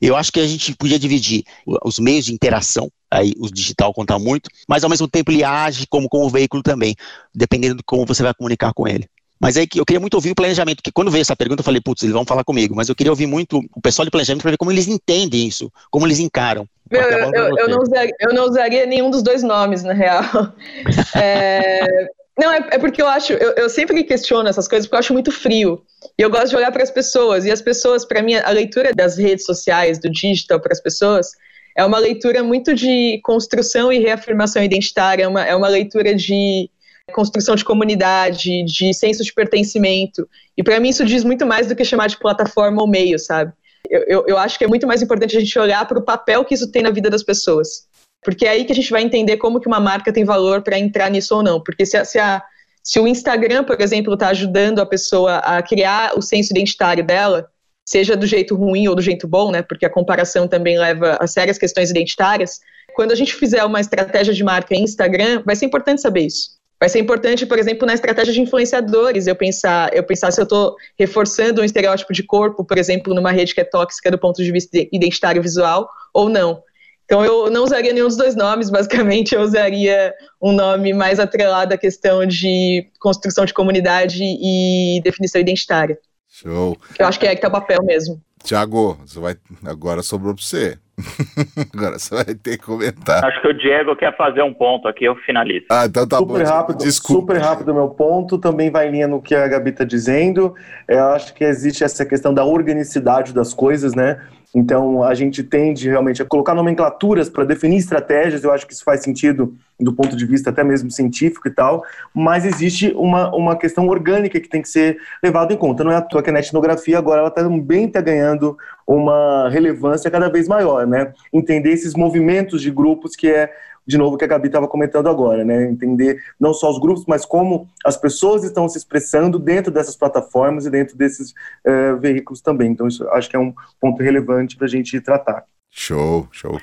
Eu 0.00 0.16
acho 0.16 0.30
que 0.30 0.40
a 0.40 0.46
gente 0.46 0.74
podia 0.74 0.98
dividir 0.98 1.44
os 1.84 1.98
meios 1.98 2.26
de 2.26 2.32
interação, 2.32 2.90
aí 3.10 3.32
o 3.38 3.50
digital 3.50 3.92
conta 3.92 4.18
muito, 4.18 4.50
mas 4.68 4.84
ao 4.84 4.90
mesmo 4.90 5.08
tempo 5.08 5.30
ele 5.30 5.42
age 5.42 5.86
como, 5.86 6.08
como 6.08 6.28
veículo 6.28 6.62
também, 6.62 6.94
dependendo 7.34 7.76
de 7.76 7.82
como 7.84 8.04
você 8.04 8.22
vai 8.22 8.34
comunicar 8.34 8.72
com 8.74 8.86
ele. 8.86 9.08
Mas 9.44 9.58
aí 9.58 9.68
eu 9.76 9.84
queria 9.84 10.00
muito 10.00 10.14
ouvir 10.14 10.30
o 10.30 10.34
planejamento, 10.34 10.82
que 10.82 10.90
quando 10.90 11.10
veio 11.10 11.20
essa 11.20 11.36
pergunta 11.36 11.60
eu 11.60 11.64
falei, 11.64 11.78
putz, 11.78 12.02
eles 12.02 12.14
vão 12.14 12.24
falar 12.24 12.42
comigo, 12.44 12.74
mas 12.74 12.88
eu 12.88 12.94
queria 12.94 13.12
ouvir 13.12 13.26
muito 13.26 13.60
o 13.76 13.80
pessoal 13.82 14.06
de 14.06 14.10
planejamento 14.10 14.40
para 14.40 14.52
ver 14.52 14.56
como 14.56 14.72
eles 14.72 14.88
entendem 14.88 15.46
isso, 15.46 15.70
como 15.90 16.06
eles 16.06 16.18
encaram. 16.18 16.66
Meu, 16.90 17.02
eu, 17.02 17.30
eu, 17.30 17.58
eu, 17.58 17.68
não 17.68 17.82
usaria, 17.82 18.14
eu 18.20 18.32
não 18.32 18.44
usaria 18.46 18.86
nenhum 18.86 19.10
dos 19.10 19.22
dois 19.22 19.42
nomes, 19.42 19.82
na 19.82 19.92
real. 19.92 20.24
É, 21.14 22.08
não, 22.38 22.52
é, 22.52 22.68
é, 22.70 22.78
porque 22.78 23.02
eu 23.02 23.06
acho, 23.06 23.34
eu, 23.34 23.52
eu, 23.52 23.68
sempre 23.68 24.02
questiono 24.04 24.48
essas 24.48 24.66
coisas 24.66 24.86
porque 24.86 24.96
eu 24.96 25.00
acho 25.00 25.12
muito 25.12 25.30
frio. 25.30 25.82
E 26.18 26.22
eu 26.22 26.30
gosto 26.30 26.48
de 26.48 26.56
olhar 26.56 26.72
para 26.72 26.82
as 26.82 26.90
pessoas. 26.90 27.44
E 27.44 27.50
as 27.50 27.60
pessoas, 27.60 28.06
para 28.06 28.22
mim, 28.22 28.34
a 28.36 28.50
leitura 28.50 28.94
das 28.94 29.18
redes 29.18 29.44
sociais, 29.44 29.98
do 29.98 30.10
digital 30.10 30.58
para 30.58 30.72
as 30.72 30.80
pessoas, 30.80 31.32
é 31.76 31.84
uma 31.84 31.98
leitura 31.98 32.42
muito 32.42 32.74
de 32.74 33.20
construção 33.22 33.92
e 33.92 33.98
reafirmação 33.98 34.64
identitária, 34.64 35.24
é 35.24 35.28
uma, 35.28 35.44
é 35.44 35.54
uma 35.54 35.68
leitura 35.68 36.14
de 36.14 36.70
construção 37.12 37.54
de 37.54 37.64
comunidade, 37.64 38.64
de 38.64 38.94
senso 38.94 39.22
de 39.22 39.32
pertencimento. 39.32 40.28
E 40.56 40.62
para 40.62 40.80
mim 40.80 40.88
isso 40.88 41.04
diz 41.04 41.24
muito 41.24 41.44
mais 41.44 41.66
do 41.66 41.76
que 41.76 41.84
chamar 41.84 42.08
de 42.08 42.18
plataforma 42.18 42.80
ou 42.80 42.88
meio, 42.88 43.18
sabe? 43.18 43.52
Eu, 43.88 44.04
eu, 44.06 44.24
eu 44.28 44.38
acho 44.38 44.58
que 44.58 44.64
é 44.64 44.68
muito 44.68 44.86
mais 44.86 45.02
importante 45.02 45.36
a 45.36 45.40
gente 45.40 45.58
olhar 45.58 45.86
para 45.86 45.98
o 45.98 46.02
papel 46.02 46.44
que 46.44 46.54
isso 46.54 46.70
tem 46.70 46.82
na 46.82 46.90
vida 46.90 47.10
das 47.10 47.22
pessoas. 47.22 47.86
Porque 48.24 48.46
é 48.46 48.50
aí 48.50 48.64
que 48.64 48.72
a 48.72 48.74
gente 48.74 48.90
vai 48.90 49.02
entender 49.02 49.36
como 49.36 49.60
que 49.60 49.66
uma 49.66 49.78
marca 49.78 50.12
tem 50.12 50.24
valor 50.24 50.62
para 50.62 50.78
entrar 50.78 51.10
nisso 51.10 51.36
ou 51.36 51.42
não. 51.42 51.60
Porque 51.60 51.84
se, 51.84 51.96
a, 51.96 52.04
se, 52.04 52.18
a, 52.18 52.42
se 52.82 52.98
o 52.98 53.06
Instagram, 53.06 53.64
por 53.64 53.78
exemplo, 53.78 54.14
está 54.14 54.28
ajudando 54.28 54.80
a 54.80 54.86
pessoa 54.86 55.36
a 55.36 55.62
criar 55.62 56.16
o 56.16 56.22
senso 56.22 56.52
identitário 56.52 57.04
dela, 57.04 57.46
seja 57.84 58.16
do 58.16 58.26
jeito 58.26 58.56
ruim 58.56 58.88
ou 58.88 58.94
do 58.94 59.02
jeito 59.02 59.28
bom, 59.28 59.50
né? 59.50 59.60
Porque 59.60 59.84
a 59.84 59.90
comparação 59.90 60.48
também 60.48 60.78
leva 60.78 61.18
a 61.20 61.26
sérias 61.26 61.58
questões 61.58 61.90
identitárias. 61.90 62.60
Quando 62.94 63.12
a 63.12 63.14
gente 63.14 63.34
fizer 63.34 63.62
uma 63.64 63.80
estratégia 63.80 64.32
de 64.32 64.42
marca 64.42 64.74
em 64.74 64.84
Instagram, 64.84 65.42
vai 65.44 65.54
ser 65.54 65.66
importante 65.66 66.00
saber 66.00 66.22
isso. 66.22 66.53
Vai 66.78 66.88
ser 66.88 66.98
importante, 66.98 67.46
por 67.46 67.58
exemplo, 67.58 67.86
na 67.86 67.94
estratégia 67.94 68.32
de 68.32 68.40
influenciadores, 68.40 69.26
eu 69.26 69.36
pensar, 69.36 69.94
eu 69.94 70.04
pensar 70.04 70.30
se 70.32 70.40
eu 70.40 70.44
estou 70.44 70.76
reforçando 70.98 71.62
um 71.62 71.64
estereótipo 71.64 72.12
de 72.12 72.22
corpo, 72.22 72.64
por 72.64 72.76
exemplo, 72.76 73.14
numa 73.14 73.30
rede 73.30 73.54
que 73.54 73.60
é 73.60 73.64
tóxica 73.64 74.10
do 74.10 74.18
ponto 74.18 74.42
de 74.42 74.52
vista 74.52 74.76
identitário 74.92 75.40
visual, 75.40 75.88
ou 76.12 76.28
não. 76.28 76.62
Então 77.04 77.24
eu 77.24 77.50
não 77.50 77.64
usaria 77.64 77.92
nenhum 77.92 78.06
dos 78.06 78.16
dois 78.16 78.34
nomes, 78.34 78.70
basicamente 78.70 79.34
eu 79.34 79.42
usaria 79.42 80.12
um 80.42 80.52
nome 80.52 80.92
mais 80.92 81.20
atrelado 81.20 81.74
à 81.74 81.78
questão 81.78 82.26
de 82.26 82.86
construção 82.98 83.44
de 83.44 83.54
comunidade 83.54 84.22
e 84.22 85.00
definição 85.02 85.40
identitária. 85.40 85.98
Show. 86.28 86.76
Eu 86.98 87.06
acho 87.06 87.20
que 87.20 87.26
é 87.26 87.34
que 87.34 87.40
tá 87.40 87.48
o 87.48 87.52
papel 87.52 87.82
mesmo. 87.84 88.20
Tiago, 88.42 88.98
você 89.06 89.20
vai 89.20 89.36
agora 89.64 90.02
sobrou 90.02 90.34
para 90.34 90.42
você. 90.42 90.78
Agora 91.74 91.98
você 91.98 92.14
vai 92.14 92.24
ter 92.34 92.58
que 92.58 92.64
comentar. 92.64 93.24
Acho 93.24 93.40
que 93.40 93.48
o 93.48 93.54
Diego 93.54 93.96
quer 93.96 94.16
fazer 94.16 94.42
um 94.42 94.54
ponto 94.54 94.86
aqui, 94.86 95.04
eu 95.04 95.16
finalizo. 95.16 95.66
Ah, 95.70 95.86
então 95.86 96.06
tá 96.06 96.18
super 96.18 96.44
bom. 96.44 96.50
Rápido, 96.50 96.78
Desculpa. 96.78 97.34
Super 97.34 97.42
rápido 97.44 97.72
o 97.72 97.74
meu 97.74 97.88
ponto, 97.88 98.38
também 98.38 98.70
vai 98.70 98.88
em 98.88 98.92
linha 98.92 99.08
no 99.08 99.20
que 99.20 99.34
a 99.34 99.46
Gabi 99.48 99.70
está 99.70 99.84
dizendo. 99.84 100.54
Eu 100.86 101.08
acho 101.08 101.34
que 101.34 101.44
existe 101.44 101.82
essa 101.82 102.04
questão 102.04 102.32
da 102.32 102.44
organicidade 102.44 103.32
das 103.32 103.52
coisas, 103.52 103.94
né? 103.94 104.20
Então, 104.54 105.02
a 105.02 105.14
gente 105.14 105.42
tende 105.42 105.88
realmente 105.88 106.22
a 106.22 106.24
colocar 106.24 106.54
nomenclaturas 106.54 107.28
para 107.28 107.44
definir 107.44 107.78
estratégias, 107.78 108.44
eu 108.44 108.52
acho 108.52 108.66
que 108.66 108.72
isso 108.72 108.84
faz 108.84 109.02
sentido 109.02 109.54
do 109.80 109.92
ponto 109.92 110.16
de 110.16 110.24
vista 110.24 110.50
até 110.50 110.62
mesmo 110.62 110.90
científico 110.90 111.48
e 111.48 111.50
tal, 111.50 111.84
mas 112.14 112.44
existe 112.44 112.92
uma, 112.96 113.34
uma 113.34 113.56
questão 113.56 113.88
orgânica 113.88 114.38
que 114.38 114.48
tem 114.48 114.62
que 114.62 114.68
ser 114.68 114.98
levada 115.20 115.52
em 115.52 115.56
conta. 115.56 115.82
Não 115.82 115.90
é 115.90 115.96
à 115.96 116.00
toa 116.00 116.22
que 116.22 116.30
a 116.30 116.38
etnografia 116.38 116.96
agora 116.96 117.22
ela 117.22 117.30
também 117.30 117.86
está 117.86 118.00
ganhando 118.00 118.56
uma 118.86 119.48
relevância 119.48 120.10
cada 120.10 120.28
vez 120.28 120.46
maior, 120.46 120.86
né? 120.86 121.12
Entender 121.32 121.70
esses 121.70 121.94
movimentos 121.94 122.62
de 122.62 122.70
grupos 122.70 123.16
que 123.16 123.28
é 123.28 123.50
de 123.86 123.98
novo, 123.98 124.16
que 124.16 124.24
a 124.24 124.28
Gabi 124.28 124.46
estava 124.46 124.66
comentando 124.66 125.08
agora, 125.08 125.44
né? 125.44 125.64
Entender 125.64 126.22
não 126.40 126.54
só 126.54 126.70
os 126.70 126.78
grupos, 126.78 127.04
mas 127.06 127.24
como 127.24 127.68
as 127.84 127.96
pessoas 127.96 128.44
estão 128.44 128.68
se 128.68 128.78
expressando 128.78 129.38
dentro 129.38 129.72
dessas 129.72 129.96
plataformas 129.96 130.66
e 130.66 130.70
dentro 130.70 130.96
desses 130.96 131.32
uh, 131.66 131.98
veículos 132.00 132.40
também. 132.40 132.70
Então, 132.70 132.88
isso 132.88 133.06
acho 133.10 133.28
que 133.28 133.36
é 133.36 133.38
um 133.38 133.52
ponto 133.80 134.02
relevante 134.02 134.56
para 134.56 134.66
a 134.66 134.70
gente 134.70 135.00
tratar. 135.00 135.44
Show, 135.70 136.28
show. 136.30 136.58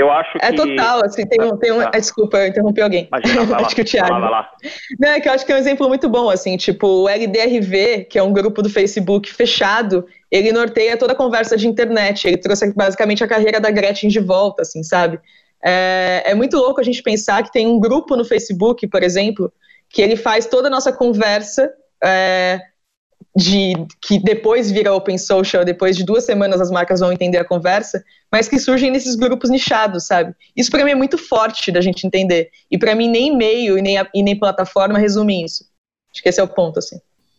Eu 0.00 0.10
acho 0.10 0.38
é 0.38 0.40
que... 0.40 0.46
É 0.46 0.52
total, 0.54 1.04
assim, 1.04 1.26
tem 1.26 1.42
um, 1.42 1.56
tem 1.58 1.72
um... 1.72 1.80
Ah. 1.80 1.90
Desculpa, 1.90 2.38
eu 2.38 2.48
interrompi 2.48 2.80
alguém. 2.80 3.06
Imagina, 3.06 3.56
acho 3.60 3.74
que 3.74 3.82
o 3.82 3.84
Thiago. 3.84 4.08
Vai 4.08 4.20
lá, 4.20 4.30
vai 4.30 4.40
lá. 4.40 4.50
Não, 4.98 5.08
é 5.10 5.20
que 5.20 5.28
eu 5.28 5.32
acho 5.32 5.44
que 5.44 5.52
é 5.52 5.54
um 5.54 5.58
exemplo 5.58 5.86
muito 5.88 6.08
bom, 6.08 6.30
assim, 6.30 6.56
tipo, 6.56 6.86
o 6.86 7.08
LDRV, 7.08 8.06
que 8.08 8.18
é 8.18 8.22
um 8.22 8.32
grupo 8.32 8.62
do 8.62 8.70
Facebook 8.70 9.32
fechado, 9.32 10.06
ele 10.30 10.52
norteia 10.52 10.96
toda 10.96 11.12
a 11.12 11.16
conversa 11.16 11.54
de 11.54 11.68
internet, 11.68 12.26
ele 12.26 12.38
trouxe 12.38 12.72
basicamente 12.72 13.22
a 13.22 13.28
carreira 13.28 13.60
da 13.60 13.70
Gretchen 13.70 14.08
de 14.08 14.20
volta, 14.20 14.62
assim, 14.62 14.82
sabe? 14.82 15.20
É, 15.62 16.22
é 16.26 16.34
muito 16.34 16.56
louco 16.56 16.80
a 16.80 16.84
gente 16.84 17.02
pensar 17.02 17.42
que 17.42 17.52
tem 17.52 17.66
um 17.66 17.78
grupo 17.78 18.16
no 18.16 18.24
Facebook, 18.24 18.86
por 18.88 19.02
exemplo, 19.02 19.52
que 19.88 20.00
ele 20.00 20.16
faz 20.16 20.46
toda 20.46 20.68
a 20.68 20.70
nossa 20.70 20.92
conversa 20.92 21.70
é, 22.02 22.60
de 23.36 23.74
que 24.00 24.18
depois 24.18 24.70
vira 24.70 24.94
open 24.94 25.18
social, 25.18 25.64
depois 25.64 25.96
de 25.96 26.04
duas 26.04 26.24
semanas 26.24 26.60
as 26.60 26.70
marcas 26.70 27.00
vão 27.00 27.12
entender 27.12 27.38
a 27.38 27.44
conversa, 27.44 28.02
mas 28.32 28.48
que 28.48 28.58
surgem 28.58 28.90
nesses 28.90 29.14
grupos 29.14 29.50
nichados, 29.50 30.06
sabe? 30.06 30.34
Isso 30.56 30.70
para 30.70 30.84
mim 30.84 30.92
é 30.92 30.96
muito 30.96 31.18
forte 31.18 31.70
da 31.70 31.80
gente 31.80 32.06
entender. 32.06 32.50
E 32.70 32.78
para 32.78 32.94
mim 32.94 33.08
nem 33.08 33.28
e-mail 33.28 33.78
e 33.78 33.82
nem, 33.82 33.96
e 34.14 34.22
nem 34.22 34.38
plataforma 34.38 34.98
resume 34.98 35.44
isso. 35.44 35.64
Acho 36.12 36.22
que 36.22 36.28
esse 36.28 36.40
é 36.40 36.42
o 36.42 36.48
ponto, 36.48 36.78
assim. 36.78 36.98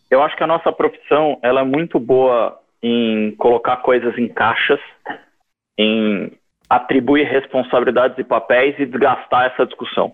Eu 0.10 0.22
acho 0.22 0.36
que 0.36 0.44
a 0.44 0.48
nossa 0.48 0.72
profissão 0.72 1.38
ela 1.42 1.62
é 1.62 1.66
muito 1.66 2.00
boa 2.00 2.60
em 2.82 3.36
colocar 3.36 3.78
coisas 3.78 4.18
em 4.18 4.28
caixas, 4.28 4.80
em 5.78 6.32
atribuir 6.72 7.26
responsabilidades 7.26 8.18
e 8.18 8.24
papéis 8.24 8.80
e 8.80 8.86
desgastar 8.86 9.52
essa 9.52 9.66
discussão. 9.66 10.14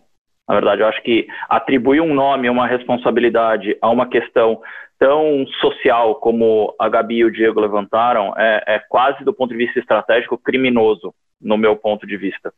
Na 0.49 0.55
verdade, 0.55 0.81
eu 0.81 0.87
acho 0.87 1.03
que 1.03 1.27
atribuir 1.47 2.01
um 2.01 2.15
nome, 2.15 2.49
uma 2.49 2.65
responsabilidade 2.65 3.77
a 3.79 3.87
uma 3.91 4.07
questão 4.07 4.59
tão 4.97 5.45
social 5.61 6.15
como 6.15 6.73
a 6.79 6.89
Gabi 6.89 7.17
e 7.17 7.25
o 7.25 7.31
Diego 7.31 7.59
levantaram 7.59 8.33
é, 8.35 8.63
é 8.65 8.79
quase, 8.89 9.23
do 9.23 9.31
ponto 9.31 9.51
de 9.51 9.57
vista 9.57 9.77
estratégico, 9.77 10.35
criminoso, 10.35 11.13
no 11.39 11.59
meu 11.59 11.75
ponto 11.75 12.07
de 12.07 12.17
vista. 12.17 12.51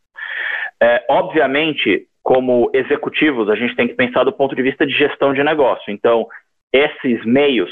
É, 0.81 1.03
obviamente, 1.09 2.07
como 2.23 2.71
executivos, 2.73 3.49
a 3.49 3.55
gente 3.55 3.75
tem 3.75 3.89
que 3.89 3.95
pensar 3.95 4.23
do 4.23 4.31
ponto 4.31 4.55
de 4.55 4.61
vista 4.61 4.87
de 4.87 4.93
gestão 4.93 5.33
de 5.33 5.43
negócio. 5.43 5.91
Então, 5.91 6.25
esses 6.71 7.25
meios, 7.25 7.69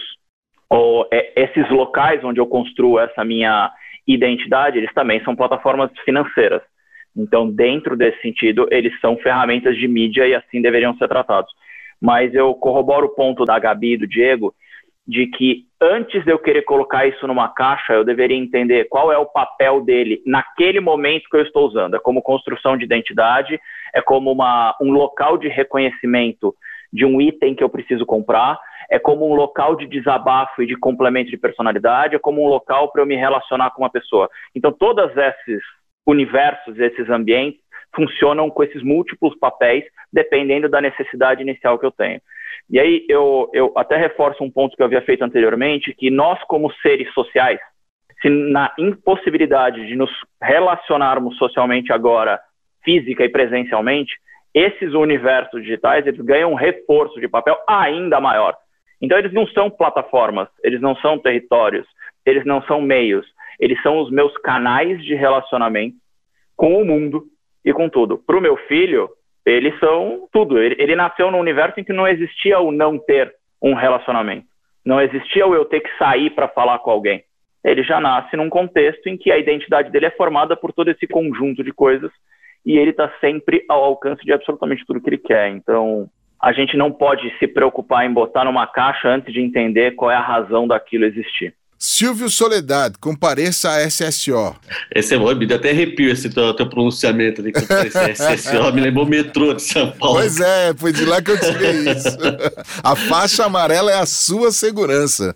ou 0.70 1.08
é, 1.10 1.42
esses 1.42 1.70
locais 1.70 2.22
onde 2.26 2.42
eu 2.42 2.48
construo 2.48 3.00
essa 3.00 3.24
minha 3.24 3.72
identidade, 4.08 4.78
eles 4.78 4.94
também 4.94 5.24
são 5.24 5.36
plataformas 5.36 5.92
financeiras. 6.06 6.62
Então, 7.16 7.50
dentro 7.50 7.98
desse 7.98 8.22
sentido, 8.22 8.68
eles 8.72 8.98
são 9.00 9.18
ferramentas 9.18 9.76
de 9.76 9.88
mídia 9.88 10.28
e 10.28 10.36
assim 10.36 10.62
deveriam 10.62 10.96
ser 10.98 11.08
tratados. 11.08 11.52
Mas 12.00 12.34
eu 12.34 12.54
corroboro 12.54 13.08
o 13.08 13.16
ponto 13.16 13.44
da 13.44 13.58
Gabi 13.58 13.94
e 13.94 13.98
do 13.98 14.08
Diego 14.08 14.54
de 15.08 15.26
que 15.28 15.66
antes 15.82 16.24
de 16.26 16.32
eu 16.32 16.38
querer 16.38 16.64
colocar 16.64 17.08
isso 17.08 17.26
numa 17.26 17.48
caixa, 17.48 17.94
eu 17.94 18.04
deveria 18.04 18.36
entender 18.36 18.86
qual 18.90 19.12
é 19.12 19.18
o 19.18 19.26
papel 19.26 19.82
dele 19.82 20.22
naquele 20.26 20.82
momento 20.82 21.30
que 21.30 21.38
eu 21.38 21.42
estou 21.42 21.66
usando. 21.66 21.96
É 21.96 22.00
como 22.00 22.22
construção 22.22 22.76
de 22.76 22.84
identidade, 22.84 23.58
é 23.94 24.02
como 24.02 24.32
uma, 24.32 24.76
um 24.82 24.92
local 24.92 25.38
de 25.38 25.48
reconhecimento 25.48 26.54
de 26.92 27.06
um 27.06 27.22
item 27.22 27.56
que 27.56 27.64
eu 27.64 27.70
preciso 27.70 28.06
comprar, 28.06 28.60
é 28.90 28.98
como 28.98 29.30
um 29.30 29.36
local 29.36 29.76
de 29.76 29.88
desabafo 29.88 30.62
e 30.62 30.68
de 30.68 30.76
complemento 30.76 31.30
de 31.30 31.38
personalidade, 31.38 32.16
é 32.16 32.20
como 32.20 32.44
um 32.44 32.48
local 32.48 32.92
para 32.92 33.02
eu 33.02 33.06
me 33.06 33.16
relacionar 33.16 33.72
com 33.72 33.84
uma 33.84 33.90
pessoa. 33.90 34.30
Então, 34.56 34.72
todos 34.72 35.12
esses 35.16 35.62
universos, 36.06 36.80
esses 36.80 37.10
ambientes, 37.10 37.60
funcionam 37.96 38.50
com 38.50 38.64
esses 38.64 38.84
múltiplos 38.84 39.38
papéis, 39.38 39.84
dependendo 40.12 40.70
da 40.70 40.80
necessidade 40.80 41.42
inicial 41.42 41.80
que 41.80 41.86
eu 41.86 41.92
tenho. 41.92 42.22
E 42.70 42.80
aí 42.80 43.06
eu, 43.08 43.50
eu 43.54 43.74
até 43.76 43.98
reforço 43.98 44.44
um 44.44 44.52
ponto 44.52 44.76
que 44.76 44.82
eu 44.82 44.86
havia 44.86 45.02
feito 45.02 45.24
anteriormente, 45.24 45.94
que 45.94 46.10
nós, 46.10 46.42
como 46.44 46.72
seres 46.82 47.12
sociais, 47.14 47.60
se 48.22 48.30
na 48.30 48.74
impossibilidade 48.78 49.88
de 49.88 49.96
nos 49.96 50.12
relacionarmos 50.42 51.38
socialmente 51.38 51.94
agora, 51.94 52.40
física 52.84 53.24
e 53.24 53.30
presencialmente, 53.30 54.16
esses 54.54 54.94
universos 54.94 55.62
digitais 55.62 56.06
eles 56.08 56.20
ganham 56.22 56.52
um 56.52 56.56
reforço 56.56 57.20
de 57.20 57.28
papel 57.28 57.58
ainda 57.68 58.20
maior. 58.20 58.56
Então 59.02 59.18
eles 59.18 59.34
não 59.34 59.48
são 59.48 59.70
plataformas, 59.70 60.48
eles 60.64 60.82
não 60.82 60.96
são 60.98 61.20
territórios, 61.20 61.88
eles 62.26 62.46
não 62.46 62.62
são 62.64 62.82
meios, 62.82 63.26
eles 63.60 63.82
são 63.82 64.00
os 64.00 64.12
meus 64.12 64.36
canais 64.38 65.04
de 65.04 65.16
relacionamento 65.16 65.96
com 66.56 66.82
o 66.82 66.86
mundo 66.86 67.26
e 67.64 67.72
com 67.74 67.90
tudo. 67.90 68.18
Para 68.18 68.38
o 68.38 68.42
meu 68.42 68.58
filho, 68.68 69.10
eles 69.46 69.78
são 69.80 70.28
tudo. 70.32 70.60
Ele, 70.60 70.76
ele 70.80 70.96
nasceu 70.96 71.32
num 71.32 71.40
universo 71.40 71.80
em 71.80 71.84
que 71.84 71.94
não 71.94 72.08
existia 72.08 72.60
o 72.60 72.72
não 72.72 72.98
ter 72.98 73.34
um 73.62 73.74
relacionamento, 73.74 74.46
não 74.86 75.02
existia 75.02 75.48
o 75.48 75.56
eu 75.56 75.66
ter 75.66 75.80
que 75.82 75.98
sair 75.98 76.30
para 76.32 76.48
falar 76.48 76.80
com 76.80 76.92
alguém. 76.92 77.24
Ele 77.64 77.84
já 77.84 78.00
nasce 78.00 78.36
num 78.38 78.50
contexto 78.50 79.08
em 79.08 79.18
que 79.18 79.32
a 79.32 79.38
identidade 79.38 79.92
dele 79.92 80.06
é 80.06 80.12
formada 80.12 80.56
por 80.56 80.72
todo 80.72 80.90
esse 80.90 81.08
conjunto 81.08 81.64
de 81.64 81.72
coisas 81.72 82.12
e 82.66 82.78
ele 82.78 82.92
está 82.92 83.12
sempre 83.20 83.64
ao 83.68 83.84
alcance 83.84 84.24
de 84.24 84.32
absolutamente 84.32 84.86
tudo 84.86 85.02
que 85.02 85.10
ele 85.10 85.18
quer. 85.18 85.50
Então, 85.50 86.10
a 86.42 86.54
gente 86.54 86.78
não 86.78 86.92
pode 86.92 87.32
se 87.40 87.48
preocupar 87.48 88.06
em 88.06 88.14
botar 88.14 88.46
numa 88.46 88.68
caixa 88.68 89.10
antes 89.10 89.34
de 89.34 89.42
entender 89.42 89.96
qual 89.96 90.12
é 90.12 90.16
a 90.16 90.22
razão 90.22 90.68
daquilo 90.68 91.06
existir. 91.06 91.54
Silvio 91.80 92.28
Soledade, 92.28 92.96
compareça 93.00 93.70
a 93.70 93.88
SSO. 93.88 94.56
Esse 94.96 95.14
é 95.14 95.18
bom, 95.18 95.34
me 95.36 95.46
deu 95.46 95.58
até 95.58 95.70
arrepio 95.70 96.10
esse 96.10 96.28
teu, 96.28 96.52
teu 96.56 96.68
pronunciamento 96.68 97.40
ali, 97.40 97.52
SSO, 98.16 98.74
me 98.74 98.82
lembrou 98.82 99.06
o 99.06 99.08
metrô 99.08 99.54
de 99.54 99.62
São 99.62 99.92
Paulo. 99.92 100.16
Pois 100.16 100.40
é, 100.40 100.74
foi 100.76 100.92
de 100.92 101.06
lá 101.06 101.22
que 101.22 101.30
eu 101.30 101.40
tirei 101.40 101.92
isso. 101.92 102.18
a 102.84 102.96
faixa 102.96 103.46
amarela 103.46 103.92
é 103.92 104.00
a 104.00 104.08
sua 104.08 104.52
segurança. 104.52 105.36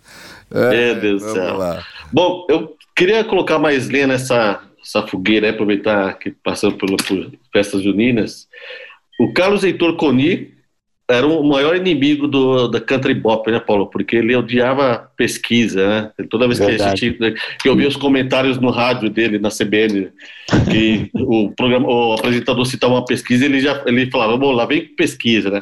É, 0.51 0.69
Meu 0.69 0.95
Deus 0.95 1.21
do 1.21 1.31
céu. 1.31 1.57
Lá. 1.57 1.83
Bom, 2.11 2.47
eu 2.49 2.75
queria 2.95 3.23
colocar 3.23 3.59
mais 3.59 3.87
lenha 3.87 4.07
nessa 4.07 4.61
essa 4.83 5.05
fogueira, 5.07 5.47
né, 5.47 5.53
aproveitar 5.53 6.17
que 6.17 6.31
passamos 6.31 6.75
por, 6.77 6.89
por 7.03 7.31
festas 7.53 7.83
juninas. 7.83 8.47
O 9.19 9.31
Carlos 9.31 9.63
Heitor 9.63 9.95
Coni 9.95 10.51
era 11.11 11.27
o 11.27 11.43
maior 11.43 11.75
inimigo 11.75 12.27
do, 12.27 12.67
da 12.67 12.79
country 12.79 13.13
bop, 13.13 13.49
né, 13.51 13.59
Paulo? 13.59 13.87
Porque 13.87 14.15
ele 14.15 14.35
odiava 14.35 15.11
pesquisa, 15.17 15.87
né? 15.87 16.11
Toda 16.29 16.47
vez 16.47 16.59
Verdade. 16.59 17.11
que 17.11 17.35
que 17.61 17.69
eu 17.69 17.75
via 17.75 17.87
os 17.87 17.95
comentários 17.95 18.57
no 18.57 18.69
rádio 18.69 19.09
dele, 19.09 19.37
na 19.37 19.49
CBN, 19.49 20.09
que 20.71 21.09
o, 21.13 21.51
programa, 21.51 21.87
o 21.87 22.13
apresentador 22.13 22.65
citava 22.65 22.93
uma 22.93 23.05
pesquisa, 23.05 23.45
ele 23.45 23.59
já 23.59 23.83
ele 23.85 24.09
falava, 24.09 24.37
bom, 24.37 24.51
lá 24.51 24.65
vem 24.65 24.85
pesquisa, 24.85 25.49
né? 25.49 25.61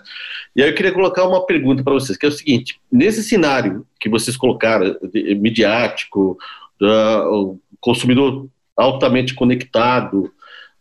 E 0.56 0.62
aí 0.62 0.70
eu 0.70 0.76
queria 0.76 0.92
colocar 0.92 1.28
uma 1.28 1.46
pergunta 1.46 1.84
para 1.84 1.94
vocês, 1.94 2.18
que 2.18 2.26
é 2.26 2.30
o 2.30 2.34
seguinte, 2.34 2.80
nesse 2.92 3.24
cenário 3.24 3.86
que 4.00 4.10
vocês 4.10 4.38
colocaram, 4.38 4.96
de, 5.12 5.36
midiático, 5.36 6.38
o 6.82 7.58
consumidor 7.82 8.48
altamente 8.78 9.34
conectado. 9.34 10.32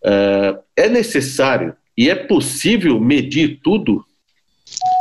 É, 0.04 0.58
é 0.76 0.88
necessário 0.88 1.74
e 1.96 2.08
é 2.08 2.14
possível 2.14 3.00
medir 3.00 3.58
tudo? 3.60 4.04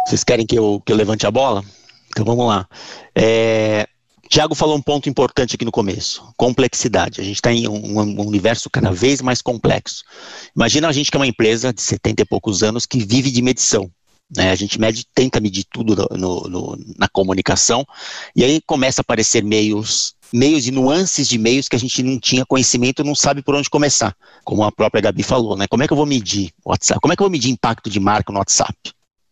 Vocês 0.07 0.23
querem 0.23 0.45
que 0.45 0.57
eu, 0.57 0.81
que 0.85 0.93
eu 0.93 0.95
levante 0.95 1.27
a 1.27 1.31
bola? 1.31 1.61
Então 2.09 2.23
vamos 2.23 2.47
lá. 2.47 2.65
É, 3.13 3.85
Tiago 4.29 4.55
falou 4.55 4.77
um 4.77 4.81
ponto 4.81 5.09
importante 5.09 5.55
aqui 5.55 5.65
no 5.65 5.71
começo: 5.71 6.23
complexidade. 6.37 7.19
A 7.19 7.23
gente 7.25 7.35
está 7.35 7.51
em 7.51 7.67
um, 7.67 7.99
um, 7.99 8.25
universo 8.25 8.69
cada 8.69 8.89
vez 8.89 9.21
mais 9.21 9.41
complexo. 9.41 10.05
Imagina 10.55 10.87
a 10.87 10.93
gente 10.93 11.11
que 11.11 11.17
é 11.17 11.19
uma 11.19 11.27
empresa 11.27 11.73
de 11.73 11.81
70 11.81 12.21
e 12.21 12.25
poucos 12.25 12.63
anos 12.63 12.85
que 12.85 12.99
vive 12.99 13.29
de 13.29 13.41
medição. 13.41 13.91
Né? 14.33 14.49
A 14.49 14.55
gente 14.55 14.79
mede, 14.79 15.05
tenta 15.13 15.41
medir 15.41 15.65
tudo 15.69 16.07
no, 16.11 16.39
no, 16.47 16.79
na 16.97 17.09
comunicação, 17.09 17.85
e 18.33 18.45
aí 18.45 18.61
começa 18.65 19.01
a 19.01 19.03
aparecer 19.03 19.43
meios 19.43 20.15
meios 20.33 20.67
e 20.67 20.71
nuances 20.71 21.27
de 21.27 21.37
meios 21.37 21.67
que 21.67 21.75
a 21.75 21.79
gente 21.79 22.03
não 22.03 22.19
tinha 22.19 22.45
conhecimento, 22.45 23.03
não 23.03 23.15
sabe 23.15 23.41
por 23.41 23.55
onde 23.55 23.69
começar. 23.69 24.15
Como 24.43 24.63
a 24.63 24.71
própria 24.71 25.01
Gabi 25.01 25.23
falou, 25.23 25.57
né? 25.57 25.67
Como 25.67 25.83
é 25.83 25.87
que 25.87 25.93
eu 25.93 25.97
vou 25.97 26.05
medir 26.05 26.51
WhatsApp? 26.65 26.99
Como 27.01 27.13
é 27.13 27.15
que 27.15 27.21
eu 27.21 27.25
vou 27.25 27.31
medir 27.31 27.49
impacto 27.49 27.89
de 27.89 27.99
marca 27.99 28.31
no 28.31 28.39
WhatsApp? 28.39 28.75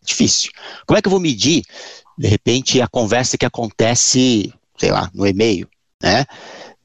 Difícil. 0.06 0.52
Como 0.86 0.96
é 0.96 1.02
que 1.02 1.08
eu 1.08 1.10
vou 1.10 1.20
medir, 1.20 1.62
de 2.16 2.28
repente, 2.28 2.80
a 2.80 2.86
conversa 2.86 3.36
que 3.36 3.44
acontece, 3.44 4.52
sei 4.78 4.90
lá, 4.90 5.10
no 5.12 5.26
e-mail, 5.26 5.68
né? 6.02 6.24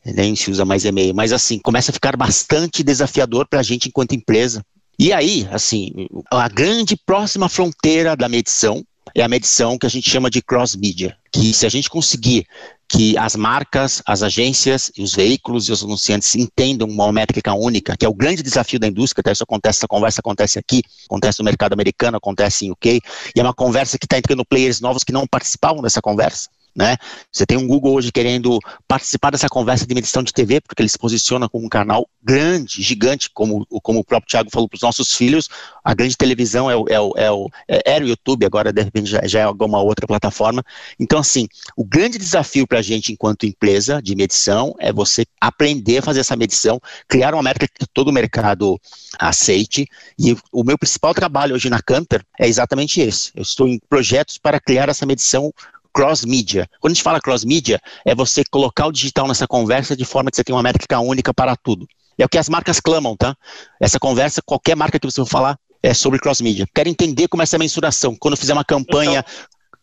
Nem 0.04 0.36
se 0.36 0.50
usa 0.50 0.66
mais 0.66 0.84
e-mail, 0.84 1.14
mas 1.14 1.32
assim, 1.32 1.60
começa 1.60 1.92
a 1.92 1.94
ficar 1.94 2.18
bastante 2.18 2.84
desafiador 2.84 3.48
para 3.48 3.60
a 3.60 3.64
gente 3.64 3.88
enquanto 3.88 4.16
empresa. 4.16 4.66
E 4.98 5.14
aí, 5.14 5.48
assim, 5.52 6.08
a 6.32 6.50
grande 6.50 6.96
próxima 6.96 7.48
fronteira 7.48 8.16
da 8.16 8.28
medição 8.28 8.84
é 9.16 9.22
a 9.22 9.28
medição 9.28 9.78
que 9.78 9.86
a 9.86 9.90
gente 9.90 10.10
chama 10.10 10.30
de 10.30 10.42
cross-media, 10.42 11.16
que 11.32 11.54
se 11.54 11.66
a 11.66 11.70
gente 11.70 11.90
conseguir 11.90 12.48
que 12.92 13.18
as 13.18 13.38
marcas, 13.38 14.02
as 14.06 14.22
agências, 14.22 14.92
os 15.00 15.16
veículos 15.16 15.70
e 15.70 15.72
os 15.72 15.82
anunciantes 15.82 16.36
entendam 16.36 16.90
uma 16.90 17.10
métrica 17.12 17.54
única, 17.54 17.96
que 17.98 18.06
é 18.06 18.10
o 18.10 18.14
grande 18.14 18.44
desafio 18.44 18.78
da 18.78 18.88
indústria, 18.88 19.22
até 19.22 19.32
isso 19.32 19.44
acontece, 19.44 19.80
essa 19.80 19.88
conversa 19.88 20.20
acontece 20.20 20.60
aqui, 20.60 20.84
acontece 21.06 21.40
no 21.40 21.46
mercado 21.46 21.72
americano, 21.72 22.18
acontece 22.18 22.66
em 22.66 22.72
UK, 22.72 23.00
e 23.34 23.40
é 23.40 23.44
uma 23.44 23.54
conversa 23.54 23.98
que 23.98 24.06
está 24.06 24.18
entrando 24.18 24.44
players 24.44 24.82
novos 24.82 25.06
que 25.06 25.14
não 25.14 25.26
participavam 25.26 25.82
dessa 25.82 26.02
conversa. 26.02 26.50
Né? 26.76 26.96
Você 27.32 27.46
tem 27.46 27.58
um 27.58 27.68
Google 27.68 27.94
hoje 27.94 28.12
querendo 28.12 28.58
participar 28.88 29.30
dessa 29.32 29.50
conversa 29.50 29.86
de 29.86 29.94
medição 29.94 30.24
de 30.24 30.32
TV, 30.32 30.62
porque 30.62 30.82
ele 30.82 30.90
se 30.90 30.98
posiciona 30.98 31.50
como 31.50 31.66
um 31.66 31.70
canal 31.70 32.08
grande, 32.24 32.82
gigante, 32.82 33.30
como, 33.34 33.66
como 33.82 34.00
o 34.00 34.04
próprio 34.06 34.30
Thiago 34.30 34.50
falou 34.50 34.70
para 34.70 34.78
os 34.78 34.82
nossos 34.82 35.14
filhos, 35.14 35.50
a 35.84 35.94
grande 35.94 36.16
televisão 36.16 36.72
é 36.72 36.76
o, 36.76 36.86
é 36.88 37.00
o, 37.00 37.14
é 37.18 37.32
o, 37.32 37.50
é, 37.68 37.82
era 37.86 38.06
o 38.06 38.08
YouTube, 38.08 38.46
agora 38.46 38.72
de 38.72 38.82
repente 38.82 39.10
já, 39.10 39.22
já 39.26 39.40
é 39.40 39.44
alguma 39.44 39.82
outra 39.82 40.08
plataforma. 40.08 40.64
Então, 40.98 41.20
assim, 41.20 41.48
o 41.76 41.84
grande 41.84 42.18
desafio 42.18 42.66
para 42.66 42.80
a 42.80 42.82
gente 42.82 43.12
enquanto 43.12 43.46
empresa 43.46 44.02
de 44.02 44.16
medição 44.16 44.74
é 44.80 44.94
você 44.94 45.26
aprender 45.40 45.98
a 45.98 46.02
fazer 46.02 46.22
essa 46.22 46.36
medição, 46.36 46.80
criar 47.08 47.34
uma 47.34 47.44
métrica 47.44 47.74
que 47.78 47.86
todo 47.94 48.10
o 48.10 48.14
mercado 48.14 48.80
aceite, 49.20 49.86
e 50.18 50.38
o 50.52 50.64
meu 50.64 50.78
principal 50.78 51.14
trabalho 51.14 51.56
hoje 51.56 51.70
na 51.70 51.82
Canter 51.82 52.24
é 52.40 52.48
exatamente 52.48 53.02
esse. 53.02 53.32
Eu 53.36 53.42
estou 53.42 53.68
em 53.68 53.80
projetos 53.90 54.38
para 54.38 54.60
criar 54.60 54.90
essa 54.90 55.06
medição 55.06 55.52
cross-mídia. 55.94 56.68
Quando 56.80 56.92
a 56.92 56.94
gente 56.94 57.04
fala 57.04 57.20
cross-mídia, 57.20 57.80
é 58.06 58.16
você 58.16 58.44
colocar 58.50 58.88
o 58.88 58.92
digital 58.92 59.28
nessa 59.28 59.48
conversa 59.48 59.96
de 59.96 60.06
forma 60.06 60.30
que 60.30 60.38
você 60.38 60.44
tem 60.44 60.56
uma 60.56 60.64
métrica 60.64 61.00
única 61.00 61.34
para 61.34 61.56
tudo. 61.56 61.88
É 62.18 62.26
o 62.26 62.30
que 62.30 62.38
as 62.38 62.50
marcas 62.50 62.80
clamam, 62.80 63.16
tá? 63.16 63.36
Essa 63.80 64.00
conversa, 64.00 64.42
qualquer 64.46 64.76
marca 64.76 65.00
que 65.00 65.06
você 65.06 65.22
for 65.22 65.30
falar, 65.30 65.58
é 65.82 65.94
sobre 65.94 66.20
cross-mídia. 66.20 66.68
Quero 66.74 66.90
entender 66.90 67.28
como 67.28 67.42
é 67.42 67.46
essa 67.46 67.58
mensuração. 67.58 68.16
Quando 68.20 68.38
fizer 68.38 68.54
uma 68.54 68.64
campanha, 68.64 69.24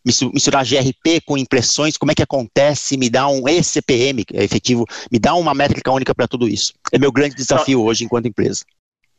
então, 0.06 0.30
misturar 0.32 0.64
GRP 0.64 1.20
com 1.26 1.36
impressões, 1.36 1.96
como 1.96 2.12
é 2.12 2.14
que 2.14 2.22
acontece, 2.22 2.96
me 2.96 3.10
dá 3.10 3.28
um 3.28 3.48
ECPM 3.48 4.24
é 4.32 4.44
efetivo, 4.44 4.84
me 5.10 5.18
dá 5.18 5.34
uma 5.34 5.54
métrica 5.54 5.90
única 5.90 6.14
para 6.14 6.28
tudo 6.28 6.48
isso. 6.48 6.72
É 6.92 6.98
meu 6.98 7.12
grande 7.12 7.34
desafio 7.34 7.84
hoje 7.84 8.04
enquanto 8.04 8.26
empresa. 8.26 8.64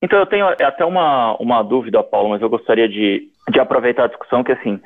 Então, 0.01 0.17
eu 0.17 0.25
tenho 0.25 0.47
até 0.47 0.85
uma, 0.85 1.35
uma 1.39 1.61
dúvida, 1.61 2.01
Paulo, 2.01 2.29
mas 2.29 2.41
eu 2.41 2.49
gostaria 2.49 2.87
de, 2.87 3.29
de 3.51 3.59
aproveitar 3.59 4.05
a 4.05 4.07
discussão, 4.07 4.43
que 4.43 4.53
assim, 4.53 4.79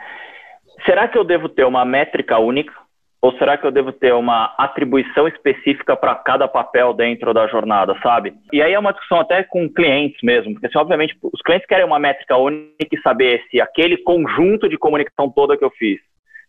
será 0.86 1.08
que 1.08 1.18
eu 1.18 1.24
devo 1.24 1.50
ter 1.50 1.66
uma 1.66 1.86
métrica 1.86 2.38
única? 2.40 2.74
Ou 3.22 3.32
será 3.38 3.58
que 3.58 3.66
eu 3.66 3.72
devo 3.72 3.94
ter 3.94 4.14
uma 4.14 4.54
atribuição 4.58 5.30
específica 5.30 5.96
para 5.96 6.14
cada 6.14 6.46
papel 6.46 6.94
dentro 6.94 7.34
da 7.34 7.48
jornada, 7.48 7.98
sabe? 8.04 8.34
E 8.52 8.62
aí 8.62 8.74
é 8.74 8.80
uma 8.80 8.92
discussão 8.92 9.22
até 9.22 9.44
com 9.44 9.70
clientes 9.70 10.20
mesmo, 10.22 10.52
porque 10.52 10.68
assim, 10.68 10.78
obviamente 10.78 11.18
os 11.22 11.42
clientes 11.42 11.66
querem 11.66 11.86
uma 11.86 12.00
métrica 12.00 12.36
única 12.36 12.74
e 12.92 13.02
saber 13.02 13.42
se 13.50 13.62
aquele 13.62 13.96
conjunto 13.98 14.68
de 14.68 14.78
comunicação 14.78 15.30
toda 15.30 15.56
que 15.56 15.64
eu 15.64 15.72
fiz, 15.72 16.02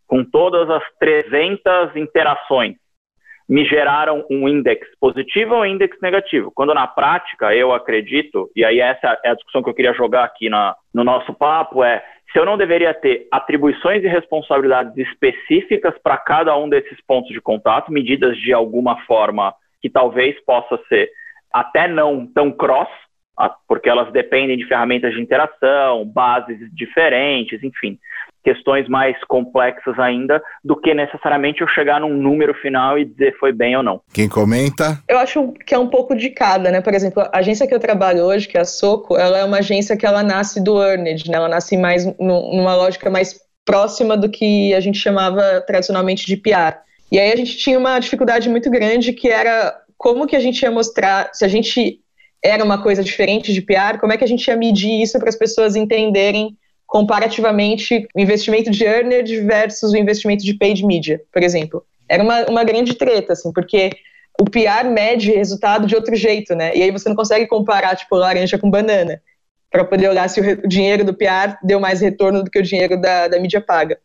com 0.08 0.24
todas 0.24 0.68
as 0.68 0.82
300 0.98 1.94
interações, 1.94 2.74
me 3.48 3.64
geraram 3.64 4.24
um 4.30 4.48
index 4.48 4.86
positivo 4.98 5.54
ou 5.54 5.60
um 5.60 5.66
index 5.66 5.96
negativo. 6.00 6.50
Quando 6.52 6.74
na 6.74 6.86
prática 6.86 7.54
eu 7.54 7.72
acredito, 7.72 8.50
e 8.56 8.64
aí 8.64 8.80
essa 8.80 9.18
é 9.22 9.30
a 9.30 9.34
discussão 9.34 9.62
que 9.62 9.70
eu 9.70 9.74
queria 9.74 9.92
jogar 9.92 10.24
aqui 10.24 10.48
na, 10.48 10.74
no 10.92 11.04
nosso 11.04 11.32
papo, 11.34 11.84
é 11.84 12.02
se 12.34 12.40
eu 12.40 12.44
não 12.44 12.58
deveria 12.58 12.92
ter 12.92 13.28
atribuições 13.30 14.02
e 14.02 14.08
responsabilidades 14.08 14.96
específicas 14.96 15.94
para 16.02 16.16
cada 16.16 16.58
um 16.58 16.68
desses 16.68 17.00
pontos 17.06 17.30
de 17.32 17.40
contato, 17.40 17.92
medidas 17.92 18.36
de 18.38 18.52
alguma 18.52 19.00
forma 19.04 19.54
que 19.80 19.88
talvez 19.88 20.34
possa 20.44 20.76
ser 20.88 21.08
até 21.52 21.86
não 21.86 22.26
tão 22.26 22.50
cross, 22.50 22.88
porque 23.66 23.88
elas 23.88 24.12
dependem 24.12 24.56
de 24.56 24.66
ferramentas 24.66 25.12
de 25.12 25.20
interação, 25.20 26.04
bases 26.04 26.58
diferentes, 26.72 27.62
enfim 27.62 27.98
questões 28.44 28.86
mais 28.88 29.16
complexas 29.24 29.98
ainda 29.98 30.40
do 30.62 30.76
que 30.76 30.92
necessariamente 30.92 31.62
eu 31.62 31.68
chegar 31.68 31.98
num 31.98 32.14
número 32.14 32.52
final 32.54 32.98
e 32.98 33.04
dizer 33.06 33.34
foi 33.40 33.52
bem 33.52 33.74
ou 33.74 33.82
não. 33.82 34.00
Quem 34.12 34.28
comenta? 34.28 35.02
Eu 35.08 35.18
acho 35.18 35.52
que 35.66 35.74
é 35.74 35.78
um 35.78 35.88
pouco 35.88 36.14
de 36.14 36.28
cada, 36.28 36.70
né? 36.70 36.82
Por 36.82 36.92
exemplo, 36.92 37.22
a 37.22 37.38
agência 37.38 37.66
que 37.66 37.74
eu 37.74 37.80
trabalho 37.80 38.22
hoje, 38.24 38.46
que 38.46 38.58
é 38.58 38.60
a 38.60 38.64
Soco, 38.66 39.16
ela 39.16 39.38
é 39.38 39.44
uma 39.44 39.58
agência 39.58 39.96
que 39.96 40.04
ela 40.04 40.22
nasce 40.22 40.62
do 40.62 40.80
earned, 40.80 41.28
né? 41.28 41.36
Ela 41.36 41.48
nasce 41.48 41.76
mais 41.76 42.04
numa 42.18 42.76
lógica 42.76 43.08
mais 43.08 43.40
próxima 43.64 44.14
do 44.14 44.28
que 44.28 44.74
a 44.74 44.80
gente 44.80 44.98
chamava 44.98 45.62
tradicionalmente 45.66 46.26
de 46.26 46.36
PR. 46.36 46.76
E 47.10 47.18
aí 47.18 47.32
a 47.32 47.36
gente 47.36 47.56
tinha 47.56 47.78
uma 47.78 47.98
dificuldade 47.98 48.48
muito 48.50 48.70
grande 48.70 49.14
que 49.14 49.28
era 49.28 49.74
como 49.96 50.26
que 50.26 50.36
a 50.36 50.40
gente 50.40 50.60
ia 50.62 50.70
mostrar, 50.70 51.30
se 51.32 51.46
a 51.46 51.48
gente 51.48 52.03
era 52.44 52.62
uma 52.62 52.82
coisa 52.82 53.02
diferente 53.02 53.54
de 53.54 53.62
PR, 53.62 53.98
como 53.98 54.12
é 54.12 54.18
que 54.18 54.24
a 54.24 54.28
gente 54.28 54.46
ia 54.46 54.56
medir 54.56 55.00
isso 55.00 55.18
para 55.18 55.30
as 55.30 55.36
pessoas 55.36 55.74
entenderem 55.74 56.54
comparativamente 56.86 58.06
o 58.14 58.20
investimento 58.20 58.70
de 58.70 58.84
earned 58.84 59.40
versus 59.40 59.92
o 59.92 59.96
investimento 59.96 60.44
de 60.44 60.52
paid 60.52 60.84
media, 60.84 61.22
por 61.32 61.42
exemplo. 61.42 61.82
Era 62.06 62.22
uma, 62.22 62.44
uma 62.44 62.62
grande 62.62 62.94
treta, 62.94 63.32
assim, 63.32 63.50
porque 63.50 63.90
o 64.38 64.44
PR 64.44 64.86
mede 64.90 65.32
resultado 65.32 65.86
de 65.86 65.96
outro 65.96 66.14
jeito, 66.14 66.54
né? 66.54 66.76
E 66.76 66.82
aí 66.82 66.90
você 66.90 67.08
não 67.08 67.16
consegue 67.16 67.46
comparar, 67.46 67.96
tipo, 67.96 68.14
laranja 68.14 68.58
com 68.58 68.70
banana, 68.70 69.22
para 69.70 69.84
poder 69.84 70.10
olhar 70.10 70.28
se 70.28 70.40
o, 70.40 70.68
dinheiro 70.68 71.02
do 71.02 71.14
PR 71.14 71.56
deu 71.62 71.80
mais 71.80 72.02
retorno 72.02 72.44
do 72.44 72.50
que 72.50 72.58
o 72.58 72.62
dinheiro 72.62 73.00
da, 73.00 73.26
da 73.26 73.40
mídia 73.40 73.60
paga. 73.60 73.98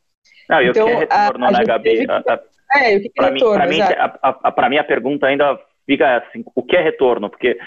Não, 0.47 0.61
e 0.61 0.69
então, 0.69 0.85
o 0.85 0.89
que 0.89 0.95
é 0.95 0.99
retorno, 0.99 1.45
a, 1.45 1.47
a 1.47 1.51
né, 1.51 1.63
Gabi? 1.65 2.07
Que... 2.07 2.11
É, 2.11 2.95
o 2.95 3.01
que, 3.01 3.11
é 3.19 3.23
retorno? 3.23 3.55
Para 3.55 3.67
mim, 3.67 4.69
mim, 4.69 4.69
mim, 4.69 4.77
a 4.77 4.83
pergunta 4.83 5.27
ainda 5.27 5.59
fica 5.85 6.17
assim, 6.17 6.43
o 6.55 6.63
que 6.63 6.75
é 6.75 6.81
retorno? 6.81 7.29
Porque, 7.29 7.57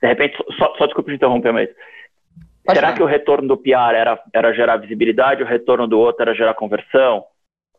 de 0.00 0.08
repente, 0.08 0.36
só, 0.58 0.74
só 0.76 0.86
desculpe 0.86 1.10
te 1.10 1.16
interromper, 1.16 1.52
mas 1.52 1.68
Pode 2.64 2.78
será 2.78 2.88
falar. 2.88 2.96
que 2.96 3.02
o 3.02 3.06
retorno 3.06 3.48
do 3.48 3.56
PR 3.56 3.94
era, 3.94 4.20
era 4.32 4.52
gerar 4.52 4.76
visibilidade, 4.76 5.42
o 5.42 5.46
retorno 5.46 5.86
do 5.86 5.98
outro 5.98 6.22
era 6.22 6.34
gerar 6.34 6.54
conversão? 6.54 7.24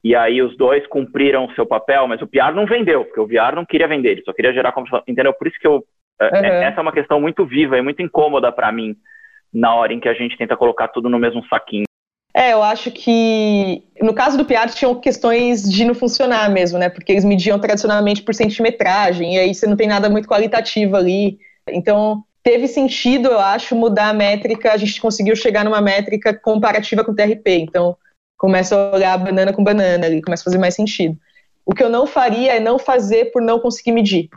E 0.04 0.16
aí 0.16 0.42
os 0.42 0.58
dois 0.58 0.86
cumpriram 0.88 1.46
o 1.46 1.54
seu 1.54 1.66
papel, 1.66 2.08
mas 2.08 2.22
o 2.22 2.28
PR 2.28 2.54
não 2.56 2.66
vendeu, 2.66 3.06
porque 3.06 3.20
o 3.20 3.28
VR 3.28 3.56
não 3.56 3.66
queria 3.66 3.88
vender, 3.88 4.12
ele 4.12 4.24
só 4.24 4.34
queria 4.34 4.54
gerar 4.54 4.72
conversão, 4.72 5.04
entendeu? 5.08 5.34
Por 5.34 5.48
isso 5.48 5.60
que 5.60 5.68
eu, 5.68 5.84
uhum. 6.22 6.46
essa 6.46 6.80
é 6.80 6.82
uma 6.82 6.94
questão 6.94 7.20
muito 7.20 7.46
viva 7.46 7.78
e 7.78 7.82
muito 7.82 8.02
incômoda 8.02 8.52
para 8.52 8.72
mim 8.72 8.96
na 9.54 9.76
hora 9.76 9.94
em 9.94 10.00
que 10.00 10.08
a 10.08 10.14
gente 10.14 10.38
tenta 10.38 10.56
colocar 10.56 10.88
tudo 10.88 11.10
no 11.10 11.20
mesmo 11.20 11.46
saquinho. 11.48 11.86
É, 12.34 12.54
eu 12.54 12.62
acho 12.62 12.92
que 12.92 13.84
no 14.02 14.14
caso 14.14 14.38
do 14.38 14.46
PR 14.46 14.70
tinham 14.74 15.00
questões 15.00 15.70
de 15.70 15.84
não 15.84 15.96
funcionar 15.96 16.50
mesmo, 16.50 16.78
né? 16.78 16.88
Porque 16.88 17.12
eles 17.12 17.26
mediam 17.26 17.60
tradicionalmente 17.60 18.22
por 18.22 18.34
centimetragem, 18.34 19.36
e 19.36 19.40
aí 19.40 19.54
você 19.54 19.68
não 19.68 19.76
tem 19.76 19.88
nada 19.88 20.10
muito 20.10 20.28
qualitativo 20.28 20.96
ali. 20.96 21.40
Então, 21.68 22.24
teve 22.44 22.68
sentido, 22.68 23.30
eu 23.30 23.40
acho, 23.40 23.76
mudar 23.76 24.10
a 24.10 24.14
métrica, 24.14 24.72
a 24.72 24.78
gente 24.78 25.00
conseguiu 25.02 25.36
chegar 25.36 25.64
numa 25.64 25.82
métrica 25.82 26.34
comparativa 26.34 27.04
com 27.04 27.12
o 27.12 27.16
TRP. 27.16 27.60
Então, 27.60 27.96
começa 28.38 28.76
a 28.76 28.96
olhar 28.96 29.18
banana 29.18 29.54
com 29.54 29.64
banana 29.64 30.06
ali, 30.06 30.22
começa 30.22 30.44
a 30.44 30.46
fazer 30.46 30.58
mais 30.58 30.74
sentido. 30.74 31.18
O 31.66 31.74
que 31.74 31.84
eu 31.84 31.90
não 31.90 32.08
faria 32.08 32.54
é 32.56 32.60
não 32.60 32.80
fazer 32.80 33.26
por 33.32 33.42
não 33.42 33.60
conseguir 33.60 33.92
medir. 33.92 34.30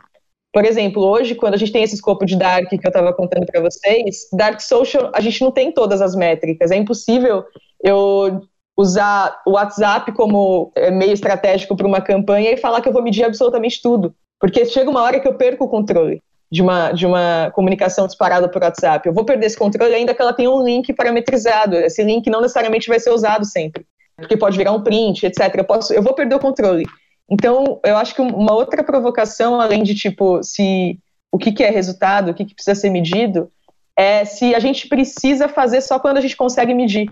Por 0.53 0.63
exemplo, 0.65 1.03
hoje, 1.03 1.33
quando 1.33 1.55
a 1.55 1.57
gente 1.57 1.71
tem 1.71 1.81
esse 1.81 1.95
escopo 1.95 2.25
de 2.25 2.35
Dark 2.35 2.69
que 2.69 2.75
eu 2.75 2.89
estava 2.89 3.11
contando 3.11 3.45
para 3.47 3.59
vocês, 3.59 4.27
Dark 4.31 4.61
Social, 4.61 5.09
a 5.15 5.19
gente 5.19 5.41
não 5.41 5.51
tem 5.51 5.71
todas 5.71 5.99
as 5.99 6.15
métricas. 6.15 6.69
É 6.69 6.75
impossível 6.75 7.43
eu 7.83 8.41
usar 8.77 9.41
o 9.47 9.51
WhatsApp 9.51 10.11
como 10.11 10.71
é, 10.75 10.91
meio 10.91 11.13
estratégico 11.13 11.75
para 11.75 11.87
uma 11.87 12.01
campanha 12.01 12.51
e 12.51 12.57
falar 12.57 12.81
que 12.81 12.87
eu 12.87 12.93
vou 12.93 13.01
medir 13.01 13.23
absolutamente 13.23 13.81
tudo. 13.81 14.13
Porque 14.39 14.65
chega 14.65 14.89
uma 14.89 15.01
hora 15.01 15.19
que 15.19 15.27
eu 15.27 15.33
perco 15.33 15.65
o 15.65 15.69
controle 15.69 16.21
de 16.53 16.61
uma, 16.61 16.91
de 16.91 17.03
uma 17.07 17.51
comunicação 17.55 18.05
disparada 18.05 18.47
por 18.47 18.61
WhatsApp. 18.61 19.07
Eu 19.07 19.13
vou 19.13 19.25
perder 19.25 19.47
esse 19.47 19.57
controle 19.57 19.91
ainda 19.95 20.13
que 20.13 20.21
ela 20.21 20.33
tenha 20.33 20.51
um 20.51 20.63
link 20.63 20.93
parametrizado. 20.93 21.75
Esse 21.75 22.03
link 22.03 22.29
não 22.29 22.41
necessariamente 22.41 22.87
vai 22.87 22.99
ser 22.99 23.09
usado 23.09 23.43
sempre, 23.43 23.87
porque 24.15 24.37
pode 24.37 24.55
virar 24.55 24.71
um 24.71 24.83
print, 24.83 25.25
etc. 25.25 25.51
Eu, 25.57 25.63
posso, 25.63 25.91
eu 25.91 26.03
vou 26.03 26.13
perder 26.13 26.35
o 26.35 26.39
controle. 26.39 26.85
Então, 27.27 27.79
eu 27.83 27.97
acho 27.97 28.13
que 28.13 28.21
uma 28.21 28.53
outra 28.53 28.83
provocação, 28.83 29.59
além 29.59 29.81
de 29.81 29.95
tipo, 29.95 30.43
se 30.43 30.99
o 31.31 31.39
que, 31.39 31.51
que 31.51 31.63
é 31.63 31.71
resultado, 31.71 32.29
o 32.29 32.33
que, 32.35 32.45
que 32.45 32.53
precisa 32.53 32.79
ser 32.79 32.91
medido, 32.91 33.51
é 33.97 34.23
se 34.23 34.53
a 34.53 34.59
gente 34.59 34.87
precisa 34.87 35.47
fazer 35.47 35.81
só 35.81 35.97
quando 35.97 36.17
a 36.17 36.21
gente 36.21 36.37
consegue 36.37 36.75
medir. 36.75 37.09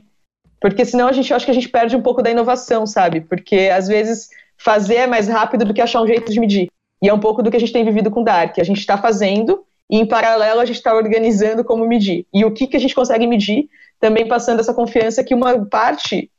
Porque 0.60 0.86
senão 0.86 1.08
a 1.08 1.12
gente 1.12 1.34
acho 1.34 1.46
que 1.46 1.52
a 1.52 1.56
gente 1.56 1.68
perde 1.68 1.96
um 1.96 2.02
pouco 2.04 2.22
da 2.22 2.30
inovação, 2.30 2.86
sabe? 2.86 3.22
Porque 3.22 3.72
às 3.74 3.88
vezes 3.88 4.30
fazer 4.56 4.98
é 4.98 5.08
mais 5.08 5.28
rápido 5.28 5.66
do 5.66 5.74
que 5.74 5.82
achar 5.82 6.00
um 6.00 6.08
jeito 6.08 6.32
de 6.32 6.40
medir. 6.40 6.70
E 7.02 7.10
é 7.10 7.14
um 7.14 7.20
pouco 7.20 7.42
do 7.42 7.50
que 7.50 7.58
a 7.58 7.60
gente 7.60 7.74
tem 7.74 7.84
vivido 7.84 8.12
com 8.12 8.24
Dark. 8.24 8.60
A 8.60 8.64
gente 8.64 8.80
está 8.80 8.98
fazendo 8.98 9.64
e, 9.90 9.98
em 9.98 10.06
paralelo, 10.06 10.60
a 10.60 10.66
gente 10.66 10.78
está 10.78 10.94
organizando 10.94 11.64
como 11.64 11.88
medir. 11.88 12.26
E 12.34 12.46
o 12.46 12.52
que, 12.52 12.68
que 12.68 12.78
a 12.78 12.80
gente 12.80 12.96
consegue 12.96 13.26
medir, 13.26 13.70
também 14.00 14.28
passando 14.28 14.60
essa 14.60 14.74
confiança 14.74 15.24
que 15.24 15.34
uma 15.34 15.66
parte 15.66 16.32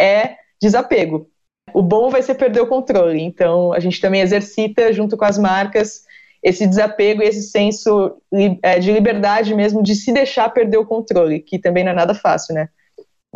é 0.00 0.36
desapego. 0.60 1.28
O 1.74 1.82
bom 1.82 2.08
vai 2.08 2.22
ser 2.22 2.34
perder 2.34 2.60
o 2.62 2.66
controle. 2.66 3.20
Então, 3.20 3.72
a 3.72 3.80
gente 3.80 4.00
também 4.00 4.20
exercita, 4.20 4.92
junto 4.92 5.16
com 5.16 5.24
as 5.24 5.38
marcas, 5.38 6.04
esse 6.42 6.66
desapego 6.66 7.22
e 7.22 7.26
esse 7.26 7.42
senso 7.42 8.16
é, 8.62 8.78
de 8.78 8.92
liberdade 8.92 9.54
mesmo 9.54 9.82
de 9.82 9.94
se 9.94 10.12
deixar 10.12 10.48
perder 10.48 10.78
o 10.78 10.86
controle, 10.86 11.40
que 11.40 11.58
também 11.58 11.84
não 11.84 11.92
é 11.92 11.94
nada 11.94 12.14
fácil, 12.14 12.54
né? 12.54 12.68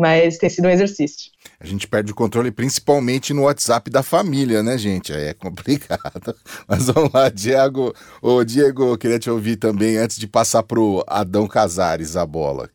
mas 0.00 0.38
tem 0.38 0.48
sido 0.48 0.66
um 0.66 0.70
exercício. 0.70 1.30
A 1.62 1.66
gente 1.66 1.86
perde 1.86 2.10
o 2.10 2.14
controle 2.14 2.50
principalmente 2.50 3.34
no 3.34 3.42
WhatsApp 3.42 3.90
da 3.90 4.02
família, 4.02 4.62
né, 4.62 4.78
gente? 4.78 5.12
Aí 5.12 5.24
é 5.24 5.34
complicado. 5.34 6.34
Mas 6.66 6.86
vamos 6.86 7.12
lá, 7.12 7.28
Diego. 7.28 7.94
Ô, 8.22 8.42
Diego, 8.42 8.84
eu 8.84 8.96
queria 8.96 9.18
te 9.18 9.28
ouvir 9.28 9.56
também 9.56 9.98
antes 9.98 10.16
de 10.16 10.26
passar 10.26 10.62
pro 10.62 11.04
Adão 11.06 11.46
Casares 11.46 12.16
a 12.16 12.24
bola. 12.24 12.70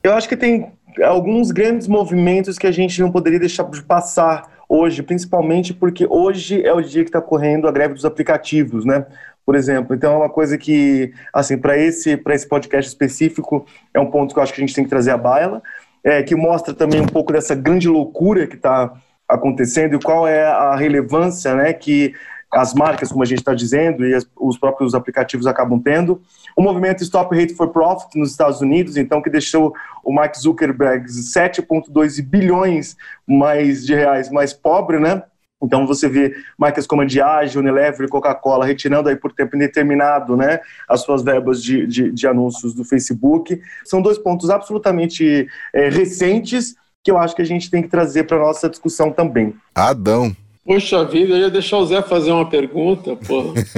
Eu 0.00 0.12
acho 0.12 0.28
que 0.28 0.36
tem 0.36 0.70
alguns 1.02 1.50
grandes 1.50 1.88
movimentos 1.88 2.56
que 2.56 2.68
a 2.68 2.72
gente 2.72 3.00
não 3.00 3.10
poderia 3.10 3.40
deixar 3.40 3.64
de 3.64 3.82
passar 3.82 4.48
hoje, 4.68 5.02
principalmente 5.02 5.74
porque 5.74 6.06
hoje 6.08 6.64
é 6.64 6.72
o 6.72 6.80
dia 6.80 7.02
que 7.02 7.08
está 7.08 7.20
correndo 7.20 7.66
a 7.66 7.72
greve 7.72 7.94
dos 7.94 8.04
aplicativos, 8.04 8.84
né? 8.84 9.04
Por 9.44 9.56
exemplo, 9.56 9.94
então 9.94 10.14
é 10.14 10.16
uma 10.18 10.30
coisa 10.30 10.56
que, 10.56 11.12
assim, 11.32 11.58
para 11.58 11.76
esse, 11.76 12.18
esse 12.28 12.48
podcast 12.48 12.88
específico, 12.88 13.66
é 13.92 14.00
um 14.00 14.10
ponto 14.10 14.32
que 14.32 14.38
eu 14.38 14.42
acho 14.42 14.54
que 14.54 14.60
a 14.60 14.64
gente 14.64 14.74
tem 14.74 14.84
que 14.84 14.90
trazer 14.90 15.10
à 15.10 15.18
baila, 15.18 15.62
é, 16.04 16.22
que 16.22 16.36
mostra 16.36 16.74
também 16.74 17.00
um 17.00 17.06
pouco 17.06 17.32
dessa 17.32 17.54
grande 17.54 17.88
loucura 17.88 18.46
que 18.46 18.56
está 18.56 18.92
acontecendo 19.26 19.96
e 19.96 19.98
qual 19.98 20.28
é 20.28 20.44
a 20.44 20.76
relevância 20.76 21.54
né, 21.54 21.72
que 21.72 22.14
as 22.52 22.72
marcas, 22.72 23.10
como 23.10 23.22
a 23.22 23.26
gente 23.26 23.38
está 23.38 23.52
dizendo, 23.52 24.06
e 24.06 24.14
as, 24.14 24.28
os 24.36 24.56
próprios 24.56 24.94
aplicativos 24.94 25.46
acabam 25.46 25.80
tendo. 25.80 26.20
O 26.56 26.62
movimento 26.62 27.02
Stop 27.02 27.36
Hate 27.36 27.54
for 27.54 27.70
Profit 27.70 28.16
nos 28.16 28.30
Estados 28.30 28.60
Unidos, 28.60 28.96
então, 28.96 29.20
que 29.20 29.28
deixou 29.28 29.74
o 30.04 30.12
Mark 30.12 30.36
Zuckerberg 30.36 31.06
7,2 31.06 32.22
bilhões 32.22 32.96
mais 33.26 33.84
de 33.84 33.94
reais 33.94 34.30
mais 34.30 34.52
pobre, 34.52 35.00
né? 35.00 35.24
Então 35.64 35.86
você 35.86 36.08
vê 36.08 36.34
marcas 36.58 36.86
como 36.86 37.02
a 37.02 37.04
Diageo, 37.04 37.60
Unilever 37.60 38.06
e 38.06 38.10
Coca-Cola 38.10 38.64
retirando 38.66 39.08
aí 39.08 39.16
por 39.16 39.32
tempo 39.32 39.56
indeterminado 39.56 40.36
né, 40.36 40.60
as 40.88 41.02
suas 41.02 41.22
verbas 41.22 41.62
de, 41.62 41.86
de, 41.86 42.10
de 42.10 42.26
anúncios 42.26 42.74
do 42.74 42.84
Facebook. 42.84 43.60
São 43.84 44.02
dois 44.02 44.18
pontos 44.18 44.50
absolutamente 44.50 45.46
é, 45.72 45.88
recentes 45.88 46.76
que 47.02 47.10
eu 47.10 47.18
acho 47.18 47.36
que 47.36 47.42
a 47.42 47.46
gente 47.46 47.70
tem 47.70 47.82
que 47.82 47.88
trazer 47.88 48.24
para 48.24 48.38
a 48.38 48.40
nossa 48.40 48.68
discussão 48.68 49.12
também. 49.12 49.54
Adão. 49.74 50.34
Poxa 50.64 51.04
vida, 51.04 51.34
eu 51.34 51.40
ia 51.40 51.50
deixar 51.50 51.76
o 51.76 51.84
Zé 51.84 52.00
fazer 52.00 52.32
uma 52.32 52.48
pergunta, 52.48 53.14
pô. 53.14 53.52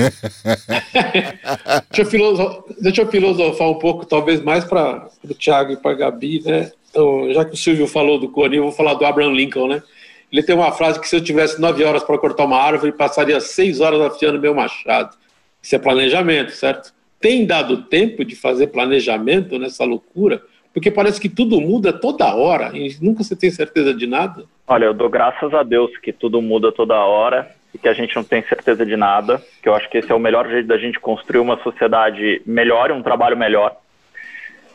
deixa, 1.91 2.03
eu 2.03 2.07
filosofar, 2.07 2.63
deixa 2.81 3.03
eu 3.03 3.09
filosofar 3.09 3.69
um 3.69 3.75
pouco, 3.81 4.07
talvez 4.07 4.41
mais 4.41 4.65
para 4.65 5.09
o 5.25 5.35
Thiago 5.35 5.73
e 5.73 5.77
para 5.77 5.91
a 5.91 5.95
Gabi, 5.95 6.41
né? 6.45 6.71
Então, 6.89 7.33
já 7.33 7.45
que 7.45 7.55
o 7.55 7.57
Silvio 7.57 7.89
falou 7.89 8.21
do 8.21 8.29
Coni, 8.29 8.59
eu 8.59 8.63
vou 8.63 8.73
falar 8.73 8.95
do 8.95 9.05
Abraham 9.05 9.33
Lincoln, 9.33 9.67
né? 9.67 9.83
Ele 10.33 10.43
tem 10.43 10.55
uma 10.55 10.73
frase 10.73 11.01
que 11.01 11.09
se 11.09 11.17
eu 11.17 11.23
tivesse 11.23 11.61
nove 11.61 11.85
horas 11.85 12.03
para 12.03 12.19
cortar 12.19 12.45
uma 12.45 12.61
árvore, 12.61 12.93
passaria 12.93 13.41
seis 13.41 13.81
horas 13.81 14.01
afiando 14.01 14.41
meu 14.41 14.55
machado. 14.55 15.17
Isso 15.63 15.75
é 15.75 15.79
planejamento, 15.79 16.53
certo? 16.53 16.93
Tem 17.21 17.47
dado 17.47 17.83
tempo 17.83 18.25
de 18.25 18.37
fazer 18.37 18.69
planejamento 18.69 19.59
nessa 19.59 19.85
loucura? 19.85 20.43
Porque 20.73 20.91
parece 20.91 21.21
que 21.21 21.29
tudo 21.29 21.61
muda 21.61 21.93
toda 21.93 22.35
hora 22.35 22.71
e 22.77 22.95
nunca 23.01 23.25
você 23.25 23.35
tem 23.35 23.51
certeza 23.51 23.95
de 23.95 24.07
nada. 24.07 24.45
Olha, 24.67 24.85
eu 24.85 24.95
dou 24.95 25.09
graças 25.09 25.55
a 25.55 25.63
Deus 25.63 25.97
que 25.99 26.13
tudo 26.13 26.43
muda 26.43 26.71
toda 26.71 26.95
hora 26.97 27.51
e 27.73 27.79
que 27.79 27.89
a 27.89 27.95
gente 27.95 28.15
não 28.15 28.23
tem 28.23 28.43
certeza 28.43 28.85
de 28.85 28.97
nada, 28.97 29.43
que 29.63 29.69
eu 29.69 29.75
acho 29.75 29.89
que 29.89 29.99
esse 29.99 30.13
é 30.13 30.15
o 30.15 30.21
melhor 30.21 30.49
jeito 30.49 30.67
da 30.67 30.77
gente 30.77 31.01
construir 31.01 31.41
uma 31.41 31.57
sociedade 31.63 32.43
melhor 32.45 32.91
e 32.91 32.93
um 32.93 33.03
trabalho 33.03 33.37
melhor. 33.37 33.77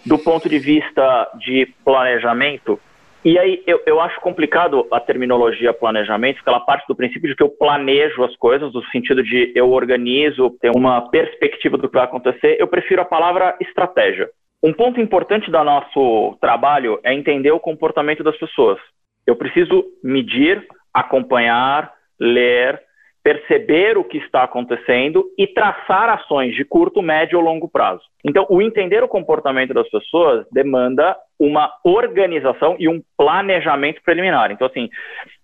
Do 0.05 0.17
ponto 0.17 0.49
de 0.49 0.57
vista 0.57 1.29
de 1.37 1.67
planejamento, 1.85 2.79
e 3.23 3.37
aí, 3.37 3.63
eu, 3.67 3.81
eu 3.85 3.99
acho 3.99 4.19
complicado 4.19 4.87
a 4.91 4.99
terminologia 4.99 5.73
planejamento, 5.73 6.37
porque 6.37 6.49
ela 6.49 6.59
parte 6.59 6.87
do 6.87 6.95
princípio 6.95 7.29
de 7.29 7.35
que 7.35 7.43
eu 7.43 7.49
planejo 7.49 8.23
as 8.23 8.35
coisas, 8.37 8.73
no 8.73 8.83
sentido 8.85 9.23
de 9.23 9.51
eu 9.55 9.71
organizo, 9.71 10.57
tenho 10.59 10.73
uma 10.75 11.09
perspectiva 11.09 11.77
do 11.77 11.87
que 11.87 11.95
vai 11.95 12.05
acontecer. 12.05 12.57
Eu 12.59 12.67
prefiro 12.67 13.01
a 13.01 13.05
palavra 13.05 13.55
estratégia. 13.61 14.29
Um 14.63 14.73
ponto 14.73 14.99
importante 14.99 15.51
do 15.51 15.63
nosso 15.63 16.37
trabalho 16.41 16.99
é 17.03 17.13
entender 17.13 17.51
o 17.51 17.59
comportamento 17.59 18.23
das 18.23 18.37
pessoas. 18.37 18.79
Eu 19.25 19.35
preciso 19.35 19.83
medir, 20.03 20.65
acompanhar, 20.93 21.91
ler, 22.19 22.81
perceber 23.23 23.97
o 23.97 24.03
que 24.03 24.17
está 24.17 24.43
acontecendo 24.43 25.25
e 25.37 25.45
traçar 25.45 26.09
ações 26.09 26.55
de 26.55 26.65
curto, 26.65 27.01
médio 27.01 27.37
ou 27.37 27.45
longo 27.45 27.69
prazo. 27.69 28.01
Então, 28.25 28.45
o 28.49 28.61
entender 28.61 29.03
o 29.03 29.07
comportamento 29.07 29.73
das 29.73 29.87
pessoas 29.89 30.45
demanda 30.51 31.15
uma 31.39 31.71
organização 31.83 32.75
e 32.79 32.87
um 32.87 33.01
planejamento 33.17 34.01
preliminar. 34.03 34.51
Então, 34.51 34.67
assim, 34.67 34.89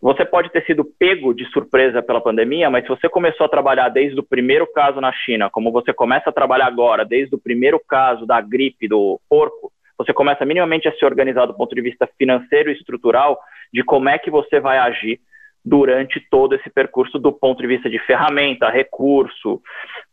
você 0.02 0.26
pode 0.26 0.52
ter 0.52 0.64
sido 0.66 0.86
pego 0.98 1.34
de 1.34 1.46
surpresa 1.52 2.02
pela 2.02 2.22
pandemia, 2.22 2.70
mas 2.70 2.84
se 2.84 2.90
você 2.90 3.08
começou 3.08 3.46
a 3.46 3.50
trabalhar 3.50 3.90
desde 3.90 4.20
o 4.20 4.24
primeiro 4.24 4.66
caso 4.74 5.00
na 5.00 5.12
China, 5.12 5.50
como 5.50 5.72
você 5.72 5.94
começa 5.94 6.30
a 6.30 6.34
trabalhar 6.34 6.68
agora, 6.68 7.06
desde 7.06 7.36
o 7.36 7.40
primeiro 7.40 7.80
caso 7.88 8.26
da 8.26 8.42
gripe 8.42 8.88
do 8.88 9.20
porco, 9.30 9.72
você 9.98 10.14
começa 10.14 10.46
minimamente 10.46 10.88
a 10.88 10.94
se 10.94 11.04
organizar 11.06 11.46
do 11.46 11.56
ponto 11.56 11.74
de 11.74 11.82
vista 11.82 12.08
financeiro 12.18 12.70
e 12.70 12.74
estrutural 12.74 13.40
de 13.74 13.84
como 13.84 14.10
é 14.10 14.18
que 14.18 14.30
você 14.30 14.60
vai 14.60 14.78
agir 14.78 15.20
durante 15.68 16.20
todo 16.30 16.56
esse 16.56 16.70
percurso 16.70 17.20
do 17.20 17.32
ponto 17.32 17.62
de 17.62 17.68
vista 17.68 17.90
de 17.90 18.00
ferramenta, 18.00 18.70
recurso 18.70 19.62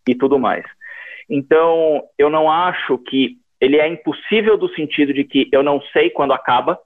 e 0.08 0.14
tudo 0.14 0.38
mais. 0.38 0.64
Então, 1.30 2.02
eu 2.18 2.28
não 2.28 2.50
acho 2.50 2.98
que 2.98 3.36
ele 3.60 3.76
é 3.76 3.88
impossível 3.88 4.58
do 4.58 4.68
sentido 4.74 5.12
de 5.12 5.24
que 5.24 5.48
eu 5.52 5.62
não 5.62 5.80
sei 5.92 6.10
quando 6.10 6.32
acaba, 6.32 6.78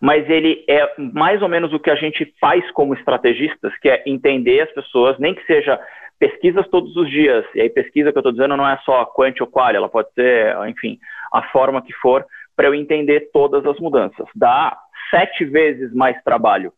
mas 0.00 0.28
ele 0.28 0.64
é 0.68 0.92
mais 0.98 1.40
ou 1.40 1.48
menos 1.48 1.72
o 1.72 1.78
que 1.78 1.90
a 1.90 1.94
gente 1.94 2.34
faz 2.40 2.68
como 2.72 2.94
estrategistas, 2.94 3.72
que 3.78 3.88
é 3.88 4.02
entender 4.04 4.60
as 4.60 4.72
pessoas, 4.72 5.18
nem 5.18 5.34
que 5.34 5.46
seja 5.46 5.80
pesquisas 6.18 6.66
todos 6.68 6.96
os 6.96 7.08
dias, 7.08 7.44
e 7.54 7.60
aí 7.60 7.70
pesquisa 7.70 8.10
que 8.10 8.18
eu 8.18 8.20
estou 8.20 8.32
dizendo 8.32 8.56
não 8.56 8.68
é 8.68 8.76
só 8.84 9.04
quant 9.04 9.40
ou 9.40 9.46
qual, 9.46 9.70
ela 9.70 9.88
pode 9.88 10.12
ser, 10.14 10.56
enfim, 10.68 10.98
a 11.32 11.42
forma 11.50 11.82
que 11.82 11.92
for, 11.94 12.24
para 12.54 12.66
eu 12.66 12.74
entender 12.74 13.30
todas 13.32 13.64
as 13.66 13.78
mudanças. 13.78 14.26
Dá 14.34 14.76
sete 15.10 15.44
vezes 15.44 15.94
mais 15.94 16.20
trabalho, 16.22 16.72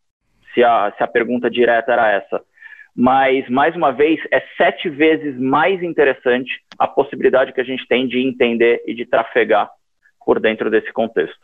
se 0.59 0.65
a, 0.65 0.93
se 0.97 1.05
a 1.05 1.07
pergunta 1.07 1.49
direta 1.49 1.93
era 1.93 2.11
essa. 2.11 2.41
Mas, 2.95 3.49
mais 3.49 3.77
uma 3.77 3.93
vez, 3.93 4.19
é 4.33 4.43
sete 4.57 4.91
vezes 4.91 5.39
mais 5.39 5.81
interessante 5.85 6.51
a 6.77 6.89
possibilidade 6.89 7.53
que 7.53 7.61
a 7.61 7.65
gente 7.65 7.87
tem 7.87 8.09
de 8.09 8.19
entender 8.19 8.83
e 8.85 8.93
de 8.93 9.07
trafegar 9.07 9.71
por 10.27 10.41
dentro 10.41 10.69
desse 10.69 10.93
contexto. 10.93 11.39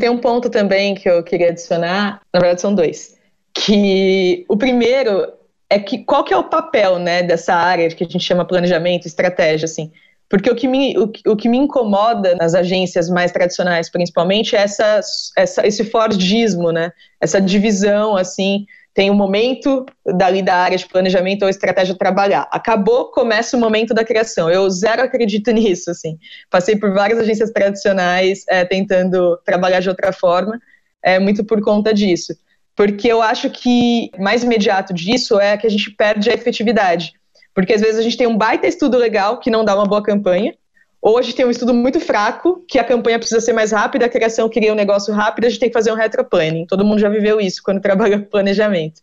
Tem 0.00 0.08
um 0.08 0.18
ponto 0.18 0.48
também 0.48 0.94
que 0.94 1.10
eu 1.10 1.22
queria 1.24 1.48
adicionar, 1.48 2.20
na 2.32 2.40
verdade 2.40 2.60
são 2.60 2.74
dois. 2.74 3.20
Que 3.52 4.44
o 4.48 4.56
primeiro 4.56 5.30
é 5.68 5.78
que 5.78 6.04
qual 6.04 6.24
que 6.24 6.32
é 6.32 6.36
o 6.36 6.44
papel 6.44 6.98
né, 6.98 7.22
dessa 7.22 7.54
área 7.54 7.88
que 7.88 8.04
a 8.04 8.06
gente 8.06 8.24
chama 8.24 8.46
planejamento, 8.46 9.06
estratégia, 9.06 9.66
assim. 9.66 9.92
Porque 10.28 10.50
o 10.50 10.54
que, 10.54 10.66
me, 10.66 10.96
o, 10.98 11.12
o 11.26 11.36
que 11.36 11.48
me 11.48 11.58
incomoda 11.58 12.34
nas 12.34 12.54
agências 12.54 13.08
mais 13.08 13.30
tradicionais, 13.30 13.90
principalmente, 13.90 14.56
é 14.56 14.60
essa, 14.60 15.00
essa, 15.36 15.66
esse 15.66 15.84
Fordismo, 15.84 16.72
né? 16.72 16.90
Essa 17.20 17.40
divisão, 17.40 18.16
assim, 18.16 18.64
tem 18.94 19.10
um 19.10 19.14
momento 19.14 19.84
dali 20.06 20.40
da 20.40 20.54
área 20.54 20.78
de 20.78 20.86
planejamento 20.86 21.42
ou 21.42 21.48
estratégia 21.48 21.96
trabalhar. 21.96 22.48
Acabou, 22.52 23.10
começa 23.10 23.56
o 23.56 23.60
momento 23.60 23.92
da 23.92 24.04
criação. 24.04 24.48
Eu 24.48 24.70
zero 24.70 25.02
acredito 25.02 25.50
nisso, 25.52 25.90
assim. 25.90 26.16
Passei 26.48 26.76
por 26.76 26.94
várias 26.94 27.18
agências 27.18 27.50
tradicionais 27.50 28.44
é, 28.48 28.64
tentando 28.64 29.36
trabalhar 29.44 29.80
de 29.80 29.88
outra 29.88 30.12
forma, 30.12 30.60
é 31.02 31.18
muito 31.18 31.44
por 31.44 31.60
conta 31.60 31.92
disso. 31.92 32.34
Porque 32.76 33.08
eu 33.08 33.20
acho 33.20 33.50
que 33.50 34.10
mais 34.18 34.42
imediato 34.42 34.94
disso 34.94 35.38
é 35.38 35.56
que 35.56 35.66
a 35.66 35.70
gente 35.70 35.90
perde 35.90 36.30
a 36.30 36.34
efetividade. 36.34 37.12
Porque 37.54 37.72
às 37.72 37.80
vezes 37.80 37.98
a 37.98 38.02
gente 38.02 38.16
tem 38.16 38.26
um 38.26 38.36
baita 38.36 38.66
estudo 38.66 38.98
legal 38.98 39.38
que 39.38 39.50
não 39.50 39.64
dá 39.64 39.74
uma 39.74 39.86
boa 39.86 40.02
campanha, 40.02 40.54
ou 41.00 41.18
a 41.18 41.22
gente 41.22 41.36
tem 41.36 41.44
um 41.44 41.50
estudo 41.50 41.74
muito 41.74 42.00
fraco, 42.00 42.64
que 42.66 42.78
a 42.78 42.84
campanha 42.84 43.18
precisa 43.18 43.38
ser 43.38 43.52
mais 43.52 43.72
rápida, 43.72 44.06
a 44.06 44.08
criação 44.08 44.48
queria 44.48 44.72
um 44.72 44.76
negócio 44.76 45.12
rápido, 45.12 45.44
a 45.44 45.48
gente 45.50 45.60
tem 45.60 45.68
que 45.68 45.74
fazer 45.74 45.92
um 45.92 45.96
retroplanning. 45.96 46.66
Todo 46.66 46.84
mundo 46.84 46.98
já 46.98 47.10
viveu 47.10 47.40
isso 47.40 47.62
quando 47.62 47.78
trabalha 47.82 48.18
com 48.18 48.24
planejamento. 48.24 49.02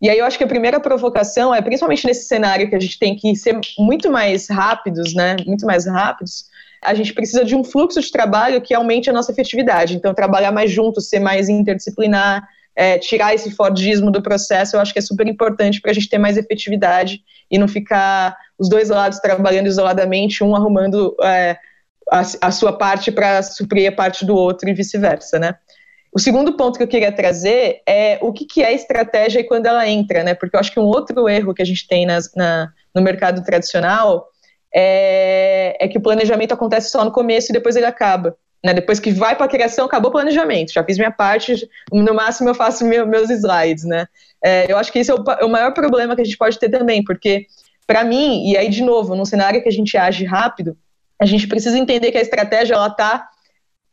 E 0.00 0.08
aí 0.08 0.18
eu 0.18 0.24
acho 0.24 0.36
que 0.36 0.44
a 0.44 0.46
primeira 0.46 0.80
provocação 0.80 1.54
é, 1.54 1.60
principalmente 1.60 2.06
nesse 2.06 2.26
cenário 2.26 2.68
que 2.68 2.74
a 2.74 2.80
gente 2.80 2.98
tem 2.98 3.14
que 3.14 3.36
ser 3.36 3.58
muito 3.78 4.10
mais 4.10 4.48
rápidos, 4.48 5.14
né? 5.14 5.36
Muito 5.46 5.66
mais 5.66 5.86
rápidos. 5.86 6.46
A 6.82 6.94
gente 6.94 7.12
precisa 7.12 7.44
de 7.44 7.54
um 7.54 7.62
fluxo 7.62 8.00
de 8.00 8.10
trabalho 8.10 8.60
que 8.60 8.74
aumente 8.74 9.08
a 9.08 9.12
nossa 9.12 9.32
efetividade. 9.32 9.94
Então, 9.94 10.12
trabalhar 10.14 10.50
mais 10.52 10.70
juntos, 10.70 11.08
ser 11.08 11.20
mais 11.20 11.48
interdisciplinar, 11.48 12.46
é, 12.76 12.98
tirar 12.98 13.34
esse 13.34 13.50
Fordismo 13.50 14.10
do 14.10 14.22
processo, 14.22 14.76
eu 14.76 14.80
acho 14.80 14.92
que 14.92 14.98
é 14.98 15.02
super 15.02 15.26
importante 15.26 15.80
para 15.80 15.90
a 15.90 15.94
gente 15.94 16.08
ter 16.08 16.18
mais 16.18 16.36
efetividade 16.36 17.20
e 17.50 17.58
não 17.58 17.68
ficar 17.68 18.36
os 18.58 18.68
dois 18.68 18.88
lados 18.88 19.18
trabalhando 19.20 19.66
isoladamente, 19.66 20.42
um 20.42 20.54
arrumando 20.54 21.14
é, 21.22 21.56
a, 22.10 22.20
a, 22.40 22.50
sua 22.50 22.72
parte 22.72 23.12
para 23.12 23.42
suprir 23.42 23.88
a 23.88 23.94
parte 23.94 24.24
do 24.24 24.34
outro 24.34 24.68
e 24.68 24.74
vice-versa, 24.74 25.38
né? 25.38 25.54
O 26.12 26.18
segundo 26.18 26.56
ponto 26.56 26.76
que 26.76 26.82
eu 26.82 26.88
queria 26.88 27.10
trazer 27.10 27.82
é 27.86 28.18
o 28.22 28.32
que, 28.32 28.44
que 28.44 28.62
é 28.62 28.72
estratégia 28.72 29.40
e 29.40 29.44
quando 29.44 29.66
ela 29.66 29.88
entra, 29.88 30.22
né? 30.22 30.34
Porque 30.34 30.54
eu 30.54 30.60
acho 30.60 30.72
que 30.72 30.78
um 30.78 30.84
outro 30.84 31.28
erro 31.28 31.52
que 31.52 31.62
a 31.62 31.66
gente 31.66 31.88
tem 31.88 32.06
nas, 32.06 32.32
na, 32.34 32.72
no 32.94 33.02
mercado 33.02 33.42
tradicional 33.42 34.28
é, 34.72 35.76
é 35.80 35.88
que 35.88 35.98
o 35.98 36.02
planejamento 36.02 36.52
acontece 36.52 36.90
só 36.90 37.04
no 37.04 37.10
começo 37.10 37.50
e 37.50 37.52
depois 37.52 37.74
ele 37.74 37.86
acaba. 37.86 38.36
Né, 38.64 38.72
depois 38.72 38.98
que 38.98 39.12
vai 39.12 39.36
para 39.36 39.44
a 39.44 39.48
criação, 39.48 39.84
acabou 39.84 40.08
o 40.08 40.12
planejamento. 40.12 40.72
Já 40.72 40.82
fiz 40.82 40.96
minha 40.96 41.10
parte, 41.10 41.68
no 41.92 42.14
máximo 42.14 42.48
eu 42.48 42.54
faço 42.54 42.82
meu, 42.86 43.06
meus 43.06 43.28
slides, 43.28 43.84
né? 43.84 44.06
É, 44.42 44.72
eu 44.72 44.78
acho 44.78 44.90
que 44.90 44.98
esse 44.98 45.10
é 45.10 45.14
o, 45.14 45.22
o, 45.42 45.48
maior 45.50 45.74
problema 45.74 46.16
que 46.16 46.22
a 46.22 46.24
gente 46.24 46.38
pode 46.38 46.58
ter 46.58 46.70
também, 46.70 47.04
porque 47.04 47.46
para 47.86 48.02
mim, 48.02 48.50
e 48.50 48.56
aí 48.56 48.70
de 48.70 48.82
novo, 48.82 49.14
num 49.14 49.26
cenário 49.26 49.62
que 49.62 49.68
a 49.68 49.72
gente 49.72 49.98
age 49.98 50.24
rápido, 50.24 50.78
a 51.20 51.26
gente 51.26 51.46
precisa 51.46 51.78
entender 51.78 52.10
que 52.10 52.16
a 52.16 52.22
estratégia 52.22 52.74
ela 52.74 52.86
está 52.86 53.28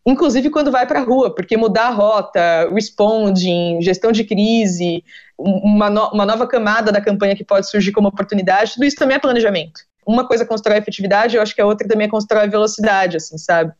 inclusive 0.06 0.50
quando 0.50 0.72
vai 0.72 0.88
para 0.88 1.00
a 1.00 1.04
rua, 1.04 1.34
porque 1.34 1.56
mudar 1.56 1.88
a 1.88 1.92
rota, 1.92 2.70
responding, 2.74 3.82
gestão 3.82 4.12
de 4.12 4.24
crise, 4.24 5.04
uma, 5.38 5.90
no, 5.90 6.10
uma 6.10 6.26
nova 6.26 6.48
camada 6.48 6.92
da 6.92 7.02
campanha 7.02 7.36
que 7.36 7.44
pode 7.44 7.70
surgir 7.70 7.92
como 7.92 8.08
oportunidade, 8.08 8.74
tudo 8.74 8.86
isso 8.86 8.98
também 8.98 9.18
é 9.18 9.20
planejamento. 9.20 9.82
Uma 10.06 10.28
coisa 10.28 10.46
constrói 10.46 10.78
efetividade, 10.78 11.36
eu 11.36 11.42
acho 11.42 11.54
que 11.54 11.62
a 11.62 11.66
outra 11.66 11.88
também 11.88 12.10
constrói 12.10 12.48
velocidade, 12.48 13.18
assim, 13.18 13.38
sabe? 13.38 13.72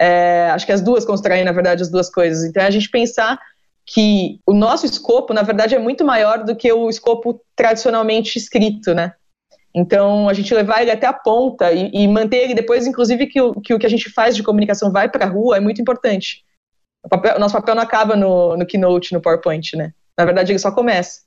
É, 0.00 0.48
acho 0.52 0.64
que 0.64 0.72
as 0.72 0.80
duas 0.80 1.04
constroem, 1.04 1.44
na 1.44 1.52
verdade, 1.52 1.82
as 1.82 1.90
duas 1.90 2.08
coisas. 2.08 2.42
Então, 2.44 2.62
é 2.62 2.66
a 2.66 2.70
gente 2.70 2.88
pensar 2.88 3.38
que 3.84 4.40
o 4.46 4.54
nosso 4.54 4.86
escopo, 4.86 5.34
na 5.34 5.42
verdade, 5.42 5.74
é 5.74 5.78
muito 5.78 6.04
maior 6.04 6.42
do 6.42 6.56
que 6.56 6.72
o 6.72 6.88
escopo 6.88 7.38
tradicionalmente 7.54 8.38
escrito, 8.38 8.94
né? 8.94 9.12
Então, 9.74 10.26
a 10.26 10.32
gente 10.32 10.54
levar 10.54 10.80
ele 10.80 10.90
até 10.90 11.06
a 11.06 11.12
ponta 11.12 11.70
e, 11.70 11.90
e 11.92 12.08
manter 12.08 12.38
ele 12.38 12.54
depois, 12.54 12.86
inclusive, 12.86 13.26
que 13.26 13.40
o, 13.40 13.60
que 13.60 13.74
o 13.74 13.78
que 13.78 13.86
a 13.86 13.90
gente 13.90 14.08
faz 14.10 14.34
de 14.34 14.42
comunicação 14.42 14.90
vai 14.90 15.08
para 15.08 15.26
a 15.26 15.28
rua 15.28 15.58
é 15.58 15.60
muito 15.60 15.82
importante. 15.82 16.44
O, 17.04 17.08
papel, 17.08 17.36
o, 17.36 17.38
nosso 17.38 17.54
papel 17.54 17.74
não 17.74 17.82
acaba 17.82 18.16
no, 18.16 18.56
no 18.56 18.66
Keynote, 18.66 19.12
no 19.12 19.20
PowerPoint, 19.20 19.76
né? 19.76 19.92
Na 20.16 20.24
verdade, 20.24 20.50
ele 20.50 20.58
só 20.58 20.72
começa. 20.72 21.20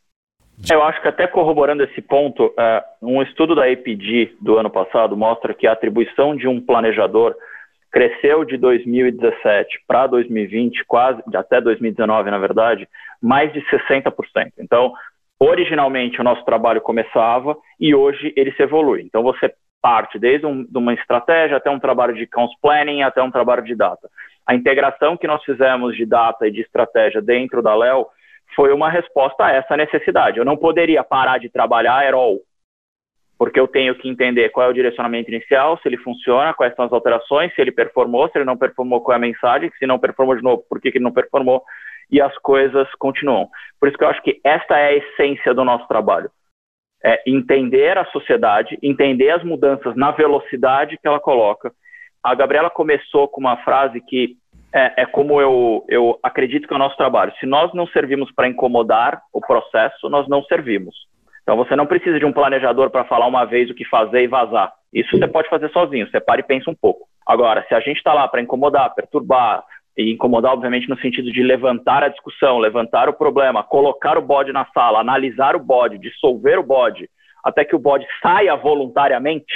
Eu 0.69 0.81
acho 0.83 1.01
que 1.01 1.07
até 1.07 1.27
corroborando 1.27 1.83
esse 1.83 2.01
ponto, 2.01 2.47
uh, 2.47 2.83
um 3.01 3.21
estudo 3.21 3.53
da 3.53 3.71
APG 3.71 4.35
do 4.41 4.57
ano 4.57 4.69
passado 4.69 5.15
mostra 5.15 5.53
que 5.53 5.67
a 5.67 5.73
atribuição 5.73 6.35
de 6.35 6.47
um 6.47 6.59
planejador 6.59 7.35
cresceu 7.93 8.43
de 8.43 8.57
2017 8.57 9.83
para 9.87 10.07
2020, 10.07 10.83
quase 10.85 11.21
até 11.35 11.61
2019, 11.61 12.31
na 12.31 12.39
verdade, 12.39 12.89
mais 13.21 13.53
de 13.53 13.61
60%. 13.69 14.11
Então, 14.59 14.91
originalmente 15.39 16.19
o 16.19 16.23
nosso 16.23 16.43
trabalho 16.43 16.81
começava 16.81 17.55
e 17.79 17.93
hoje 17.93 18.33
ele 18.35 18.51
se 18.53 18.63
evolui. 18.63 19.03
Então, 19.03 19.21
você 19.21 19.53
parte 19.79 20.17
desde 20.17 20.47
um, 20.47 20.63
de 20.63 20.77
uma 20.77 20.93
estratégia 20.93 21.57
até 21.57 21.69
um 21.69 21.79
trabalho 21.79 22.15
de 22.15 22.23
accounts 22.23 22.57
planning, 22.61 23.03
até 23.03 23.21
um 23.21 23.29
trabalho 23.29 23.63
de 23.63 23.75
data. 23.75 24.09
A 24.47 24.55
integração 24.55 25.15
que 25.15 25.27
nós 25.27 25.43
fizemos 25.43 25.95
de 25.95 26.05
data 26.05 26.47
e 26.47 26.51
de 26.51 26.61
estratégia 26.61 27.21
dentro 27.21 27.61
da 27.61 27.75
Léo 27.75 28.07
foi 28.55 28.73
uma 28.73 28.89
resposta 28.89 29.45
a 29.45 29.51
essa 29.51 29.77
necessidade. 29.77 30.39
Eu 30.39 30.45
não 30.45 30.57
poderia 30.57 31.03
parar 31.03 31.37
de 31.37 31.49
trabalhar 31.49 32.07
at 32.07 32.13
all, 32.13 32.39
porque 33.37 33.59
eu 33.59 33.67
tenho 33.67 33.95
que 33.95 34.07
entender 34.07 34.49
qual 34.49 34.67
é 34.67 34.69
o 34.69 34.73
direcionamento 34.73 35.29
inicial, 35.29 35.77
se 35.77 35.87
ele 35.87 35.97
funciona, 35.97 36.53
quais 36.53 36.75
são 36.75 36.85
as 36.85 36.93
alterações, 36.93 37.53
se 37.53 37.61
ele 37.61 37.71
performou, 37.71 38.29
se 38.29 38.37
ele 38.37 38.45
não 38.45 38.57
performou, 38.57 39.01
qual 39.01 39.13
é 39.13 39.17
a 39.17 39.19
mensagem, 39.19 39.71
se 39.77 39.85
não 39.85 39.99
performou 39.99 40.35
de 40.35 40.43
novo, 40.43 40.63
por 40.69 40.79
que, 40.79 40.91
que 40.91 40.97
ele 40.97 41.03
não 41.03 41.11
performou, 41.11 41.63
e 42.11 42.21
as 42.21 42.37
coisas 42.39 42.87
continuam. 42.95 43.49
Por 43.79 43.89
isso 43.89 43.97
que 43.97 44.03
eu 44.03 44.09
acho 44.09 44.21
que 44.21 44.39
esta 44.43 44.77
é 44.77 44.87
a 44.87 44.93
essência 44.93 45.53
do 45.53 45.65
nosso 45.65 45.87
trabalho. 45.87 46.29
É 47.03 47.21
entender 47.27 47.97
a 47.97 48.05
sociedade, 48.05 48.77
entender 48.81 49.29
as 49.31 49.43
mudanças 49.43 49.95
na 49.95 50.11
velocidade 50.11 50.97
que 50.97 51.07
ela 51.07 51.19
coloca. 51.19 51.71
A 52.23 52.33
Gabriela 52.35 52.69
começou 52.69 53.27
com 53.27 53.41
uma 53.41 53.57
frase 53.57 53.99
que 53.99 54.37
é, 54.73 55.03
é 55.03 55.05
como 55.05 55.41
eu, 55.41 55.85
eu 55.89 56.17
acredito 56.23 56.67
que 56.67 56.73
é 56.73 56.77
o 56.77 56.79
nosso 56.79 56.95
trabalho. 56.95 57.33
Se 57.39 57.45
nós 57.45 57.73
não 57.73 57.85
servimos 57.87 58.31
para 58.31 58.47
incomodar 58.47 59.21
o 59.33 59.41
processo, 59.41 60.09
nós 60.09 60.27
não 60.27 60.43
servimos. 60.43 60.95
Então 61.43 61.57
você 61.57 61.75
não 61.75 61.85
precisa 61.85 62.17
de 62.17 62.25
um 62.25 62.33
planejador 62.33 62.89
para 62.89 63.05
falar 63.05 63.27
uma 63.27 63.45
vez 63.45 63.69
o 63.69 63.75
que 63.75 63.85
fazer 63.85 64.23
e 64.23 64.27
vazar. 64.27 64.73
Isso 64.91 65.17
você 65.17 65.27
pode 65.27 65.49
fazer 65.49 65.69
sozinho, 65.69 66.09
você 66.09 66.19
para 66.19 66.39
e 66.39 66.43
pensa 66.43 66.71
um 66.71 66.75
pouco. 66.75 67.07
Agora, 67.25 67.65
se 67.67 67.75
a 67.75 67.79
gente 67.79 67.97
está 67.97 68.13
lá 68.13 68.27
para 68.27 68.41
incomodar, 68.41 68.93
perturbar, 68.95 69.63
e 69.97 70.11
incomodar, 70.11 70.53
obviamente, 70.53 70.89
no 70.89 70.99
sentido 70.99 71.31
de 71.31 71.43
levantar 71.43 72.03
a 72.03 72.07
discussão, 72.07 72.57
levantar 72.57 73.07
o 73.07 73.13
problema, 73.13 73.63
colocar 73.63 74.17
o 74.17 74.21
bode 74.21 74.51
na 74.51 74.65
sala, 74.73 74.99
analisar 74.99 75.55
o 75.55 75.59
bode, 75.59 75.99
dissolver 75.99 76.57
o 76.57 76.63
bode, 76.63 77.09
até 77.43 77.63
que 77.63 77.75
o 77.75 77.79
bode 77.79 78.05
saia 78.21 78.55
voluntariamente 78.55 79.53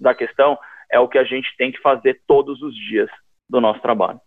da 0.00 0.14
questão, 0.14 0.56
é 0.90 0.98
o 0.98 1.08
que 1.08 1.18
a 1.18 1.24
gente 1.24 1.48
tem 1.58 1.70
que 1.70 1.80
fazer 1.80 2.20
todos 2.26 2.62
os 2.62 2.74
dias 2.74 3.10
do 3.48 3.60
nosso 3.60 3.80
trabalho. 3.80 4.20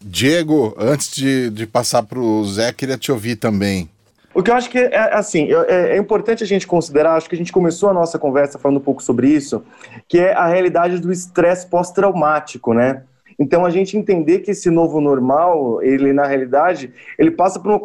Diego, 0.00 0.74
antes 0.78 1.14
de, 1.14 1.50
de 1.50 1.66
passar 1.66 2.02
para 2.02 2.18
o 2.18 2.44
Zé, 2.44 2.72
queria 2.72 2.98
te 2.98 3.10
ouvir 3.10 3.36
também. 3.36 3.88
O 4.34 4.42
que 4.42 4.50
eu 4.50 4.54
acho 4.54 4.70
que 4.70 4.78
é, 4.78 4.94
é 4.94 5.14
assim, 5.14 5.48
é, 5.68 5.94
é, 5.94 5.96
importante 5.96 6.42
a 6.42 6.46
gente 6.46 6.66
considerar, 6.66 7.14
acho 7.14 7.28
que 7.28 7.34
a 7.34 7.38
gente 7.38 7.52
começou 7.52 7.90
a 7.90 7.94
nossa 7.94 8.18
conversa 8.18 8.58
falando 8.58 8.78
um 8.78 8.84
pouco 8.84 9.02
sobre 9.02 9.28
isso, 9.28 9.64
que 10.08 10.18
é 10.18 10.32
a 10.32 10.46
realidade 10.46 10.98
do 10.98 11.12
estresse 11.12 11.66
pós-traumático, 11.66 12.72
né? 12.72 13.04
Então 13.38 13.64
a 13.64 13.70
gente 13.70 13.96
entender 13.96 14.40
que 14.40 14.50
esse 14.50 14.70
novo 14.70 15.00
normal, 15.00 15.82
ele 15.82 16.12
na 16.12 16.26
realidade, 16.26 16.92
ele 17.18 17.30
passa 17.30 17.58
por 17.58 17.70
uma, 17.70 17.80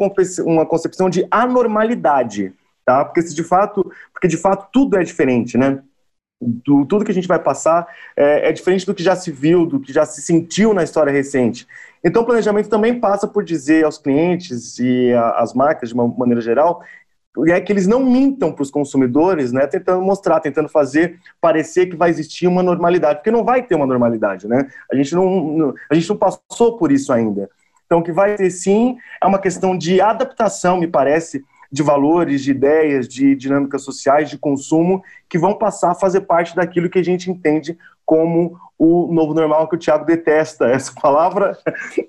uma 0.45 0.65
concepção 0.65 1.09
de 1.09 1.27
anormalidade, 1.31 2.53
tá? 2.85 3.03
Porque 3.03 3.21
se 3.21 3.35
de 3.35 3.43
fato, 3.43 3.89
porque 4.13 4.27
de 4.27 4.37
fato 4.37 4.67
tudo 4.71 4.97
é 4.97 5.03
diferente, 5.03 5.57
né? 5.57 5.79
Do, 6.39 6.85
tudo 6.85 7.03
que 7.03 7.11
a 7.11 7.13
gente 7.13 7.27
vai 7.27 7.39
passar 7.39 7.87
é, 8.15 8.49
é, 8.49 8.51
diferente 8.51 8.85
do 8.85 8.93
que 8.93 9.01
já 9.01 9.15
se 9.15 9.31
viu, 9.31 9.65
do 9.65 9.79
que 9.79 9.91
já 9.91 10.05
se 10.05 10.21
sentiu 10.21 10.73
na 10.73 10.83
história 10.83 11.11
recente. 11.11 11.67
Então, 12.07 12.21
o 12.21 12.25
planejamento 12.25 12.69
também 12.69 12.97
passa 13.01 13.27
por 13.27 13.43
dizer 13.43 13.83
aos 13.83 13.97
clientes 13.97 14.79
e 14.79 15.11
às 15.35 15.53
marcas, 15.53 15.89
de 15.89 15.95
uma 15.95 16.07
maneira 16.07 16.39
geral, 16.39 16.81
é 17.49 17.59
que 17.59 17.71
eles 17.71 17.85
não 17.85 17.99
mintam 17.99 18.49
para 18.53 18.63
os 18.63 18.71
consumidores, 18.71 19.51
né, 19.51 19.67
tentando 19.67 20.01
mostrar, 20.01 20.39
tentando 20.39 20.69
fazer 20.69 21.19
parecer 21.41 21.87
que 21.87 21.97
vai 21.97 22.09
existir 22.09 22.47
uma 22.47 22.63
normalidade, 22.63 23.19
porque 23.19 23.29
não 23.29 23.43
vai 23.43 23.61
ter 23.61 23.75
uma 23.75 23.85
normalidade, 23.85 24.47
né? 24.47 24.69
A 24.89 24.95
gente 24.95 25.13
não, 25.13 25.73
a 25.91 25.93
gente 25.93 26.07
não 26.07 26.15
passou 26.15 26.77
por 26.77 26.93
isso 26.93 27.11
ainda. 27.11 27.49
Então, 27.85 27.99
o 27.99 28.03
que 28.03 28.13
vai 28.13 28.35
ter 28.35 28.49
sim 28.51 28.97
é 29.21 29.27
uma 29.27 29.37
questão 29.37 29.77
de 29.77 29.99
adaptação, 29.99 30.77
me 30.77 30.87
parece, 30.87 31.43
de 31.71 31.83
valores, 31.83 32.43
de 32.43 32.51
ideias, 32.51 33.07
de 33.07 33.35
dinâmicas 33.35 33.83
sociais, 33.83 34.29
de 34.29 34.37
consumo, 34.37 35.01
que 35.29 35.37
vão 35.37 35.53
passar 35.53 35.91
a 35.91 35.95
fazer 35.95 36.21
parte 36.21 36.55
daquilo 36.55 36.89
que 36.89 36.99
a 36.99 37.03
gente 37.03 37.29
entende 37.29 37.77
como 38.05 38.57
o 38.77 39.11
novo 39.13 39.33
normal, 39.33 39.67
que 39.67 39.75
o 39.75 39.79
Tiago 39.79 40.05
detesta 40.05 40.67
essa 40.71 40.93
palavra, 40.93 41.57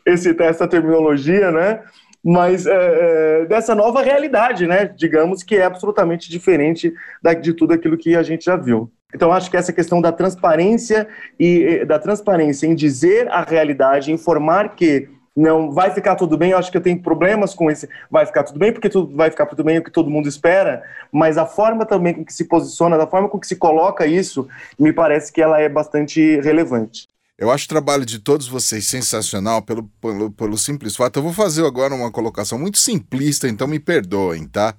esse, 0.07 0.35
essa 0.41 0.69
terminologia, 0.69 1.51
né? 1.51 1.83
Mas 2.25 2.67
é, 2.67 2.73
é, 2.73 3.47
dessa 3.47 3.75
nova 3.75 4.03
realidade, 4.03 4.67
né? 4.67 4.85
Digamos 4.85 5.43
que 5.43 5.57
é 5.57 5.65
absolutamente 5.65 6.31
diferente 6.31 6.93
de 7.41 7.53
tudo 7.53 7.73
aquilo 7.73 7.97
que 7.97 8.15
a 8.15 8.23
gente 8.23 8.45
já 8.45 8.57
viu. 8.57 8.91
Então, 9.15 9.33
acho 9.33 9.51
que 9.51 9.57
essa 9.57 9.73
questão 9.73 10.03
da 10.03 10.13
transparência 10.13 11.09
e 11.39 11.85
da 11.87 11.99
transparência 11.99 12.67
em 12.67 12.75
dizer 12.75 13.27
a 13.31 13.43
realidade, 13.43 14.13
informar 14.13 14.75
que 14.75 15.09
não 15.39 15.71
vai 15.71 15.95
ficar 15.95 16.17
tudo 16.17 16.37
bem. 16.37 16.51
Eu 16.51 16.59
acho 16.59 16.71
que 16.71 16.77
eu 16.77 16.83
tenho 16.83 17.01
problemas 17.01 17.55
com 17.55 17.71
esse 17.71 17.89
vai 18.11 18.27
ficar 18.27 18.43
tudo 18.43 18.59
bem, 18.59 18.73
porque 18.73 18.89
tudo 18.89 19.15
vai 19.15 19.31
ficar 19.31 19.47
tudo 19.47 19.63
bem, 19.63 19.79
o 19.79 19.85
que 19.85 19.91
todo 19.91 20.11
mundo 20.11 20.29
espera, 20.29 20.83
mas 21.13 21.39
a 21.39 21.47
forma 21.47 21.87
também 21.87 22.13
com 22.13 22.25
que 22.25 22.33
se 22.33 22.45
posiciona, 22.45 22.99
da 22.99 23.07
forma 23.07 23.29
com 23.29 23.39
que 23.39 23.47
se 23.47 23.55
coloca 23.55 24.05
isso, 24.05 24.49
me 24.79 24.93
parece 24.93 25.33
que 25.33 25.41
ela 25.41 25.61
é 25.61 25.69
bastante 25.69 26.41
relevante. 26.41 27.09
Eu 27.39 27.53
acho 27.53 27.67
o 27.67 27.69
trabalho 27.69 28.05
de 28.05 28.19
todos 28.19 28.49
vocês 28.49 28.85
sensacional 28.89 29.63
pelo, 29.63 29.85
pelo, 30.01 30.31
pelo 30.33 30.59
simples 30.59 30.97
fato. 30.97 31.21
Eu 31.21 31.23
vou 31.23 31.33
fazer 31.33 31.65
agora 31.65 31.95
uma 31.95 32.11
colocação 32.11 32.59
muito 32.59 32.79
simplista, 32.79 33.47
então 33.49 33.69
me 33.69 33.79
perdoem, 33.79 34.45
tá? 34.45 34.75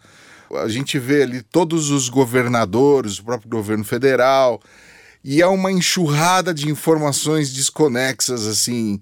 A 0.53 0.67
gente 0.67 0.99
vê 0.99 1.23
ali 1.23 1.41
todos 1.41 1.89
os 1.89 2.09
governadores, 2.09 3.17
o 3.17 3.23
próprio 3.23 3.49
governo 3.49 3.85
federal, 3.85 4.59
e 5.23 5.41
é 5.41 5.47
uma 5.47 5.71
enxurrada 5.71 6.53
de 6.53 6.69
informações 6.69 7.53
desconexas, 7.53 8.45
assim 8.45 8.99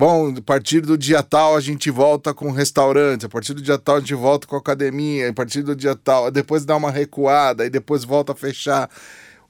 bom, 0.00 0.32
a 0.34 0.40
partir 0.40 0.80
do 0.80 0.96
dia 0.96 1.22
tal 1.22 1.54
a 1.54 1.60
gente 1.60 1.90
volta 1.90 2.32
com 2.32 2.46
o 2.46 2.52
restaurante, 2.52 3.26
a 3.26 3.28
partir 3.28 3.52
do 3.52 3.60
dia 3.60 3.76
tal 3.76 3.96
a 3.96 4.00
gente 4.00 4.14
volta 4.14 4.46
com 4.46 4.56
a 4.56 4.58
academia, 4.58 5.28
a 5.28 5.32
partir 5.34 5.60
do 5.60 5.76
dia 5.76 5.94
tal, 5.94 6.30
depois 6.30 6.64
dá 6.64 6.74
uma 6.74 6.90
recuada 6.90 7.66
e 7.66 7.70
depois 7.70 8.02
volta 8.02 8.32
a 8.32 8.34
fechar. 8.34 8.88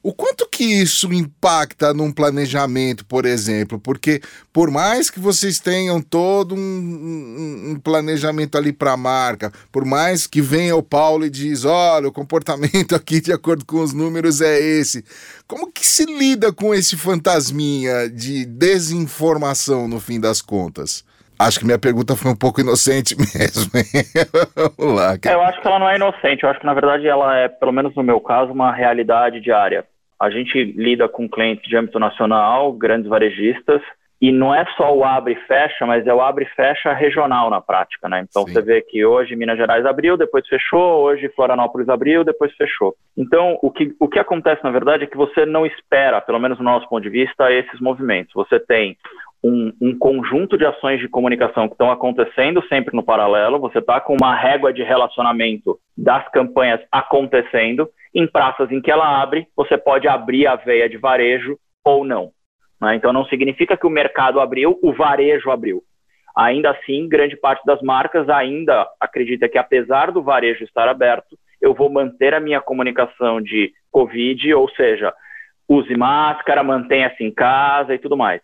O 0.03 0.15
quanto 0.15 0.49
que 0.49 0.65
isso 0.65 1.13
impacta 1.13 1.93
num 1.93 2.11
planejamento, 2.11 3.05
por 3.05 3.27
exemplo? 3.27 3.79
Porque 3.79 4.23
por 4.51 4.71
mais 4.71 5.11
que 5.11 5.21
vocês 5.21 5.61
tenham 5.61 6.01
todo 6.01 6.55
um, 6.55 6.59
um, 6.59 7.71
um 7.73 7.79
planejamento 7.79 8.57
ali 8.57 8.73
para 8.73 8.93
a 8.93 8.97
marca, 8.97 9.53
por 9.71 9.85
mais 9.85 10.27
que 10.27 10.41
venha 10.41 10.75
o 10.75 10.83
Paulo 10.83 11.27
e 11.27 11.31
diz, 11.31 11.67
olha, 11.67 12.09
o 12.09 12.13
comportamento 12.13 12.95
aqui 12.97 13.21
de 13.21 13.31
acordo 13.31 13.67
com 13.67 13.81
os 13.81 13.93
números 13.93 14.41
é 14.41 14.59
esse, 14.59 15.05
como 15.47 15.71
que 15.71 15.87
se 15.87 16.07
lida 16.07 16.51
com 16.51 16.75
esse 16.75 16.97
fantasminha 16.97 18.09
de 18.09 18.47
desinformação 18.47 19.87
no 19.87 20.01
fim 20.01 20.19
das 20.19 20.41
contas? 20.41 21.05
Acho 21.39 21.59
que 21.59 21.65
minha 21.65 21.79
pergunta 21.79 22.15
foi 22.15 22.31
um 22.31 22.37
pouco 22.37 22.61
inocente 22.61 23.17
mesmo. 23.21 23.71
Vamos 24.77 24.95
lá. 24.95 25.17
Cara. 25.19 25.37
Eu 25.37 25.43
acho 25.43 25.61
que 25.61 25.67
ela 25.67 25.79
não 25.79 25.89
é 25.89 25.97
inocente. 25.97 26.43
Eu 26.43 26.51
acho 26.51 26.61
que, 26.61 26.67
na 26.67 26.75
verdade, 26.75 27.09
ela 27.09 27.35
é, 27.35 27.49
pelo 27.49 27.73
menos 27.73 27.95
no 27.95 28.03
meu 28.03 28.21
caso, 28.21 28.53
uma 28.53 28.71
realidade 28.71 29.41
diária. 29.41 29.87
A 30.21 30.29
gente 30.29 30.63
lida 30.63 31.09
com 31.09 31.29
clientes 31.29 31.67
de 31.69 31.77
âmbito 31.77 31.99
nacional, 31.99 32.73
grandes 32.73 33.09
varejistas, 33.09 33.81
e 34.21 34.31
não 34.31 34.55
é 34.55 34.67
só 34.77 34.95
o 34.95 35.03
abre 35.03 35.33
e 35.33 35.47
fecha, 35.47 35.87
mas 35.87 36.07
é 36.07 36.13
o 36.13 36.21
abre 36.21 36.45
e 36.45 36.55
fecha 36.55 36.93
regional 36.93 37.49
na 37.49 37.59
prática, 37.59 38.07
né? 38.07 38.27
Então 38.29 38.47
Sim. 38.47 38.53
você 38.53 38.61
vê 38.61 38.83
que 38.83 39.03
hoje 39.03 39.35
Minas 39.35 39.57
Gerais 39.57 39.87
abriu, 39.87 40.15
depois 40.15 40.47
fechou, 40.47 41.05
hoje 41.05 41.31
Florianópolis 41.31 41.89
abriu, 41.89 42.23
depois 42.23 42.55
fechou. 42.55 42.95
Então 43.17 43.59
o 43.63 43.71
que, 43.71 43.95
o 43.99 44.07
que 44.07 44.19
acontece 44.19 44.63
na 44.63 44.71
verdade 44.71 45.05
é 45.05 45.07
que 45.07 45.17
você 45.17 45.47
não 45.47 45.65
espera, 45.65 46.21
pelo 46.21 46.39
menos 46.39 46.59
no 46.59 46.65
nosso 46.65 46.87
ponto 46.87 47.03
de 47.03 47.09
vista, 47.09 47.51
esses 47.51 47.81
movimentos. 47.81 48.35
Você 48.35 48.61
tem 48.61 48.99
um, 49.43 49.73
um, 49.81 49.99
conjunto 49.99 50.59
de 50.59 50.67
ações 50.67 51.01
de 51.01 51.09
comunicação 51.09 51.67
que 51.67 51.73
estão 51.73 51.91
acontecendo 51.91 52.63
sempre 52.69 52.95
no 52.95 53.03
paralelo, 53.03 53.59
você 53.59 53.79
está 53.79 53.99
com 54.01 54.15
uma 54.21 54.35
régua 54.35 54.71
de 54.71 54.83
relacionamento 54.83 55.79
das 55.97 56.29
campanhas 56.31 56.81
acontecendo, 56.93 57.89
em 58.15 58.27
praças 58.27 58.71
em 58.71 58.81
que 58.81 58.91
ela 58.91 59.21
abre, 59.21 59.47
você 59.57 59.79
pode 59.79 60.09
abrir 60.09 60.47
a 60.47 60.57
veia 60.57 60.89
de 60.89 60.97
varejo 60.97 61.57
ou 61.85 62.05
não. 62.05 62.31
Né? 62.81 62.97
Então 62.97 63.13
não 63.13 63.25
significa 63.27 63.77
que 63.77 63.87
o 63.87 63.91
mercado 63.91 64.41
abriu, 64.41 64.79
o 64.83 64.93
varejo 64.93 65.51
abriu. 65.51 65.83
Ainda 66.37 66.71
assim, 66.71 67.09
grande 67.09 67.37
parte 67.37 67.65
das 67.65 67.81
marcas 67.83 68.29
ainda 68.29 68.87
acredita 69.01 69.49
que 69.49 69.59
apesar 69.59 70.13
do 70.13 70.23
varejo 70.23 70.65
estar 70.65 70.89
aberto, 70.89 71.37
eu 71.61 71.75
vou 71.75 71.91
manter 71.91 72.35
a 72.35 72.41
minha 72.41 72.61
comunicação 72.61 73.41
de 73.41 73.73
Covid, 73.91 74.55
ou 74.55 74.69
seja, 74.71 75.13
use 75.69 75.95
máscara, 75.97 76.63
mantenha-se 76.63 77.23
em 77.23 77.31
casa 77.31 77.95
e 77.95 77.99
tudo 77.99 78.17
mais. 78.17 78.41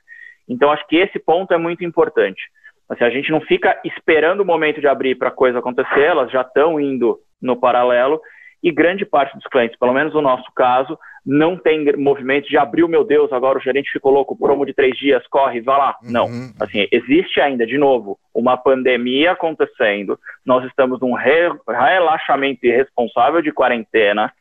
Então, 0.48 0.70
acho 0.70 0.86
que 0.86 0.96
esse 0.96 1.18
ponto 1.18 1.52
é 1.52 1.58
muito 1.58 1.84
importante. 1.84 2.40
Assim, 2.88 3.04
a 3.04 3.10
gente 3.10 3.32
não 3.32 3.40
fica 3.40 3.80
esperando 3.84 4.40
o 4.40 4.44
momento 4.44 4.80
de 4.80 4.86
abrir 4.86 5.16
para 5.16 5.28
a 5.28 5.32
coisa 5.32 5.58
acontecer, 5.58 6.02
elas 6.02 6.30
já 6.30 6.42
estão 6.42 6.78
indo 6.78 7.18
no 7.42 7.56
paralelo, 7.56 8.20
e 8.62 8.70
grande 8.70 9.04
parte 9.04 9.34
dos 9.34 9.46
clientes, 9.46 9.78
pelo 9.78 9.92
menos 9.92 10.14
no 10.14 10.22
nosso 10.22 10.50
caso, 10.54 10.98
não 11.24 11.57
tem 11.57 11.84
movimento 11.96 12.48
de 12.48 12.57
abrir, 12.57 12.86
meu 12.88 13.04
Deus, 13.04 13.32
agora 13.32 13.59
o 13.59 13.62
gerente 13.62 13.90
ficou 13.92 14.12
louco, 14.12 14.36
promo 14.36 14.64
de 14.64 14.72
três 14.72 14.96
dias, 14.96 15.26
corre, 15.28 15.61
vá 15.61 15.76
lá. 15.76 15.96
Uhum. 16.02 16.11
Não. 16.11 16.26
Assim, 16.61 16.86
existe 16.90 17.40
ainda, 17.40 17.66
de 17.66 17.78
novo, 17.78 18.18
uma 18.34 18.57
pandemia 18.57 19.32
acontecendo, 19.32 20.18
nós 20.44 20.64
estamos 20.64 21.00
num 21.00 21.14
re 21.14 21.52
relaxamento 21.68 22.64
irresponsável 22.66 23.42
de 23.42 23.52
quarentena, 23.52 24.32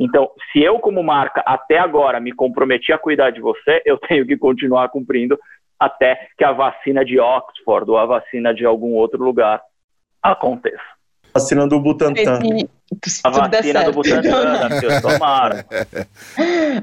então, 0.00 0.30
se 0.50 0.62
eu, 0.62 0.78
como 0.78 1.02
marca, 1.02 1.42
até 1.44 1.78
agora 1.78 2.18
me 2.18 2.32
comprometi 2.32 2.90
a 2.90 2.96
cuidar 2.96 3.28
de 3.30 3.40
você, 3.40 3.82
eu 3.84 3.98
tenho 4.08 4.26
que 4.26 4.34
continuar 4.34 4.88
cumprindo 4.88 5.38
até 5.78 6.28
que 6.38 6.44
a 6.44 6.52
vacina 6.52 7.04
de 7.04 7.20
Oxford 7.20 7.90
ou 7.90 7.98
a 7.98 8.06
vacina 8.06 8.54
de 8.54 8.64
algum 8.64 8.94
outro 8.94 9.22
lugar 9.22 9.60
aconteça. 10.22 10.99
Vacina 11.32 11.66
do 11.66 11.80
Butantan. 11.80 12.40
A 13.24 13.30
vacina 13.30 13.84
do 13.84 13.92
Butantan, 13.92 15.00
tomara. 15.00 15.66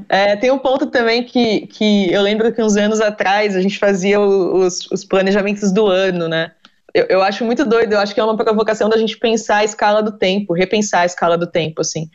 É, 0.07 0.35
tem 0.35 0.51
um 0.51 0.57
ponto 0.57 0.87
também 0.87 1.23
que, 1.23 1.67
que 1.67 2.11
eu 2.11 2.21
lembro 2.21 2.51
que 2.53 2.61
uns 2.61 2.77
anos 2.77 3.01
atrás 3.01 3.55
a 3.55 3.61
gente 3.61 3.77
fazia 3.77 4.19
os, 4.19 4.89
os 4.91 5.03
planejamentos 5.03 5.71
do 5.71 5.87
ano, 5.87 6.27
né? 6.27 6.51
Eu, 6.93 7.05
eu, 7.09 7.21
acho 7.21 7.43
muito 7.45 7.65
doido, 7.65 7.93
eu 7.93 7.99
acho 7.99 8.13
que 8.13 8.19
é 8.19 8.23
uma 8.23 8.37
provocação 8.37 8.89
da 8.89 8.97
gente 8.97 9.17
pensar 9.17 9.57
a 9.57 9.63
escala 9.63 10.01
do 10.01 10.11
tempo, 10.11 10.53
repensar 10.53 11.01
a 11.01 11.05
escala 11.05 11.37
do 11.37 11.45
tempo, 11.45 11.81
assim. 11.81 12.09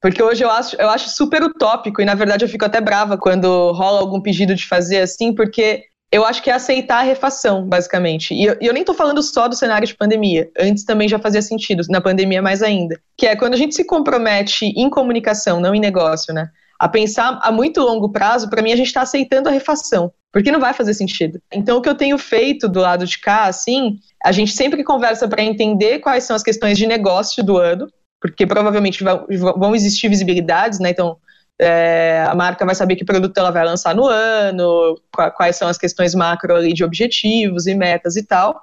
Porque 0.00 0.22
hoje 0.22 0.44
eu 0.44 0.50
acho, 0.50 0.76
eu 0.76 0.88
acho 0.90 1.08
super 1.10 1.42
utópico 1.42 2.00
e, 2.00 2.04
na 2.04 2.14
verdade, 2.14 2.44
eu 2.44 2.48
fico 2.48 2.64
até 2.64 2.80
brava 2.80 3.16
quando 3.16 3.72
rola 3.72 4.00
algum 4.00 4.20
pedido 4.20 4.54
de 4.54 4.66
fazer 4.66 5.00
assim, 5.00 5.34
porque 5.34 5.84
eu 6.10 6.24
acho 6.24 6.42
que 6.42 6.50
é 6.50 6.54
aceitar 6.54 7.00
a 7.00 7.02
refação, 7.02 7.66
basicamente. 7.66 8.32
E 8.32 8.44
eu, 8.44 8.56
eu 8.60 8.72
nem 8.72 8.80
estou 8.80 8.94
falando 8.94 9.22
só 9.22 9.46
do 9.46 9.54
cenário 9.54 9.86
de 9.86 9.94
pandemia. 9.94 10.50
Antes 10.58 10.84
também 10.84 11.08
já 11.08 11.18
fazia 11.18 11.42
sentido, 11.42 11.82
na 11.88 12.00
pandemia 12.00 12.40
mais 12.40 12.62
ainda. 12.62 12.98
Que 13.16 13.26
é 13.26 13.36
quando 13.36 13.54
a 13.54 13.56
gente 13.56 13.74
se 13.74 13.84
compromete 13.84 14.66
em 14.66 14.88
comunicação, 14.88 15.60
não 15.60 15.74
em 15.74 15.80
negócio, 15.80 16.32
né? 16.32 16.48
A 16.78 16.88
pensar 16.88 17.38
a 17.42 17.52
muito 17.52 17.80
longo 17.80 18.10
prazo, 18.10 18.48
para 18.48 18.62
mim, 18.62 18.72
a 18.72 18.76
gente 18.76 18.86
está 18.86 19.02
aceitando 19.02 19.48
a 19.48 19.52
refação. 19.52 20.10
Porque 20.32 20.52
não 20.52 20.60
vai 20.60 20.72
fazer 20.72 20.94
sentido. 20.94 21.40
Então, 21.52 21.78
o 21.78 21.82
que 21.82 21.88
eu 21.88 21.94
tenho 21.94 22.16
feito 22.16 22.68
do 22.68 22.80
lado 22.80 23.06
de 23.06 23.18
cá, 23.18 23.44
assim, 23.44 23.98
a 24.24 24.30
gente 24.32 24.52
sempre 24.52 24.84
conversa 24.84 25.26
para 25.26 25.42
entender 25.42 25.98
quais 25.98 26.24
são 26.24 26.36
as 26.36 26.42
questões 26.42 26.78
de 26.78 26.86
negócio 26.86 27.42
do 27.42 27.56
ano, 27.56 27.86
porque 28.20 28.46
provavelmente 28.46 29.02
vão 29.02 29.74
existir 29.74 30.08
visibilidades, 30.08 30.78
né? 30.78 30.90
Então, 30.90 31.16
é, 31.60 32.24
a 32.28 32.34
marca 32.34 32.64
vai 32.64 32.74
saber 32.74 32.96
que 32.96 33.04
produto 33.04 33.36
ela 33.36 33.50
vai 33.50 33.64
lançar 33.64 33.94
no 33.94 34.06
ano, 34.06 34.98
quais 35.36 35.56
são 35.56 35.68
as 35.68 35.76
questões 35.76 36.14
macro 36.14 36.54
ali 36.54 36.72
de 36.72 36.84
objetivos 36.84 37.66
e 37.66 37.74
metas 37.74 38.16
e 38.16 38.22
tal. 38.22 38.60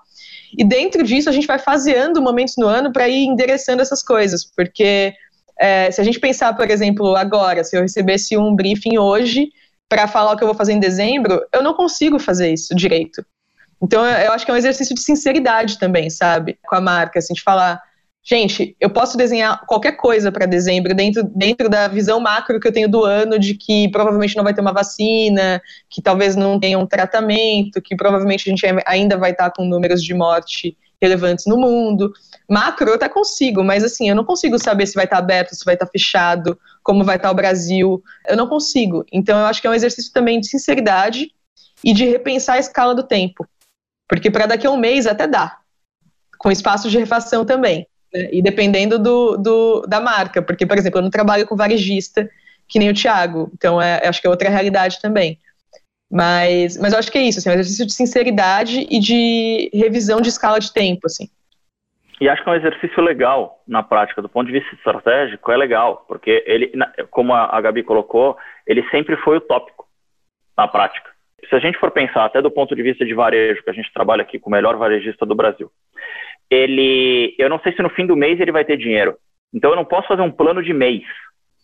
E 0.57 0.63
dentro 0.63 1.03
disso, 1.03 1.29
a 1.29 1.33
gente 1.33 1.47
vai 1.47 1.59
faseando 1.59 2.21
momentos 2.21 2.55
no 2.57 2.67
ano 2.67 2.93
para 2.93 3.09
ir 3.09 3.25
endereçando 3.25 3.81
essas 3.81 4.01
coisas, 4.01 4.45
porque 4.45 5.13
é, 5.59 5.91
se 5.91 5.99
a 5.99 6.03
gente 6.03 6.19
pensar, 6.19 6.55
por 6.55 6.69
exemplo, 6.69 7.15
agora, 7.15 7.63
se 7.63 7.75
eu 7.75 7.81
recebesse 7.81 8.37
um 8.37 8.55
briefing 8.55 8.97
hoje 8.97 9.49
para 9.89 10.07
falar 10.07 10.33
o 10.33 10.37
que 10.37 10.43
eu 10.43 10.47
vou 10.47 10.55
fazer 10.55 10.73
em 10.73 10.79
dezembro, 10.79 11.41
eu 11.53 11.61
não 11.61 11.73
consigo 11.73 12.17
fazer 12.19 12.53
isso 12.53 12.73
direito. 12.75 13.25
Então, 13.81 14.05
eu 14.05 14.31
acho 14.31 14.45
que 14.45 14.51
é 14.51 14.53
um 14.53 14.57
exercício 14.57 14.95
de 14.95 15.01
sinceridade 15.01 15.77
também, 15.77 16.09
sabe? 16.09 16.57
Com 16.65 16.75
a 16.75 16.81
marca, 16.81 17.19
assim, 17.19 17.33
de 17.33 17.41
falar, 17.41 17.81
Gente, 18.28 18.76
eu 18.82 18.89
posso 18.89 19.15
desenhar 19.15 19.63
qualquer 19.67 19.91
coisa 19.91 20.32
para 20.32 20.47
dezembro 20.47 20.95
dentro, 20.95 21.23
dentro 21.23 21.69
da 21.69 21.88
visão 21.88 22.19
macro 22.19 22.59
que 22.59 22.67
eu 22.67 22.71
tenho 22.71 22.89
do 22.89 23.03
ano 23.03 23.38
de 23.38 23.53
que 23.53 23.88
provavelmente 23.91 24.36
não 24.36 24.43
vai 24.43 24.51
ter 24.51 24.61
uma 24.61 24.73
vacina, 24.73 25.61
que 25.88 26.01
talvez 26.01 26.36
não 26.36 26.59
tenha 26.59 26.80
um 26.80 26.88
tratamento, 26.88 27.80
que 27.80 27.95
provavelmente 27.95 28.49
a 28.49 28.51
gente 28.51 28.65
ainda 28.88 29.15
vai 29.15 29.30
estar 29.30 29.51
com 29.51 29.63
números 29.63 30.03
de 30.03 30.11
morte 30.15 30.76
relevantes 30.99 31.45
no 31.45 31.55
mundo. 31.55 32.11
Macro 32.49 32.89
eu 32.89 32.95
até 32.95 33.07
consigo, 33.07 33.63
mas 33.63 33.84
assim, 33.84 34.09
eu 34.09 34.15
não 34.15 34.26
consigo 34.26 34.57
saber 34.57 34.88
se 34.88 34.95
vai 34.95 35.03
estar 35.05 35.19
aberto, 35.19 35.53
se 35.53 35.63
vai 35.63 35.76
estar 35.76 35.86
fechado, 35.86 36.57
como 36.82 37.03
vai 37.03 37.17
estar 37.17 37.30
o 37.30 37.36
Brasil. 37.36 38.03
Eu 38.28 38.36
não 38.36 38.47
consigo. 38.47 39.05
Então 39.13 39.38
eu 39.38 39.45
acho 39.45 39.61
que 39.61 39.67
é 39.67 39.69
um 39.69 39.76
exercício 39.76 40.11
também 40.11 40.39
de 40.39 40.49
sinceridade 40.49 41.30
e 41.84 41.93
de 41.93 42.05
repensar 42.05 42.55
a 42.55 42.59
escala 42.59 42.95
do 42.95 43.03
tempo. 43.03 43.47
Porque 44.09 44.32
para 44.32 44.47
daqui 44.47 44.65
a 44.65 44.71
um 44.71 44.78
mês 44.78 45.05
até 45.05 45.28
dá, 45.28 45.59
com 46.39 46.49
espaço 46.49 46.89
de 46.89 46.97
refação 46.97 47.45
também 47.45 47.88
né? 48.16 48.30
e 48.32 48.41
dependendo 48.41 48.97
do, 48.97 49.38
do, 49.38 49.82
da 49.82 49.99
marca, 49.99 50.41
porque, 50.41 50.66
por 50.66 50.78
exemplo, 50.78 50.99
eu 50.99 51.03
não 51.03 51.09
trabalho 51.09 51.45
com 51.45 51.55
varejista, 51.55 52.30
que 52.68 52.80
nem 52.80 52.89
o 52.89 52.93
Thiago, 52.93 53.51
então 53.53 53.82
é, 53.82 54.07
acho 54.07 54.22
que 54.22 54.28
é 54.28 54.30
outra 54.30 54.49
realidade 54.49 55.01
também. 55.01 55.39
Mas, 56.09 56.78
mas 56.78 56.93
eu 56.93 56.99
acho 56.99 57.11
que 57.11 57.18
é 57.18 57.24
isso, 57.24 57.39
assim, 57.39 57.49
é 57.49 57.51
um 57.51 57.55
exercício 57.55 57.86
de 57.86 57.93
sinceridade 57.93 58.88
e 58.89 58.99
de 58.99 59.70
revisão 59.74 60.22
de 60.22 60.30
escala 60.30 60.59
de 60.59 60.72
tempo, 60.72 61.01
assim. 61.05 61.28
E 62.22 62.30
acho 62.30 62.41
que 62.41 62.49
é 62.49 62.53
um 62.53 62.55
exercício 62.55 63.03
legal 63.03 63.61
na 63.68 63.84
prática, 63.84 64.22
do 64.22 64.30
ponto 64.30 64.47
de 64.47 64.53
vista 64.53 64.74
estratégico, 64.76 65.51
é 65.51 65.57
legal, 65.57 66.05
porque 66.07 66.43
ele, 66.45 66.72
como 67.11 67.34
a 67.34 67.59
Gabi 67.59 67.84
colocou, 67.84 68.38
ele 68.66 68.88
sempre 68.89 69.18
foi 69.18 69.38
utópico 69.38 69.86
na 70.57 70.68
prática. 70.68 71.09
Se 71.49 71.55
a 71.55 71.59
gente 71.59 71.78
for 71.78 71.91
pensar 71.91 72.26
até 72.26 72.41
do 72.41 72.49
ponto 72.49 72.76
de 72.76 72.82
vista 72.82 73.05
de 73.05 73.13
varejo, 73.13 73.61
que 73.63 73.70
a 73.70 73.74
gente 73.74 73.91
trabalha 73.93 74.22
aqui 74.22 74.39
com 74.39 74.49
o 74.49 74.51
melhor 74.51 74.78
varejista 74.78 75.26
do 75.26 75.36
Brasil, 75.36 75.70
ele, 76.55 77.35
eu 77.37 77.49
não 77.49 77.59
sei 77.59 77.73
se 77.73 77.81
no 77.81 77.89
fim 77.89 78.05
do 78.05 78.15
mês 78.15 78.39
ele 78.39 78.51
vai 78.51 78.63
ter 78.63 78.77
dinheiro. 78.77 79.17
Então 79.53 79.71
eu 79.71 79.75
não 79.75 79.85
posso 79.85 80.07
fazer 80.07 80.21
um 80.21 80.31
plano 80.31 80.63
de 80.63 80.73
mês. 80.73 81.03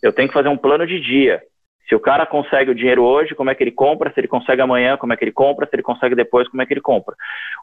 Eu 0.01 0.13
tenho 0.13 0.27
que 0.27 0.33
fazer 0.33 0.49
um 0.49 0.57
plano 0.57 0.85
de 0.85 0.99
dia. 0.99 1.41
Se 1.87 1.95
o 1.95 1.99
cara 1.99 2.25
consegue 2.25 2.71
o 2.71 2.75
dinheiro 2.75 3.03
hoje, 3.03 3.35
como 3.35 3.49
é 3.49 3.55
que 3.55 3.63
ele 3.63 3.71
compra? 3.71 4.11
Se 4.13 4.19
ele 4.19 4.27
consegue 4.27 4.61
amanhã, 4.61 4.97
como 4.97 5.11
é 5.11 5.17
que 5.17 5.23
ele 5.23 5.31
compra? 5.31 5.67
Se 5.67 5.75
ele 5.75 5.83
consegue 5.83 6.15
depois, 6.15 6.47
como 6.47 6.61
é 6.61 6.65
que 6.65 6.73
ele 6.73 6.81
compra? 6.81 7.15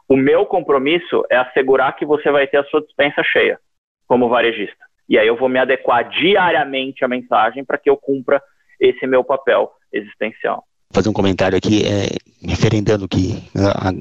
O 0.07 0.15
meu 0.15 0.45
compromisso 0.45 1.23
é 1.31 1.37
assegurar 1.37 1.95
que 1.95 2.05
você 2.05 2.29
vai 2.31 2.45
ter 2.45 2.57
a 2.57 2.63
sua 2.65 2.81
dispensa 2.81 3.23
cheia, 3.23 3.59
como 4.07 4.29
varejista. 4.29 4.85
E 5.07 5.17
aí 5.17 5.27
eu 5.27 5.35
vou 5.35 5.49
me 5.49 5.57
adequar 5.57 6.07
diariamente 6.09 7.03
à 7.03 7.07
mensagem 7.07 7.65
para 7.65 7.79
que 7.79 7.89
eu 7.89 7.97
cumpra 7.97 8.41
esse 8.79 9.07
meu 9.07 9.23
papel 9.23 9.71
existencial. 9.91 10.63
Fazer 10.93 11.09
um 11.09 11.13
comentário 11.13 11.57
aqui, 11.57 11.83
é, 11.83 12.15
referendando 12.47 13.07
que 13.07 13.43
a, 13.57 13.91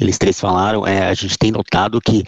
eles 0.00 0.18
três 0.18 0.40
falaram, 0.40 0.86
é, 0.86 1.08
a 1.08 1.14
gente 1.14 1.38
tem 1.38 1.52
notado 1.52 2.00
que 2.00 2.24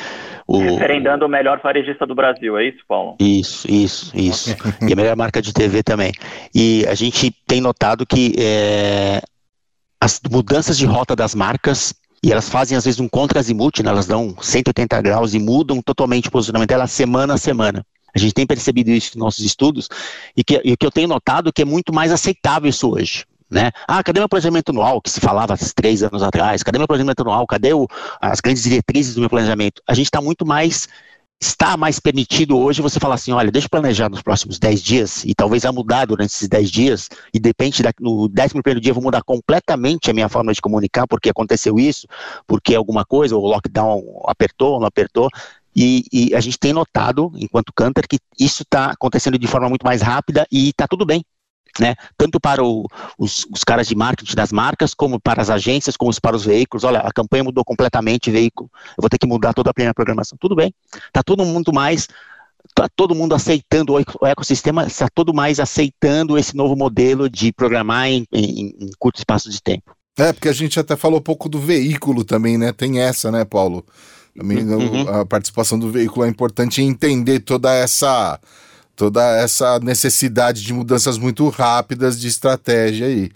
o... 0.46 0.58
Referendando 0.58 1.24
o 1.24 1.28
melhor 1.28 1.60
varejista 1.62 2.06
do 2.06 2.14
Brasil, 2.14 2.58
é 2.58 2.68
isso, 2.68 2.80
Paulo? 2.86 3.16
Isso, 3.18 3.70
isso, 3.70 4.12
isso. 4.14 4.50
e 4.86 4.92
a 4.92 4.96
melhor 4.96 5.16
marca 5.16 5.40
de 5.40 5.52
TV 5.52 5.82
também. 5.82 6.12
E 6.54 6.84
a 6.86 6.94
gente 6.94 7.30
tem 7.46 7.60
notado 7.60 8.04
que 8.04 8.34
é, 8.38 9.22
as 10.00 10.20
mudanças 10.30 10.76
de 10.76 10.84
rota 10.84 11.16
das 11.16 11.34
marcas 11.34 11.94
e 12.22 12.30
elas 12.30 12.48
fazem 12.48 12.76
às 12.76 12.84
vezes 12.84 13.00
um 13.00 13.08
contra-azimuth, 13.08 13.82
né? 13.82 13.90
elas 13.90 14.06
dão 14.06 14.36
180 14.40 15.00
graus 15.02 15.34
e 15.34 15.38
mudam 15.38 15.82
totalmente 15.82 16.28
o 16.28 16.30
posicionamento 16.30 16.68
dela 16.68 16.86
semana 16.86 17.34
a 17.34 17.38
semana. 17.38 17.84
A 18.14 18.18
gente 18.18 18.34
tem 18.34 18.46
percebido 18.46 18.90
isso 18.90 19.16
nos 19.16 19.24
nossos 19.24 19.44
estudos 19.44 19.88
e 20.36 20.44
que, 20.44 20.60
e 20.62 20.76
que 20.76 20.86
eu 20.86 20.90
tenho 20.90 21.08
notado 21.08 21.52
que 21.52 21.62
é 21.62 21.64
muito 21.64 21.92
mais 21.94 22.12
aceitável 22.12 22.68
isso 22.68 22.90
hoje. 22.90 23.24
Né? 23.52 23.70
Ah, 23.86 24.02
cadê 24.02 24.18
meu 24.18 24.28
planejamento 24.30 24.70
anual, 24.70 24.98
que 25.02 25.10
se 25.10 25.20
falava 25.20 25.52
há 25.52 25.58
três 25.76 26.02
anos 26.02 26.22
atrás? 26.22 26.62
Cadê 26.62 26.78
meu 26.78 26.88
planejamento 26.88 27.20
anual? 27.20 27.46
Cadê 27.46 27.74
o, 27.74 27.86
as 28.18 28.40
grandes 28.40 28.62
diretrizes 28.62 29.14
do 29.14 29.20
meu 29.20 29.28
planejamento? 29.28 29.82
A 29.86 29.92
gente 29.92 30.06
está 30.06 30.22
muito 30.22 30.46
mais 30.46 30.88
está 31.38 31.76
mais 31.76 31.98
permitido 31.98 32.56
hoje 32.56 32.80
você 32.80 33.00
falar 33.00 33.16
assim, 33.16 33.32
olha, 33.32 33.50
deixa 33.50 33.66
eu 33.66 33.70
planejar 33.70 34.08
nos 34.08 34.22
próximos 34.22 34.60
10 34.60 34.80
dias, 34.80 35.24
e 35.24 35.34
talvez 35.34 35.64
vai 35.64 35.72
mudar 35.72 36.04
durante 36.04 36.30
esses 36.30 36.48
10 36.48 36.70
dias, 36.70 37.08
e 37.34 37.40
depende, 37.40 37.82
da, 37.82 37.92
no 37.98 38.26
11 38.26 38.62
primeiro 38.62 38.80
dia 38.80 38.90
eu 38.90 38.94
vou 38.94 39.02
mudar 39.02 39.24
completamente 39.24 40.08
a 40.08 40.14
minha 40.14 40.28
forma 40.28 40.52
de 40.54 40.60
comunicar, 40.60 41.04
porque 41.08 41.28
aconteceu 41.28 41.80
isso, 41.80 42.06
porque 42.46 42.76
alguma 42.76 43.04
coisa, 43.04 43.36
o 43.36 43.40
lockdown 43.40 44.22
apertou 44.28 44.74
ou 44.74 44.80
não 44.80 44.86
apertou, 44.86 45.28
e, 45.74 46.04
e, 46.12 46.34
a 46.34 46.40
gente 46.40 46.60
tem 46.60 46.72
notado, 46.72 47.32
enquanto 47.34 47.72
Cantor, 47.74 48.06
que 48.06 48.20
isso 48.38 48.62
está 48.62 48.92
acontecendo 48.92 49.36
de 49.36 49.46
forma 49.48 49.68
muito 49.68 49.84
mais 49.84 50.00
rápida 50.00 50.46
e 50.52 50.68
está 50.68 50.86
tudo 50.86 51.04
bem 51.04 51.24
né? 51.78 51.94
Tanto 52.16 52.40
para 52.40 52.62
o, 52.62 52.86
os, 53.18 53.46
os, 53.52 53.64
caras 53.64 53.86
de 53.86 53.94
marketing 53.94 54.34
das 54.34 54.52
marcas, 54.52 54.94
como 54.94 55.20
para 55.20 55.40
as 55.40 55.50
agências, 55.50 55.96
como 55.96 56.12
para 56.20 56.36
os 56.36 56.44
veículos. 56.44 56.84
Olha, 56.84 57.00
a 57.00 57.12
campanha 57.12 57.44
mudou 57.44 57.64
completamente, 57.64 58.30
veículo. 58.30 58.70
Eu 58.90 59.02
vou 59.02 59.08
ter 59.08 59.18
que 59.18 59.26
mudar 59.26 59.52
toda 59.54 59.70
a 59.70 59.74
primeira 59.74 59.94
programação. 59.94 60.36
Tudo 60.40 60.54
bem. 60.54 60.74
Está 61.06 61.22
todo 61.22 61.44
mundo 61.44 61.72
mais. 61.72 62.08
Está 62.68 62.88
todo 62.94 63.14
mundo 63.14 63.34
aceitando 63.34 63.94
o 64.20 64.26
ecossistema, 64.26 64.86
está 64.86 65.08
todo 65.12 65.34
mais 65.34 65.58
aceitando 65.58 66.38
esse 66.38 66.56
novo 66.56 66.76
modelo 66.76 67.28
de 67.28 67.52
programar 67.52 68.06
em, 68.06 68.24
em, 68.32 68.74
em 68.78 68.90
curto 68.98 69.18
espaço 69.18 69.50
de 69.50 69.60
tempo. 69.60 69.94
É, 70.16 70.32
porque 70.32 70.48
a 70.48 70.52
gente 70.52 70.78
até 70.78 70.94
falou 70.94 71.18
um 71.18 71.22
pouco 71.22 71.48
do 71.48 71.58
veículo 71.58 72.24
também, 72.24 72.56
né? 72.56 72.72
Tem 72.72 73.00
essa, 73.00 73.30
né, 73.30 73.44
Paulo? 73.44 73.84
Uhum. 74.40 75.08
A 75.08 75.26
participação 75.26 75.78
do 75.78 75.90
veículo 75.90 76.24
é 76.24 76.28
importante 76.28 76.80
entender 76.80 77.40
toda 77.40 77.72
essa 77.74 78.40
toda 78.96 79.22
essa 79.36 79.78
necessidade 79.80 80.62
de 80.62 80.72
mudanças 80.72 81.18
muito 81.18 81.48
rápidas 81.48 82.20
de 82.20 82.28
estratégia 82.28 83.06
aí. 83.06 83.30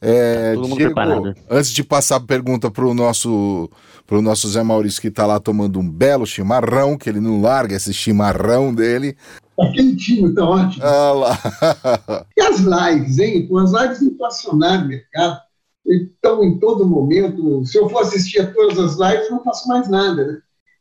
É, 0.00 0.54
Todo 0.54 0.76
Diego, 0.76 0.94
preparado. 0.94 1.34
antes 1.50 1.72
de 1.72 1.82
passar 1.82 2.16
a 2.16 2.20
pergunta 2.20 2.70
para 2.70 2.86
o 2.86 2.94
nosso, 2.94 3.68
pro 4.06 4.22
nosso 4.22 4.48
Zé 4.48 4.62
Maurício, 4.62 5.00
que 5.00 5.08
está 5.08 5.26
lá 5.26 5.40
tomando 5.40 5.80
um 5.80 5.90
belo 5.90 6.24
chimarrão, 6.24 6.96
que 6.96 7.08
ele 7.08 7.20
não 7.20 7.40
larga 7.40 7.74
esse 7.74 7.92
chimarrão 7.92 8.72
dele. 8.72 9.16
Tá 9.56 9.72
quentinho, 9.72 10.32
tá 10.34 10.44
ótimo. 10.44 10.84
Ah 10.84 11.12
lá. 11.12 12.26
e 12.36 12.40
as 12.40 12.60
lives, 12.60 13.18
hein? 13.18 13.48
As 13.60 13.72
lives 13.72 14.02
inflacionaram 14.02 14.84
o 14.84 14.88
mercado. 14.88 15.40
Estão 15.84 16.44
em 16.44 16.58
todo 16.60 16.86
momento. 16.86 17.64
Se 17.64 17.78
eu 17.78 17.88
for 17.88 18.02
assistir 18.02 18.40
a 18.40 18.52
todas 18.52 18.78
as 18.78 18.98
lives, 18.98 19.30
não 19.30 19.42
faço 19.42 19.66
mais 19.66 19.88
nada, 19.88 20.24
né? 20.24 20.38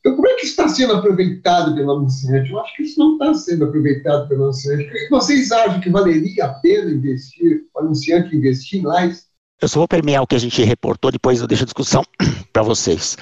Então, 0.08 0.16
como 0.16 0.28
é 0.30 0.36
que 0.36 0.45
está 0.45 0.70
sendo 0.70 0.93
aproveitado 0.93 1.76
pelo 1.76 1.91
anunciante? 1.91 2.49
Eu 2.49 2.60
acho 2.62 2.76
que 2.78 2.84
isso 2.84 2.97
não 2.97 3.14
está 3.14 3.34
sendo 3.34 3.66
aproveitado 3.66 4.26
pelo 4.30 4.43
anunciante. 4.43 4.89
Vocês 5.10 5.51
acham 5.51 5.82
que 5.82 5.89
valeria 5.89 6.45
a 6.45 6.53
pena 6.53 6.89
investir, 6.89 7.64
o 7.76 7.80
anunciante 7.82 8.34
investir 8.34 8.82
lives? 8.86 9.26
Eu 9.62 9.68
só 9.68 9.80
vou 9.80 9.88
permear 9.88 10.24
o 10.24 10.28
que 10.28 10.36
a 10.36 10.39
gente 10.39 10.64
reportou, 10.64 11.12
depois 11.12 11.41
eu 11.41 11.47
deixo 11.47 11.64
a 11.64 11.66
discussão 11.66 12.05
para 12.53 12.64
vocês. 12.64 13.18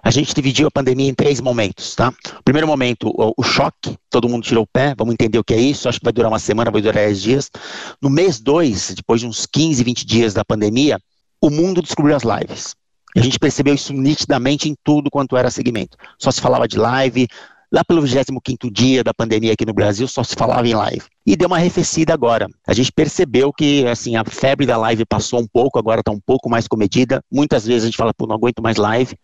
A 0.00 0.12
gente 0.12 0.32
dividiu 0.32 0.68
a 0.68 0.70
pandemia 0.70 1.08
em 1.08 1.14
três 1.14 1.40
momentos, 1.40 1.96
tá? 1.96 2.14
Primeiro 2.44 2.68
momento, 2.68 3.08
o, 3.08 3.34
o, 3.36 3.42
choque, 3.42 3.96
todo 4.08 4.28
mundo 4.28 4.44
tirou 4.44 4.62
o 4.62 4.68
pé, 4.72 4.94
vamos 4.96 5.14
entender 5.14 5.40
o 5.40 5.44
que 5.44 5.54
é 5.54 5.60
isso, 5.60 5.88
acho 5.88 5.98
que 5.98 6.04
vai 6.04 6.12
durar 6.12 6.30
uma 6.30 6.38
semana, 6.38 6.70
vai 6.70 6.80
durar 6.80 7.04
10 7.04 7.20
dias. 7.20 7.50
No 8.00 8.08
mês 8.08 8.38
2, 8.38 8.94
depois 8.94 9.20
de 9.20 9.26
uns 9.26 9.44
15, 9.44 9.82
20 9.82 10.06
dias 10.06 10.34
da 10.34 10.44
pandemia, 10.44 11.00
o 11.42 11.50
mundo 11.50 11.82
descobriu 11.82 12.14
as 12.14 12.22
lives. 12.22 12.76
A 13.16 13.20
gente 13.20 13.38
percebeu 13.38 13.74
isso 13.74 13.92
nitidamente 13.92 14.68
em 14.68 14.76
tudo 14.84 15.10
quanto 15.10 15.36
era 15.36 15.50
segmento. 15.50 15.96
Só 16.18 16.30
se 16.30 16.40
falava 16.40 16.68
de 16.68 16.78
live, 16.78 17.26
lá 17.70 17.84
pelo 17.84 18.02
25º 18.02 18.70
dia 18.70 19.04
da 19.04 19.12
pandemia 19.12 19.52
aqui 19.52 19.64
no 19.64 19.72
Brasil, 19.72 20.08
só 20.08 20.24
se 20.24 20.34
falava 20.34 20.66
em 20.66 20.74
live. 20.74 21.02
E 21.24 21.36
deu 21.36 21.46
uma 21.46 21.56
arrefecida 21.56 22.14
agora. 22.14 22.46
A 22.66 22.72
gente 22.72 22.90
percebeu 22.90 23.52
que, 23.52 23.86
assim, 23.86 24.16
a 24.16 24.24
febre 24.24 24.66
da 24.66 24.76
live 24.76 25.04
passou 25.04 25.40
um 25.40 25.46
pouco, 25.46 25.78
agora 25.78 26.00
está 26.00 26.10
um 26.10 26.20
pouco 26.20 26.48
mais 26.48 26.66
comedida. 26.66 27.22
Muitas 27.30 27.66
vezes 27.66 27.82
a 27.82 27.86
gente 27.86 27.96
fala, 27.96 28.14
pô, 28.14 28.26
não 28.26 28.34
aguento 28.34 28.62
mais 28.62 28.76
live. 28.76 29.14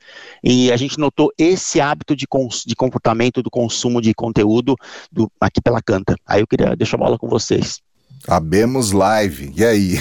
E 0.43 0.71
a 0.71 0.77
gente 0.77 0.99
notou 0.99 1.33
esse 1.39 1.81
hábito 1.81 2.15
de, 2.15 2.27
de 2.67 2.77
comportamento 2.77 3.43
do 3.43 3.51
consumo 3.51 4.01
de 4.01 4.13
conteúdo 4.15 4.77
do, 5.11 5.31
aqui 5.41 5.61
pela 5.63 5.81
Canta. 5.81 6.15
Aí 6.27 6.41
eu 6.43 6.47
queria 6.47 6.77
deixar 6.77 6.97
a 6.97 7.01
bola 7.01 7.19
com 7.19 7.29
vocês. 7.29 7.81
Abemos 8.29 8.93
live. 8.93 9.53
E 9.57 9.65
aí? 9.65 9.99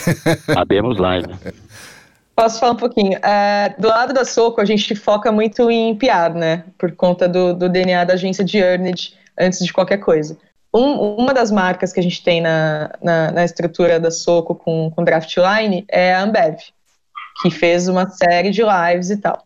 Abemos 0.55 0.97
live. 0.97 1.27
Posso 2.35 2.59
falar 2.59 2.73
um 2.73 2.77
pouquinho? 2.77 3.17
Uh, 3.19 3.81
do 3.81 3.87
lado 3.87 4.13
da 4.13 4.25
Soco, 4.25 4.59
a 4.59 4.65
gente 4.65 4.95
foca 4.95 5.31
muito 5.31 5.69
em 5.69 5.95
PR, 5.95 6.33
né? 6.35 6.65
Por 6.77 6.95
conta 6.95 7.27
do, 7.27 7.53
do 7.53 7.69
DNA 7.69 8.03
da 8.03 8.13
agência 8.13 8.43
de 8.43 8.57
Earned, 8.57 9.15
antes 9.39 9.63
de 9.63 9.71
qualquer 9.71 9.97
coisa. 9.97 10.37
Um, 10.73 11.15
uma 11.17 11.33
das 11.33 11.51
marcas 11.51 11.93
que 11.93 11.99
a 11.99 12.03
gente 12.03 12.23
tem 12.23 12.41
na, 12.41 12.91
na, 13.01 13.31
na 13.31 13.45
estrutura 13.45 13.99
da 13.99 14.09
Soco 14.09 14.55
com, 14.55 14.89
com 14.89 15.03
Draftline 15.03 15.85
é 15.87 16.15
a 16.15 16.23
Ambev, 16.23 16.57
que 17.41 17.51
fez 17.51 17.87
uma 17.87 18.09
série 18.09 18.49
de 18.49 18.63
lives 18.63 19.11
e 19.11 19.17
tal. 19.17 19.43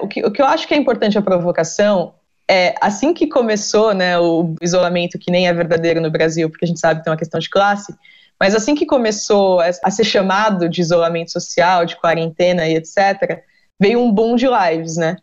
O 0.00 0.06
que, 0.06 0.24
o 0.24 0.30
que 0.30 0.40
eu 0.40 0.46
acho 0.46 0.68
que 0.68 0.74
é 0.74 0.76
importante 0.76 1.18
a 1.18 1.22
provocação 1.22 2.14
é, 2.48 2.74
assim 2.80 3.12
que 3.12 3.26
começou 3.26 3.92
né, 3.92 4.18
o 4.18 4.54
isolamento, 4.62 5.18
que 5.18 5.30
nem 5.30 5.48
é 5.48 5.52
verdadeiro 5.52 6.00
no 6.00 6.10
Brasil, 6.10 6.48
porque 6.48 6.64
a 6.64 6.68
gente 6.68 6.80
sabe 6.80 7.00
que 7.00 7.04
tem 7.04 7.12
uma 7.12 7.18
questão 7.18 7.38
de 7.38 7.50
classe, 7.50 7.92
mas 8.40 8.54
assim 8.54 8.74
que 8.74 8.86
começou 8.86 9.60
a 9.60 9.90
ser 9.90 10.04
chamado 10.04 10.68
de 10.68 10.80
isolamento 10.80 11.32
social, 11.32 11.84
de 11.84 11.96
quarentena 11.96 12.66
e 12.66 12.76
etc., 12.76 13.42
veio 13.80 14.00
um 14.00 14.12
boom 14.12 14.36
de 14.36 14.46
lives, 14.46 14.96
né? 14.96 15.16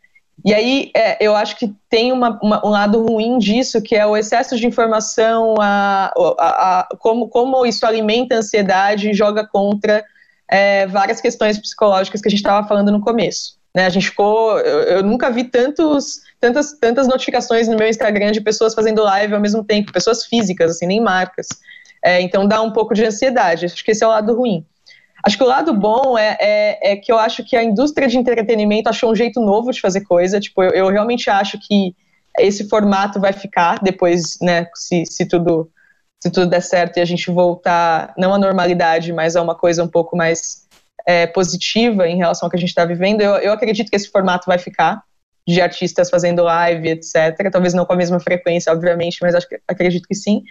E 0.43 0.53
aí 0.53 0.91
é, 0.95 1.17
eu 1.25 1.35
acho 1.35 1.57
que 1.57 1.73
tem 1.89 2.11
uma, 2.11 2.37
uma, 2.41 2.65
um 2.65 2.69
lado 2.69 3.05
ruim 3.05 3.37
disso, 3.37 3.81
que 3.81 3.95
é 3.95 4.05
o 4.05 4.17
excesso 4.17 4.57
de 4.57 4.67
informação, 4.67 5.55
a, 5.59 6.11
a, 6.37 6.79
a 6.79 6.87
como, 6.99 7.29
como 7.29 7.65
isso 7.65 7.85
alimenta 7.85 8.35
a 8.35 8.39
ansiedade 8.39 9.09
e 9.09 9.13
joga 9.13 9.47
contra 9.47 10.03
é, 10.47 10.85
várias 10.87 11.21
questões 11.21 11.57
psicológicas 11.57 12.21
que 12.21 12.27
a 12.27 12.31
gente 12.31 12.39
estava 12.39 12.67
falando 12.67 12.91
no 12.91 13.01
começo. 13.01 13.57
Né? 13.75 13.85
A 13.85 13.89
gente 13.89 14.09
ficou. 14.09 14.57
Eu, 14.59 14.79
eu, 14.97 15.03
nunca 15.03 15.29
vi 15.29 15.43
tantos, 15.45 16.21
tantas, 16.39 16.73
tantas 16.79 17.07
notificações 17.07 17.67
no 17.67 17.75
meu 17.75 17.87
Instagram 17.87 18.31
de 18.31 18.41
pessoas 18.41 18.73
fazendo 18.73 19.03
live 19.03 19.33
ao 19.33 19.41
mesmo 19.41 19.63
tempo, 19.63 19.91
pessoas 19.91 20.25
físicas, 20.25 20.71
assim, 20.71 20.85
nem 20.85 21.01
marcas. 21.01 21.47
É, 22.05 22.21
então 22.21 22.47
dá 22.47 22.61
um 22.61 22.71
pouco 22.71 22.93
de 22.93 23.03
ansiedade. 23.03 23.65
Acho 23.65 23.83
que 23.83 23.89
esse 23.89 24.03
é 24.03 24.07
o 24.07 24.11
lado 24.11 24.35
ruim. 24.35 24.63
Acho 25.25 25.37
que 25.37 25.43
o 25.43 25.47
lado 25.47 25.73
bom 25.73 26.15
é, 26.15 26.37
é, 26.39 26.91
é, 26.91 26.95
que 26.95 27.11
eu 27.11 27.17
acho 27.17 27.43
que 27.43 27.55
a 27.55 27.63
indústria 27.63 28.07
de 28.07 28.15
entretenimento 28.15 28.87
achou 28.87 29.11
um 29.11 29.15
jeito 29.15 29.41
novo 29.41 29.71
de 29.71 29.81
fazer 29.81 30.01
coisa. 30.01 30.39
Tipo, 30.39 30.61
eu, 30.61 30.69
eu 30.69 30.87
realmente 30.89 31.31
acho 31.31 31.57
que 31.59 31.95
esse 32.37 32.69
formato 32.69 33.19
vai 33.19 33.33
ficar 33.33 33.79
depois, 33.81 34.37
né, 34.39 34.67
se, 34.75 35.03
se 35.07 35.25
tudo 35.27 35.71
se 36.21 36.31
tudo 36.31 36.47
der 36.47 36.61
certo 36.61 36.97
e 36.97 37.01
a 37.01 37.05
gente 37.05 37.29
voltar 37.29 38.13
não 38.17 38.33
à 38.33 38.37
normalidade, 38.37 39.13
mas 39.13 39.35
a 39.35 39.41
uma 39.41 39.53
coisa 39.53 39.83
um 39.83 39.87
pouco 39.87 40.15
mais 40.15 40.65
é, 41.05 41.27
positiva 41.27 42.07
em 42.07 42.17
relação 42.17 42.47
ao 42.47 42.49
que 42.49 42.57
a 42.57 42.59
gente 42.59 42.69
está 42.69 42.85
vivendo, 42.85 43.21
eu, 43.21 43.35
eu 43.35 43.53
acredito 43.53 43.89
que 43.89 43.95
esse 43.95 44.09
formato 44.09 44.45
vai 44.47 44.57
ficar. 44.57 45.03
de 45.47 45.61
artistas 45.61 46.09
fazendo 46.09 46.43
live, 46.43 46.89
etc. 46.89 47.51
Talvez 47.51 47.73
não 47.73 47.85
com 47.85 47.93
a 47.93 47.95
mesma 47.95 48.19
frequência, 48.19 48.71
obviamente, 48.71 49.19
mas 49.21 49.35
acho 49.35 49.47
que, 49.47 49.59
acredito 49.67 50.07
que 50.07 50.15
sim. 50.15 50.41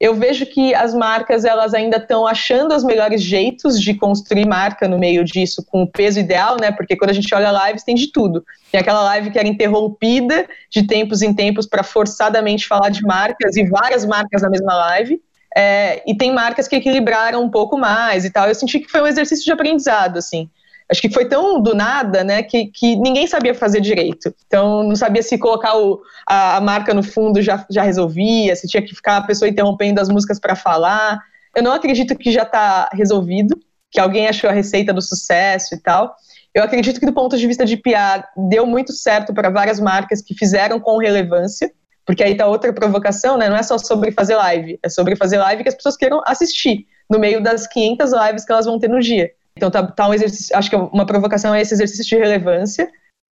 Eu 0.00 0.14
vejo 0.14 0.46
que 0.46 0.72
as 0.74 0.94
marcas 0.94 1.44
elas 1.44 1.74
ainda 1.74 1.96
estão 1.96 2.24
achando 2.24 2.74
os 2.74 2.84
melhores 2.84 3.20
jeitos 3.20 3.80
de 3.80 3.94
construir 3.94 4.46
marca 4.46 4.86
no 4.86 4.96
meio 4.96 5.24
disso 5.24 5.64
com 5.66 5.82
o 5.82 5.90
peso 5.90 6.20
ideal, 6.20 6.56
né? 6.60 6.70
Porque 6.70 6.96
quando 6.96 7.10
a 7.10 7.14
gente 7.14 7.34
olha 7.34 7.66
lives 7.66 7.82
tem 7.82 7.96
de 7.96 8.12
tudo. 8.12 8.44
Tem 8.70 8.80
aquela 8.80 9.02
live 9.02 9.30
que 9.30 9.38
era 9.38 9.48
interrompida 9.48 10.48
de 10.70 10.86
tempos 10.86 11.20
em 11.20 11.34
tempos 11.34 11.66
para 11.66 11.82
forçadamente 11.82 12.66
falar 12.66 12.90
de 12.90 13.02
marcas 13.02 13.56
e 13.56 13.64
várias 13.64 14.04
marcas 14.04 14.42
na 14.42 14.50
mesma 14.50 14.74
live. 14.74 15.20
É, 15.56 16.02
e 16.06 16.16
tem 16.16 16.32
marcas 16.32 16.68
que 16.68 16.76
equilibraram 16.76 17.42
um 17.42 17.50
pouco 17.50 17.76
mais 17.76 18.24
e 18.24 18.30
tal. 18.30 18.46
Eu 18.46 18.54
senti 18.54 18.78
que 18.78 18.88
foi 18.88 19.02
um 19.02 19.06
exercício 19.06 19.44
de 19.44 19.50
aprendizado, 19.50 20.18
assim 20.18 20.48
acho 20.90 21.00
que 21.02 21.10
foi 21.10 21.26
tão 21.26 21.60
do 21.60 21.74
nada, 21.74 22.24
né, 22.24 22.42
que, 22.42 22.66
que 22.66 22.96
ninguém 22.96 23.26
sabia 23.26 23.54
fazer 23.54 23.80
direito. 23.80 24.34
Então, 24.46 24.82
não 24.82 24.96
sabia 24.96 25.22
se 25.22 25.36
colocar 25.36 25.76
o, 25.76 26.00
a, 26.26 26.56
a, 26.56 26.60
marca 26.60 26.94
no 26.94 27.02
fundo 27.02 27.42
já, 27.42 27.64
já 27.70 27.82
resolvia, 27.82 28.56
se 28.56 28.66
tinha 28.66 28.82
que 28.82 28.94
ficar 28.94 29.18
a 29.18 29.22
pessoa 29.22 29.48
interrompendo 29.48 30.00
as 30.00 30.08
músicas 30.08 30.40
para 30.40 30.56
falar. 30.56 31.20
Eu 31.54 31.62
não 31.62 31.72
acredito 31.72 32.16
que 32.16 32.32
já 32.32 32.42
está 32.42 32.88
resolvido, 32.92 33.58
que 33.90 34.00
alguém 34.00 34.28
achou 34.28 34.48
a 34.48 34.52
receita 34.52 34.92
do 34.92 35.02
sucesso 35.02 35.74
e 35.74 35.78
tal. 35.78 36.14
Eu 36.54 36.62
acredito 36.62 36.98
que, 36.98 37.06
do 37.06 37.12
ponto 37.12 37.36
de 37.36 37.46
vista 37.46 37.64
de 37.64 37.76
PR, 37.76 38.24
deu 38.48 38.66
muito 38.66 38.92
certo 38.92 39.34
para 39.34 39.50
várias 39.50 39.78
marcas 39.78 40.22
que 40.22 40.34
fizeram 40.34 40.80
com 40.80 40.96
relevância, 40.96 41.70
porque 42.06 42.24
aí 42.24 42.34
tá 42.34 42.46
outra 42.46 42.72
provocação, 42.72 43.36
né? 43.36 43.50
Não 43.50 43.56
é 43.56 43.62
só 43.62 43.76
sobre 43.76 44.10
fazer 44.10 44.36
live, 44.36 44.78
é 44.82 44.88
sobre 44.88 45.14
fazer 45.14 45.36
live 45.36 45.62
que 45.62 45.68
as 45.68 45.74
pessoas 45.74 45.96
queiram 45.96 46.22
assistir 46.26 46.86
no 47.08 47.18
meio 47.18 47.42
das 47.42 47.66
500 47.66 48.12
lives 48.12 48.44
que 48.44 48.52
elas 48.52 48.64
vão 48.64 48.78
ter 48.78 48.88
no 48.88 49.00
dia. 49.00 49.30
Então 49.58 49.70
tá, 49.70 49.84
tá 49.84 50.08
um 50.08 50.14
exercício, 50.14 50.56
acho 50.56 50.70
que 50.70 50.76
uma 50.76 51.04
provocação 51.04 51.54
é 51.54 51.60
esse 51.60 51.74
exercício 51.74 52.04
de 52.04 52.16
relevância. 52.16 52.88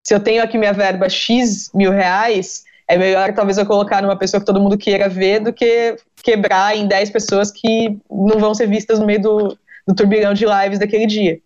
Se 0.05 0.13
eu 0.13 0.19
tenho 0.19 0.43
aqui 0.43 0.57
minha 0.57 0.73
verba 0.73 1.07
X 1.07 1.69
mil 1.73 1.91
reais, 1.91 2.63
é 2.87 2.97
melhor 2.97 3.33
talvez 3.33 3.57
eu 3.57 3.65
colocar 3.65 4.01
numa 4.01 4.17
pessoa 4.17 4.39
que 4.39 4.45
todo 4.45 4.59
mundo 4.59 4.77
queira 4.77 5.07
ver 5.07 5.39
do 5.39 5.53
que 5.53 5.95
quebrar 6.23 6.75
em 6.75 6.87
10 6.87 7.11
pessoas 7.11 7.51
que 7.51 7.97
não 8.09 8.39
vão 8.39 8.53
ser 8.53 8.67
vistas 8.67 8.99
no 8.99 9.05
meio 9.05 9.21
do, 9.21 9.57
do 9.87 9.95
turbilhão 9.95 10.33
de 10.33 10.45
lives 10.45 10.79
daquele 10.79 11.05
dia. 11.05 11.39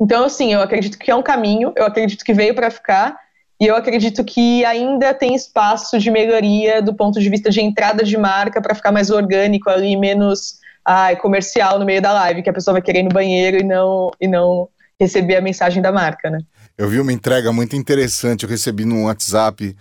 Então, 0.00 0.24
assim, 0.24 0.52
eu 0.52 0.60
acredito 0.60 0.98
que 0.98 1.10
é 1.10 1.14
um 1.14 1.22
caminho, 1.22 1.72
eu 1.76 1.84
acredito 1.84 2.24
que 2.24 2.34
veio 2.34 2.54
para 2.54 2.70
ficar, 2.70 3.16
e 3.60 3.66
eu 3.66 3.76
acredito 3.76 4.24
que 4.24 4.64
ainda 4.64 5.14
tem 5.14 5.34
espaço 5.34 5.98
de 5.98 6.10
melhoria 6.10 6.82
do 6.82 6.92
ponto 6.92 7.20
de 7.20 7.28
vista 7.28 7.50
de 7.50 7.60
entrada 7.60 8.02
de 8.02 8.16
marca 8.16 8.60
para 8.60 8.74
ficar 8.74 8.90
mais 8.90 9.10
orgânico 9.10 9.70
ali, 9.70 9.96
menos 9.96 10.61
ah, 10.84 11.14
comercial 11.16 11.78
no 11.78 11.84
meio 11.84 12.02
da 12.02 12.12
live, 12.12 12.42
que 12.42 12.50
a 12.50 12.52
pessoa 12.52 12.72
vai 12.72 12.82
querer 12.82 13.00
ir 13.00 13.04
no 13.04 13.10
banheiro 13.10 13.58
e 13.58 13.64
não, 13.64 14.10
e 14.20 14.28
não 14.28 14.68
receber 14.98 15.36
a 15.36 15.40
mensagem 15.40 15.82
da 15.82 15.92
marca, 15.92 16.30
né? 16.30 16.38
Eu 16.76 16.88
vi 16.88 17.00
uma 17.00 17.12
entrega 17.12 17.52
muito 17.52 17.76
interessante, 17.76 18.44
eu 18.44 18.48
recebi 18.48 18.84
no 18.84 19.04
WhatsApp, 19.04 19.76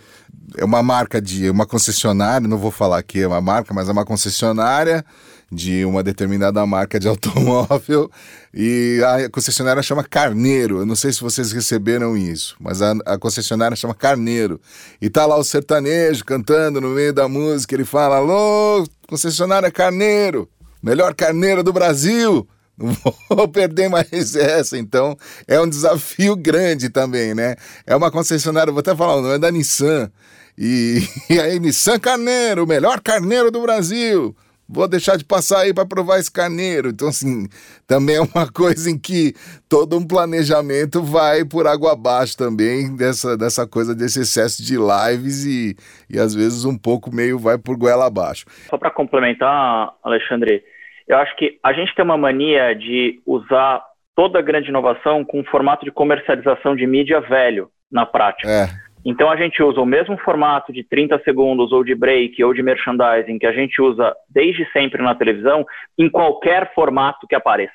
é 0.58 0.66
uma 0.66 0.84
marca 0.84 1.22
de 1.22 1.50
uma 1.50 1.66
concessionária, 1.66 2.48
não 2.48 2.58
vou 2.58 2.72
falar 2.72 2.98
aqui 2.98 3.22
é 3.22 3.28
uma 3.28 3.40
marca, 3.40 3.74
mas 3.74 3.88
é 3.88 3.92
uma 3.92 4.04
concessionária 4.04 5.06
de 5.52 5.84
uma 5.84 6.02
determinada 6.02 6.66
marca 6.66 7.00
de 7.00 7.08
automóvel 7.10 8.10
e 8.54 9.02
a 9.06 9.30
concessionária 9.30 9.84
chama 9.84 10.04
Carneiro. 10.04 10.80
Eu 10.80 10.86
não 10.86 10.96
sei 10.96 11.12
se 11.12 11.22
vocês 11.22 11.52
receberam 11.52 12.16
isso, 12.16 12.56
mas 12.60 12.82
a, 12.82 12.92
a, 13.06 13.18
concessionária 13.18 13.76
chama 13.76 13.94
Carneiro. 13.94 14.60
E 15.02 15.10
tá 15.10 15.26
lá 15.26 15.38
o 15.38 15.44
sertanejo 15.44 16.24
cantando 16.24 16.80
no 16.80 16.90
meio 16.90 17.14
da 17.14 17.28
música, 17.28 17.76
ele 17.76 17.86
fala: 17.86 18.18
"Alô, 18.18 18.86
concessionária 19.08 19.72
Carneiro" 19.72 20.50
melhor 20.82 21.14
carneiro 21.14 21.64
do 21.64 21.74
Brasil. 21.74 22.48
Não 22.78 22.96
vou 23.30 23.48
perder 23.48 23.90
mais 23.90 24.36
essa, 24.36 24.78
então 24.78 25.18
é 25.48 25.60
um 25.60 25.70
desafio 25.70 26.36
grande 26.36 26.90
também, 26.90 27.34
né? 27.34 27.56
É 27.86 27.96
uma 27.96 28.12
concessionária, 28.12 28.72
vou 28.72 28.80
até 28.80 28.96
falar 28.96 29.18
o 29.18 29.22
nome, 29.22 29.36
é 29.36 29.40
da 29.40 29.52
Nissan. 29.52 30.12
E, 30.58 31.02
e 31.30 31.40
aí, 31.40 31.60
Nissan 31.60 32.00
Carneiro, 32.00 32.68
melhor 32.68 33.00
carneiro 33.02 33.52
do 33.52 33.62
Brasil 33.62 34.36
vou 34.72 34.88
deixar 34.88 35.18
de 35.18 35.26
passar 35.26 35.62
aí 35.62 35.74
para 35.74 35.86
provar 35.86 36.18
esse 36.18 36.32
carneiro. 36.32 36.90
Então, 36.90 37.10
assim, 37.10 37.48
também 37.88 38.16
é 38.16 38.22
uma 38.22 38.52
coisa 38.52 38.90
em 38.90 38.98
que 38.98 39.34
todo 39.70 39.98
um 39.98 40.08
planejamento 40.08 41.04
vai 41.04 41.44
por 41.44 41.68
água 41.68 41.94
abaixo 41.94 42.38
também, 42.38 42.96
dessa, 42.96 43.38
dessa 43.38 43.68
coisa 43.68 43.94
desse 43.94 44.22
excesso 44.22 44.64
de 44.64 44.78
lives 44.78 45.46
e, 45.46 45.76
e 46.10 46.18
às 46.18 46.34
vezes 46.34 46.64
um 46.66 46.78
pouco 46.78 47.14
meio 47.14 47.38
vai 47.38 47.58
por 47.58 47.76
goela 47.76 48.08
abaixo. 48.08 48.46
Só 48.70 48.78
para 48.78 48.90
complementar, 48.90 49.92
Alexandre, 50.04 50.64
eu 51.08 51.18
acho 51.18 51.36
que 51.36 51.60
a 51.62 51.74
gente 51.74 51.94
tem 51.94 52.06
uma 52.06 52.18
mania 52.18 52.74
de 52.74 53.20
usar 53.26 53.84
toda 54.16 54.40
a 54.40 54.42
grande 54.42 54.70
inovação 54.70 55.26
com 55.26 55.40
um 55.40 55.46
formato 55.46 55.84
de 55.84 55.92
comercialização 55.92 56.76
de 56.76 56.88
mídia 56.88 57.20
velho 57.20 57.70
na 57.92 58.06
prática. 58.06 58.50
É. 58.50 58.70
Então 59.04 59.32
a 59.32 59.36
gente 59.36 59.62
usa 59.64 59.82
o 59.82 59.86
mesmo 59.86 60.18
formato 60.20 60.72
de 60.72 60.84
30 60.84 61.20
segundos 61.24 61.72
ou 61.72 61.84
de 61.84 61.96
break 61.96 62.44
ou 62.44 62.54
de 62.54 62.62
merchandising 62.62 63.40
que 63.40 63.48
a 63.48 63.52
gente 63.52 63.82
usa 63.82 64.16
desde 64.30 64.70
sempre 64.72 65.02
na 65.02 65.16
televisão 65.16 65.66
em 65.98 66.10
qualquer 66.10 66.74
formato 66.74 67.28
que 67.28 67.36
apareça. 67.36 67.74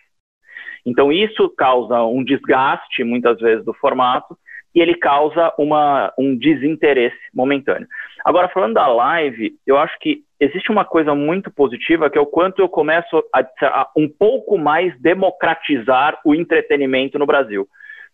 Então 0.84 1.10
isso 1.10 1.48
causa 1.56 2.04
um 2.04 2.22
desgaste 2.22 3.02
muitas 3.02 3.38
vezes 3.40 3.64
do 3.64 3.74
formato 3.74 4.36
e 4.72 4.80
ele 4.80 4.94
causa 4.94 5.52
uma, 5.58 6.12
um 6.16 6.36
desinteresse 6.36 7.16
momentâneo. 7.34 7.88
Agora 8.24 8.48
falando 8.48 8.74
da 8.74 8.86
live, 8.86 9.54
eu 9.66 9.78
acho 9.78 9.98
que 9.98 10.22
existe 10.38 10.70
uma 10.70 10.84
coisa 10.84 11.14
muito 11.14 11.50
positiva 11.50 12.08
que 12.08 12.18
é 12.18 12.20
o 12.20 12.26
quanto 12.26 12.60
eu 12.60 12.68
começo 12.68 13.24
a, 13.34 13.40
a 13.40 13.90
um 13.96 14.08
pouco 14.08 14.56
mais 14.56 14.96
democratizar 15.00 16.20
o 16.24 16.34
entretenimento 16.34 17.18
no 17.18 17.26
Brasil. 17.26 17.66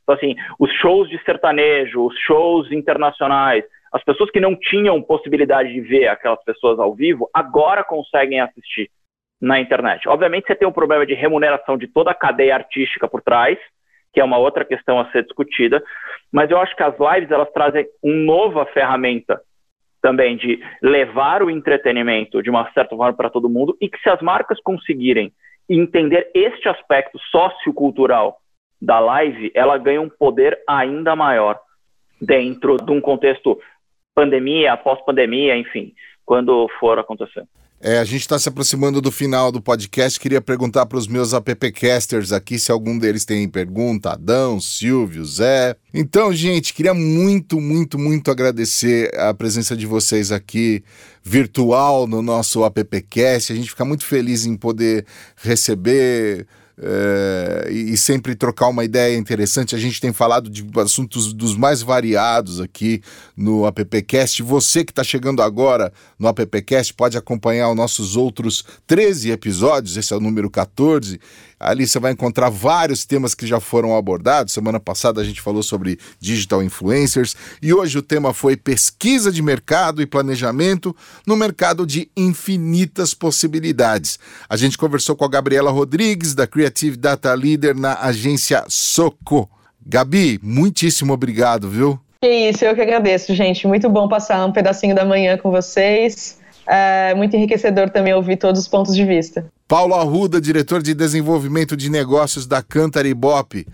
Então, 0.03 0.15
assim, 0.15 0.35
os 0.59 0.71
shows 0.75 1.09
de 1.09 1.23
sertanejo, 1.25 2.05
os 2.05 2.19
shows 2.21 2.71
internacionais, 2.73 3.65
as 3.93 4.03
pessoas 4.03 4.31
que 4.31 4.41
não 4.41 4.57
tinham 4.57 5.03
possibilidade 5.03 5.73
de 5.73 5.81
ver 5.81 6.09
aquelas 6.09 6.43
pessoas 6.45 6.79
ao 6.79 6.95
vivo, 6.95 7.29
agora 7.33 7.85
conseguem 7.85 8.41
assistir 8.41 8.91
na 9.41 9.61
internet. 9.61 10.09
Obviamente, 10.09 10.47
você 10.47 10.55
tem 10.55 10.67
um 10.67 10.73
problema 10.73 11.05
de 11.05 11.15
remuneração 11.15 11.77
de 11.77 11.87
toda 11.87 12.11
a 12.11 12.15
cadeia 12.15 12.55
artística 12.55 13.09
por 13.09 13.21
trás, 13.21 13.59
que 14.13 14.21
é 14.21 14.25
uma 14.25 14.39
outra 14.39 14.65
questão 14.65 15.01
a 15.01 15.11
ser 15.11 15.25
discutida, 15.25 15.83
mas 16.31 16.51
eu 16.51 16.59
acho 16.59 16.77
que 16.77 16.83
as 16.83 16.95
lives 16.99 17.31
elas 17.31 17.51
trazem 17.53 17.87
uma 18.03 18.15
nova 18.15 18.67
ferramenta 18.67 19.41
também 20.01 20.37
de 20.37 20.61
levar 20.83 21.43
o 21.43 21.51
entretenimento 21.51 22.43
de 22.43 22.51
uma 22.51 22.71
certa 22.73 22.97
forma 22.97 23.17
para 23.17 23.31
todo 23.31 23.49
mundo 23.49 23.77
e 23.81 23.89
que 23.89 23.99
se 24.01 24.11
as 24.11 24.21
marcas 24.21 24.61
conseguirem 24.61 25.33
entender 25.69 26.31
este 26.35 26.69
aspecto 26.69 27.19
sociocultural 27.31 28.37
da 28.83 28.99
live, 28.99 29.53
ela 29.55 29.79
ganha 29.79 30.03
um 30.03 30.09
poder 30.09 30.59
ainda 30.69 31.15
maior 31.15 31.59
dentro 32.21 32.77
de 32.77 32.91
um 32.91 33.01
contexto 33.01 33.57
pandemia, 34.13 34.77
pós-pandemia, 34.77 35.57
enfim, 35.57 35.95
quando 36.27 36.69
for 36.81 36.99
acontecer. 36.99 37.45
É, 37.85 37.99
a 37.99 38.05
gente 38.05 38.21
está 38.21 38.39
se 38.39 38.49
aproximando 38.49 39.01
do 39.01 39.11
final 39.11 39.51
do 39.51 39.61
podcast. 39.61 40.19
Queria 40.19 40.41
perguntar 40.41 40.87
para 40.87 40.99
os 40.99 41.09
meus 41.09 41.35
appcasters 41.35 42.31
aqui 42.31 42.57
se 42.57 42.71
algum 42.71 42.97
deles 42.97 43.25
tem 43.25 43.49
pergunta. 43.49 44.11
Adão, 44.11 44.61
Silvio, 44.61 45.25
Zé. 45.25 45.75
Então, 45.93 46.33
gente, 46.33 46.75
queria 46.75 46.95
muito, 46.95 47.61
muito, 47.61 47.99
muito 47.99 48.31
agradecer 48.31 49.11
a 49.19 49.35
presença 49.35 49.77
de 49.77 49.85
vocês 49.85 50.31
aqui 50.31 50.85
virtual 51.25 52.07
no 52.07 52.23
nosso 52.23 52.63
appcast. 52.63 53.53
A 53.53 53.57
gente 53.57 53.71
fica 53.71 53.85
muito 53.85 54.05
feliz 54.05 54.47
em 54.47 54.57
poder 54.57 55.05
receber 55.37 56.47
é, 56.79 57.69
e, 57.71 57.97
sempre 57.97 58.35
trocar 58.35 58.69
uma 58.69 58.85
ideia 58.85 59.17
interessante. 59.17 59.75
A 59.75 59.79
gente 59.79 60.01
tem 60.01 60.13
falado 60.13 60.49
de 60.49 60.67
assuntos 60.81 61.33
dos 61.33 61.57
mais 61.57 61.83
variados 61.83 62.61
aqui 62.61 63.03
no 63.37 63.67
AppCast. 63.67 64.43
Você 64.43 64.85
que 64.85 64.93
está 64.93 65.05
chegando 65.05 65.43
agora 65.43 65.93
no 66.19 66.29
AppCast 66.29 66.95
pode 66.95 67.17
acompanhar 67.17 67.71
os 67.71 67.77
nossos 67.77 68.17
outros 68.17 68.65
13 68.87 69.31
episódios, 69.31 69.97
esse 69.97 70.13
é 70.13 70.17
o 70.17 70.21
número 70.21 70.51
14. 70.51 71.21
Ali 71.63 71.87
você 71.87 71.99
vai 72.01 72.13
encontrar 72.13 72.51
vários 72.51 73.05
temas 73.05 73.35
que 73.35 73.47
já 73.47 73.61
foram 73.61 73.97
abordados. 73.97 74.53
Semana 74.53 74.81
passada 74.81 75.21
a 75.21 75.25
gente 75.25 75.41
falou 75.41 75.63
sobre 75.63 75.99
digital 76.19 76.63
influencers 76.63 77.37
e 77.63 77.73
hoje 77.73 77.99
o 77.99 78.03
tema 78.03 78.35
foi 78.35 78.57
pesquisa 78.57 79.31
de 79.31 79.41
mercado 79.41 80.03
e 80.03 80.07
planejamento 80.07 80.95
no 81.27 81.37
mercado 81.37 81.87
de 81.87 82.11
infinitas 82.17 83.15
possibilidades. 83.15 84.19
A 84.49 84.57
gente 84.57 84.77
conversou 84.77 85.15
com 85.15 85.25
a 85.25 85.29
Gabriela 85.29 85.71
Rodrigues, 85.71 86.35
da 86.35 86.47
Creative 86.47 86.97
Data 86.97 87.33
Leader 87.33 87.77
na 87.77 87.95
agência 88.01 88.65
Soco. 88.69 89.49
Gabi, 89.85 90.41
muitíssimo 90.43 91.13
obrigado, 91.13 91.69
viu? 91.69 91.99
Que 92.21 92.29
isso, 92.29 92.65
eu 92.65 92.75
que 92.75 92.81
agradeço, 92.81 93.35
gente. 93.35 93.67
Muito 93.67 93.89
bom 93.89 94.09
passar 94.09 94.45
um 94.47 94.53
pedacinho 94.53 94.95
da 94.95 95.05
manhã 95.05 95.37
com 95.37 95.51
vocês. 95.51 96.41
É 96.67 97.15
muito 97.15 97.37
enriquecedor 97.37 97.91
também 97.91 98.15
ouvir 98.15 98.37
todos 98.37 98.61
os 98.61 98.69
pontos 98.69 98.95
de 98.95 99.05
vista. 99.05 99.47
Paulo 99.67 99.95
Arruda, 99.95 100.41
diretor 100.41 100.83
de 100.83 100.95
desenvolvimento 100.95 101.77
de 101.77 101.91
negócios 101.91 102.47
da 102.47 102.63
Cantar 102.63 103.07
Ibope. 103.07 103.67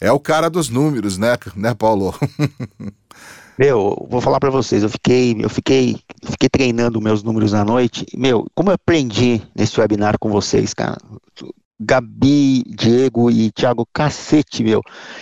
É 0.00 0.10
o 0.12 0.20
cara 0.20 0.50
dos 0.50 0.68
números, 0.68 1.16
né, 1.16 1.36
né 1.56 1.74
Paulo? 1.74 2.14
Meu, 3.56 4.06
vou 4.10 4.20
falar 4.20 4.40
para 4.40 4.50
vocês, 4.50 4.82
eu 4.82 4.88
fiquei, 4.88 5.36
eu 5.38 5.48
fiquei, 5.48 5.96
fiquei 6.24 6.48
treinando 6.48 7.00
meus 7.00 7.22
números 7.22 7.52
na 7.52 7.64
noite. 7.64 8.04
Meu, 8.16 8.46
como 8.52 8.70
eu 8.70 8.74
aprendi 8.74 9.40
nesse 9.54 9.78
webinar 9.78 10.18
com 10.18 10.28
vocês, 10.28 10.74
cara? 10.74 10.98
Gabi, 11.80 12.62
Diego 12.66 13.30
e 13.30 13.50
Thiago, 13.50 13.86
cacete, 13.92 14.62
meu. 14.62 14.80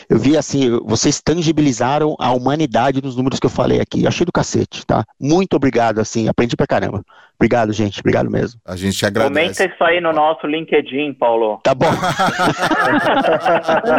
Eu 0.09 0.19
vi 0.19 0.37
assim, 0.37 0.71
vocês 0.85 1.21
tangibilizaram 1.21 2.15
a 2.19 2.33
humanidade 2.33 3.03
nos 3.03 3.17
números 3.17 3.41
que 3.41 3.47
eu 3.47 3.51
falei 3.51 3.81
aqui. 3.81 4.03
Eu 4.03 4.09
achei 4.09 4.27
do 4.27 4.33
cacete, 4.33 4.85
tá? 4.87 5.05
Muito 5.19 5.55
obrigado, 5.55 5.99
assim, 5.99 6.29
aprendi 6.29 6.57
pra 6.57 6.67
caramba. 6.67 7.03
Obrigado, 7.43 7.73
gente, 7.73 7.99
obrigado 7.99 8.31
mesmo. 8.31 8.61
A 8.65 8.77
gente 8.77 9.05
agradece. 9.05 9.35
Comenta 9.35 9.65
isso 9.75 9.83
aí 9.83 10.01
no 10.01 10.13
nosso 10.13 10.47
LinkedIn, 10.47 11.13
Paulo. 11.15 11.59
Tá 11.65 11.75
bom. 11.75 11.87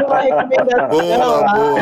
Uma 0.08 0.22
recomendação 0.22 0.88
Boa, 0.88 1.54
boa. 1.54 1.80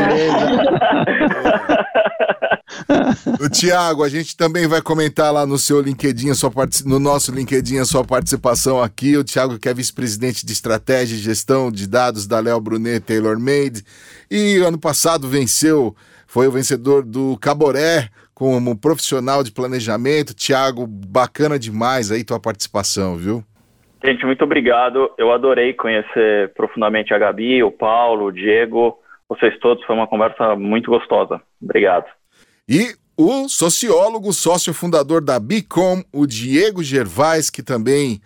O 3.40 3.48
Tiago, 3.50 4.04
a 4.04 4.10
gente 4.10 4.36
também 4.36 4.66
vai 4.66 4.82
comentar 4.82 5.32
lá 5.32 5.46
no 5.46 5.60
seu 5.60 5.80
LinkedIn, 5.82 6.32
a 6.32 6.36
sua 6.36 6.50
partici- 6.50 6.88
no 6.88 7.00
nosso 7.00 7.32
LinkedIn, 7.32 7.78
a 7.78 7.86
sua 7.86 8.04
participação 8.04 8.82
aqui. 8.82 9.16
O 9.16 9.24
Tiago, 9.24 9.60
que 9.60 9.70
é 9.70 9.74
vice-presidente 9.74 10.44
de 10.44 10.54
estratégia 10.54 11.14
e 11.16 11.20
gestão 11.20 11.72
de 11.72 11.86
dados 11.88 12.26
da 12.26 12.40
Léo 12.40 12.60
Brunet 12.60 13.02
Taylor 13.02 13.40
Made. 13.40 13.84
E 14.32 14.58
ano 14.58 14.80
passado 14.80 15.28
venceu, 15.28 15.96
foi 16.26 16.48
o 16.48 16.52
vencedor 16.52 17.04
do 17.04 17.38
Caboré 17.40 18.10
como 18.42 18.76
profissional 18.76 19.44
de 19.44 19.52
planejamento. 19.52 20.34
Tiago, 20.34 20.88
bacana 20.88 21.60
demais 21.60 22.12
aí 22.12 22.24
tua 22.24 22.40
participação, 22.40 23.16
viu? 23.16 23.44
Gente, 24.04 24.26
muito 24.26 24.44
obrigado. 24.44 25.12
Eu 25.16 25.32
adorei 25.32 25.76
conhecer 25.76 26.52
profundamente 26.56 27.14
a 27.14 27.20
Gabi, 27.20 27.62
o 27.62 27.70
Paulo, 27.70 28.26
o 28.26 28.32
Diego, 28.32 28.98
vocês 29.30 29.56
todos. 29.60 29.86
Foi 29.86 29.96
uma 29.96 30.08
conversa 30.08 30.56
muito 30.56 30.90
gostosa. 30.90 31.40
Obrigado. 31.62 32.06
E 32.68 32.96
o 33.16 33.48
sociólogo, 33.48 34.34
sócio 34.34 34.74
fundador 34.74 35.24
da 35.24 35.40
Bicom, 35.40 36.02
o 36.12 36.26
Diego 36.26 36.82
Gervais, 36.82 37.52
que 37.52 37.62
também 37.62 38.20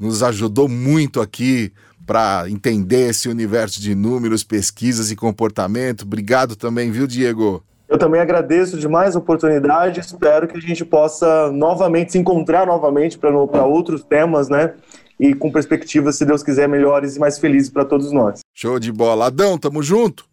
nos 0.00 0.20
ajudou 0.20 0.68
muito 0.68 1.20
aqui 1.20 1.72
para 2.04 2.50
entender 2.50 3.10
esse 3.10 3.28
universo 3.28 3.80
de 3.80 3.94
números, 3.94 4.42
pesquisas 4.42 5.12
e 5.12 5.16
comportamento. 5.16 6.02
Obrigado 6.02 6.56
também, 6.56 6.90
viu, 6.90 7.06
Diego? 7.06 7.64
Eu 7.90 7.98
também 7.98 8.20
agradeço 8.20 8.78
demais 8.78 9.16
a 9.16 9.18
oportunidade. 9.18 9.98
Espero 9.98 10.46
que 10.46 10.56
a 10.56 10.60
gente 10.60 10.84
possa 10.84 11.50
novamente 11.50 12.12
se 12.12 12.18
encontrar 12.18 12.64
novamente 12.64 13.18
para 13.18 13.64
outros 13.64 14.04
temas, 14.04 14.48
né? 14.48 14.74
E 15.18 15.34
com 15.34 15.50
perspectivas, 15.50 16.14
se 16.14 16.24
Deus 16.24 16.40
quiser, 16.40 16.68
melhores 16.68 17.16
e 17.16 17.18
mais 17.18 17.36
felizes 17.36 17.68
para 17.68 17.84
todos 17.84 18.12
nós. 18.12 18.42
Show 18.54 18.78
de 18.78 18.92
bola. 18.92 19.26
Adão, 19.26 19.58
tamo 19.58 19.82
junto? 19.82 20.24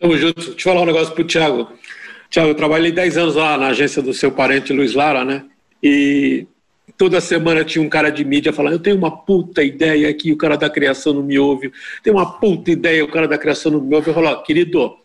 Tamo 0.00 0.18
junto. 0.18 0.40
Deixa 0.40 0.68
eu 0.68 0.72
falar 0.72 0.82
um 0.82 0.86
negócio 0.86 1.14
pro 1.14 1.24
Thiago. 1.24 1.68
Thiago, 2.28 2.50
eu 2.50 2.54
trabalhei 2.56 2.90
10 2.90 3.16
anos 3.16 3.36
lá 3.36 3.56
na 3.56 3.68
agência 3.68 4.02
do 4.02 4.12
seu 4.12 4.32
parente 4.32 4.72
Luiz 4.72 4.92
Lara, 4.92 5.24
né? 5.24 5.44
E 5.80 6.48
toda 6.98 7.20
semana 7.20 7.64
tinha 7.64 7.84
um 7.84 7.88
cara 7.88 8.10
de 8.10 8.24
mídia 8.24 8.52
falando: 8.52 8.72
Eu 8.72 8.80
tenho 8.80 8.96
uma 8.96 9.24
puta 9.24 9.62
ideia 9.62 10.08
aqui, 10.10 10.32
o 10.32 10.36
cara 10.36 10.56
da 10.56 10.68
criação 10.68 11.14
não 11.14 11.22
me 11.22 11.38
ouve. 11.38 11.70
Tem 12.02 12.12
uma 12.12 12.40
puta 12.40 12.72
ideia, 12.72 13.04
o 13.04 13.08
cara 13.08 13.28
da 13.28 13.38
criação 13.38 13.70
não 13.70 13.80
me 13.80 13.94
ouve. 13.94 14.10
Eu 14.10 14.14
falo: 14.14 14.26
ó, 14.26 14.36
Querido, 14.42 14.96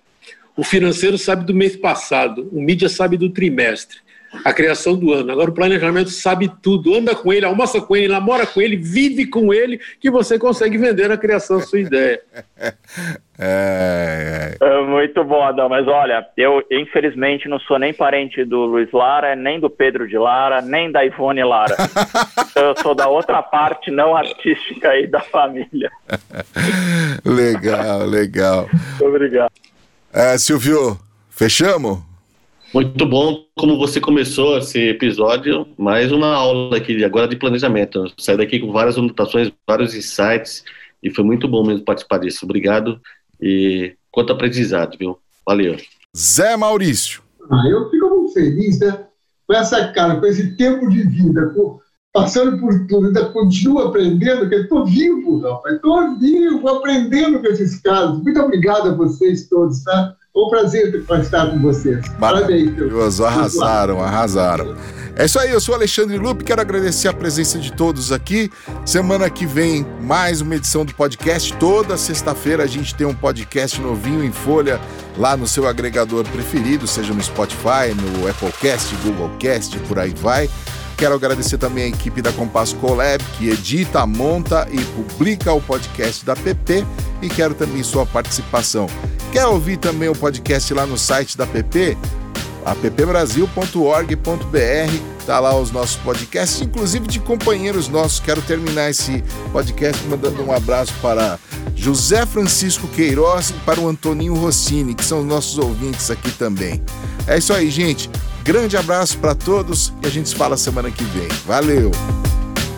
o 0.58 0.64
financeiro 0.64 1.18
sabe 1.18 1.46
do 1.46 1.54
mês 1.54 1.76
passado, 1.76 2.50
o 2.52 2.60
mídia 2.60 2.90
sabe 2.90 3.16
do 3.16 3.30
trimestre, 3.30 4.00
a 4.44 4.52
criação 4.52 4.96
do 4.96 5.14
ano. 5.14 5.32
Agora 5.32 5.50
o 5.50 5.54
planejamento 5.54 6.10
sabe 6.10 6.52
tudo. 6.62 6.96
Anda 6.96 7.16
com 7.16 7.32
ele, 7.32 7.46
almoça 7.46 7.80
com 7.80 7.96
ele, 7.96 8.08
namora 8.08 8.46
com 8.46 8.62
ele, 8.62 8.76
vive 8.76 9.26
com 9.28 9.54
ele, 9.54 9.80
que 10.00 10.10
você 10.10 10.38
consegue 10.38 10.78
vender 10.78 11.08
na 11.08 11.18
criação 11.18 11.60
sua 11.62 11.80
ideia. 11.80 12.20
É, 13.40 14.58
é. 14.60 14.66
É 14.66 14.82
muito 14.82 15.24
bom, 15.24 15.44
Adão. 15.44 15.70
Mas 15.70 15.88
olha, 15.88 16.26
eu 16.36 16.64
infelizmente 16.72 17.48
não 17.48 17.60
sou 17.60 17.78
nem 17.78 17.94
parente 17.94 18.44
do 18.44 18.66
Luiz 18.66 18.92
Lara, 18.92 19.36
nem 19.36 19.60
do 19.60 19.70
Pedro 19.70 20.08
de 20.08 20.18
Lara, 20.18 20.60
nem 20.60 20.92
da 20.92 21.06
Ivone 21.06 21.44
Lara. 21.44 21.76
Eu 22.58 22.76
sou 22.82 22.96
da 22.96 23.08
outra 23.08 23.44
parte 23.44 23.92
não 23.92 24.18
artística 24.18 24.90
aí 24.90 25.06
da 25.06 25.20
família. 25.20 25.92
Legal, 27.24 28.08
legal. 28.08 28.68
Muito 28.74 29.06
obrigado. 29.06 29.52
É, 30.20 30.36
Silvio, 30.36 31.00
fechamos? 31.30 32.00
Muito 32.74 33.06
bom 33.06 33.46
como 33.56 33.78
você 33.78 34.02
começou 34.02 34.58
esse 34.58 34.80
episódio, 34.90 35.68
mais 35.78 36.12
uma 36.12 36.34
aula 36.34 36.78
aqui 36.78 37.04
agora 37.04 37.28
de 37.28 37.36
planejamento. 37.36 38.12
Saí 38.18 38.36
daqui 38.36 38.60
com 38.60 38.72
várias 38.72 38.98
anotações, 38.98 39.52
vários 39.68 39.94
insights 39.94 40.64
e 41.04 41.12
foi 41.12 41.24
muito 41.24 41.48
bom 41.48 41.64
mesmo 41.64 41.86
participar 41.86 42.18
disso. 42.18 42.46
Obrigado 42.46 43.00
e 43.40 43.96
quanto 44.10 44.34
aprendizado, 44.34 44.98
viu? 44.98 45.20
Valeu. 45.46 45.78
Zé 46.18 46.58
Maurício. 46.58 47.22
Ah, 47.52 47.70
eu 47.70 47.88
fico 47.92 48.10
muito 48.10 48.34
feliz, 48.34 48.80
né? 48.80 49.06
Com 49.46 49.54
essa 49.54 49.90
cara, 49.94 50.16
com 50.20 50.26
esse 50.26 50.58
tempo 50.58 50.90
de 50.90 51.04
vida, 51.04 51.50
com- 51.54 51.80
passando 52.14 52.58
por 52.60 52.88
tudo, 52.88 53.08
ainda 53.08 53.26
continuo 53.26 53.80
aprendendo, 53.80 54.40
porque 54.42 54.56
estou 54.56 54.86
vivo, 54.86 55.40
rapaz. 55.40 55.76
Estou 55.76 56.18
vivo, 56.18 56.68
aprendendo 56.68 57.40
com 57.40 57.48
esses 57.48 57.80
casos. 57.82 58.22
Muito 58.24 58.40
obrigado 58.42 58.90
a 58.90 58.94
vocês 58.94 59.48
todos, 59.48 59.84
tá? 59.84 60.16
Foi 60.34 60.44
um 60.44 60.50
prazer 60.50 60.94
estar 60.96 61.50
com 61.50 61.60
vocês. 61.60 62.08
Parabéns. 62.20 62.72
meu. 62.72 62.88
Maravilhoso, 62.88 63.26
arrasaram, 63.26 64.02
arrasaram. 64.02 64.76
É 65.16 65.26
isso 65.26 65.40
aí, 65.40 65.50
eu 65.50 65.60
sou 65.60 65.74
Alexandre 65.74 66.16
Lupe, 66.16 66.44
quero 66.44 66.62
agradecer 66.62 67.08
a 67.08 67.14
presença 67.14 67.58
de 67.58 67.74
todos 67.74 68.12
aqui. 68.12 68.52
Semana 68.86 69.28
que 69.32 69.48
vem, 69.48 69.84
mais 70.04 70.42
uma 70.42 70.56
edição 70.56 70.86
do 70.86 70.94
podcast. 70.94 71.56
Toda 71.56 71.98
sexta-feira 71.98 72.64
a 72.64 72.68
gente 72.68 72.94
tem 72.94 73.08
um 73.08 73.16
podcast 73.16 73.82
novinho 73.82 74.24
em 74.24 74.32
folha 74.32 74.80
lá 75.18 75.36
no 75.36 75.48
seu 75.48 75.68
agregador 75.68 76.24
preferido, 76.30 76.86
seja 76.86 77.16
no 77.16 77.24
Spotify, 77.24 77.96
no 77.96 78.30
Applecast, 78.30 78.96
Google 79.04 79.32
Cast, 79.40 79.80
por 79.88 79.98
aí 79.98 80.14
vai. 80.16 80.48
Quero 80.98 81.14
agradecer 81.14 81.60
também 81.60 81.84
a 81.84 81.88
equipe 81.88 82.22
da 82.22 82.34
Compass 82.34 82.74
Collab, 82.74 83.24
que 83.38 83.50
edita, 83.50 84.06
monta 84.08 84.68
e 84.72 84.80
publica 84.80 85.54
o 85.54 85.62
podcast 85.62 86.26
da 86.26 86.36
PP. 86.36 86.84
E 87.22 87.30
quero 87.30 87.54
também 87.54 87.84
sua 87.84 88.06
participação. 88.06 88.88
Quer 89.32 89.46
ouvir 89.46 89.78
também 89.78 90.10
o 90.10 90.16
podcast 90.16 90.74
lá 90.74 90.86
no 90.86 90.98
site 90.98 91.38
da 91.38 91.46
PP? 91.46 91.96
appbrasil.org.br, 92.68 95.26
tá 95.26 95.40
lá 95.40 95.58
os 95.58 95.72
nossos 95.72 95.96
podcasts, 95.98 96.62
inclusive 96.62 97.08
de 97.08 97.20
companheiros 97.20 97.88
nossos. 97.88 98.20
Quero 98.20 98.42
terminar 98.42 98.90
esse 98.90 99.24
podcast 99.54 100.06
mandando 100.08 100.44
um 100.44 100.52
abraço 100.52 100.94
para 101.02 101.40
José 101.76 102.26
Francisco 102.26 102.88
Queiroz 102.90 103.52
e 103.52 103.54
para 103.66 103.80
o 103.80 103.88
Antoninho 103.88 104.34
Rossini, 104.34 104.94
que 104.94 105.06
são 105.06 105.24
nossos 105.24 105.58
ouvintes 105.58 106.12
aqui 106.12 106.32
também. 106.32 106.82
É 107.26 107.38
isso 107.38 107.54
aí, 107.54 107.70
gente. 107.70 108.10
Grande 108.48 108.78
abraço 108.78 109.18
para 109.18 109.36
todos 109.36 109.92
e 110.02 110.08
a 110.08 110.10
gente 110.10 110.30
se 110.30 110.36
fala 110.36 110.56
semana 110.56 110.90
que 110.90 111.04
vem. 111.04 111.28
Valeu! 111.46 111.92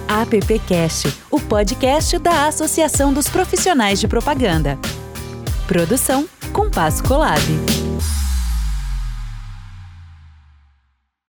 AppCast, 0.07 1.13
o 1.29 1.39
podcast 1.39 2.17
da 2.17 2.47
Associação 2.47 3.13
dos 3.13 3.27
Profissionais 3.27 3.99
de 3.99 4.07
Propaganda. 4.07 4.79
Produção 5.67 6.27
Compasso 6.51 7.03
Colab. 7.03 7.39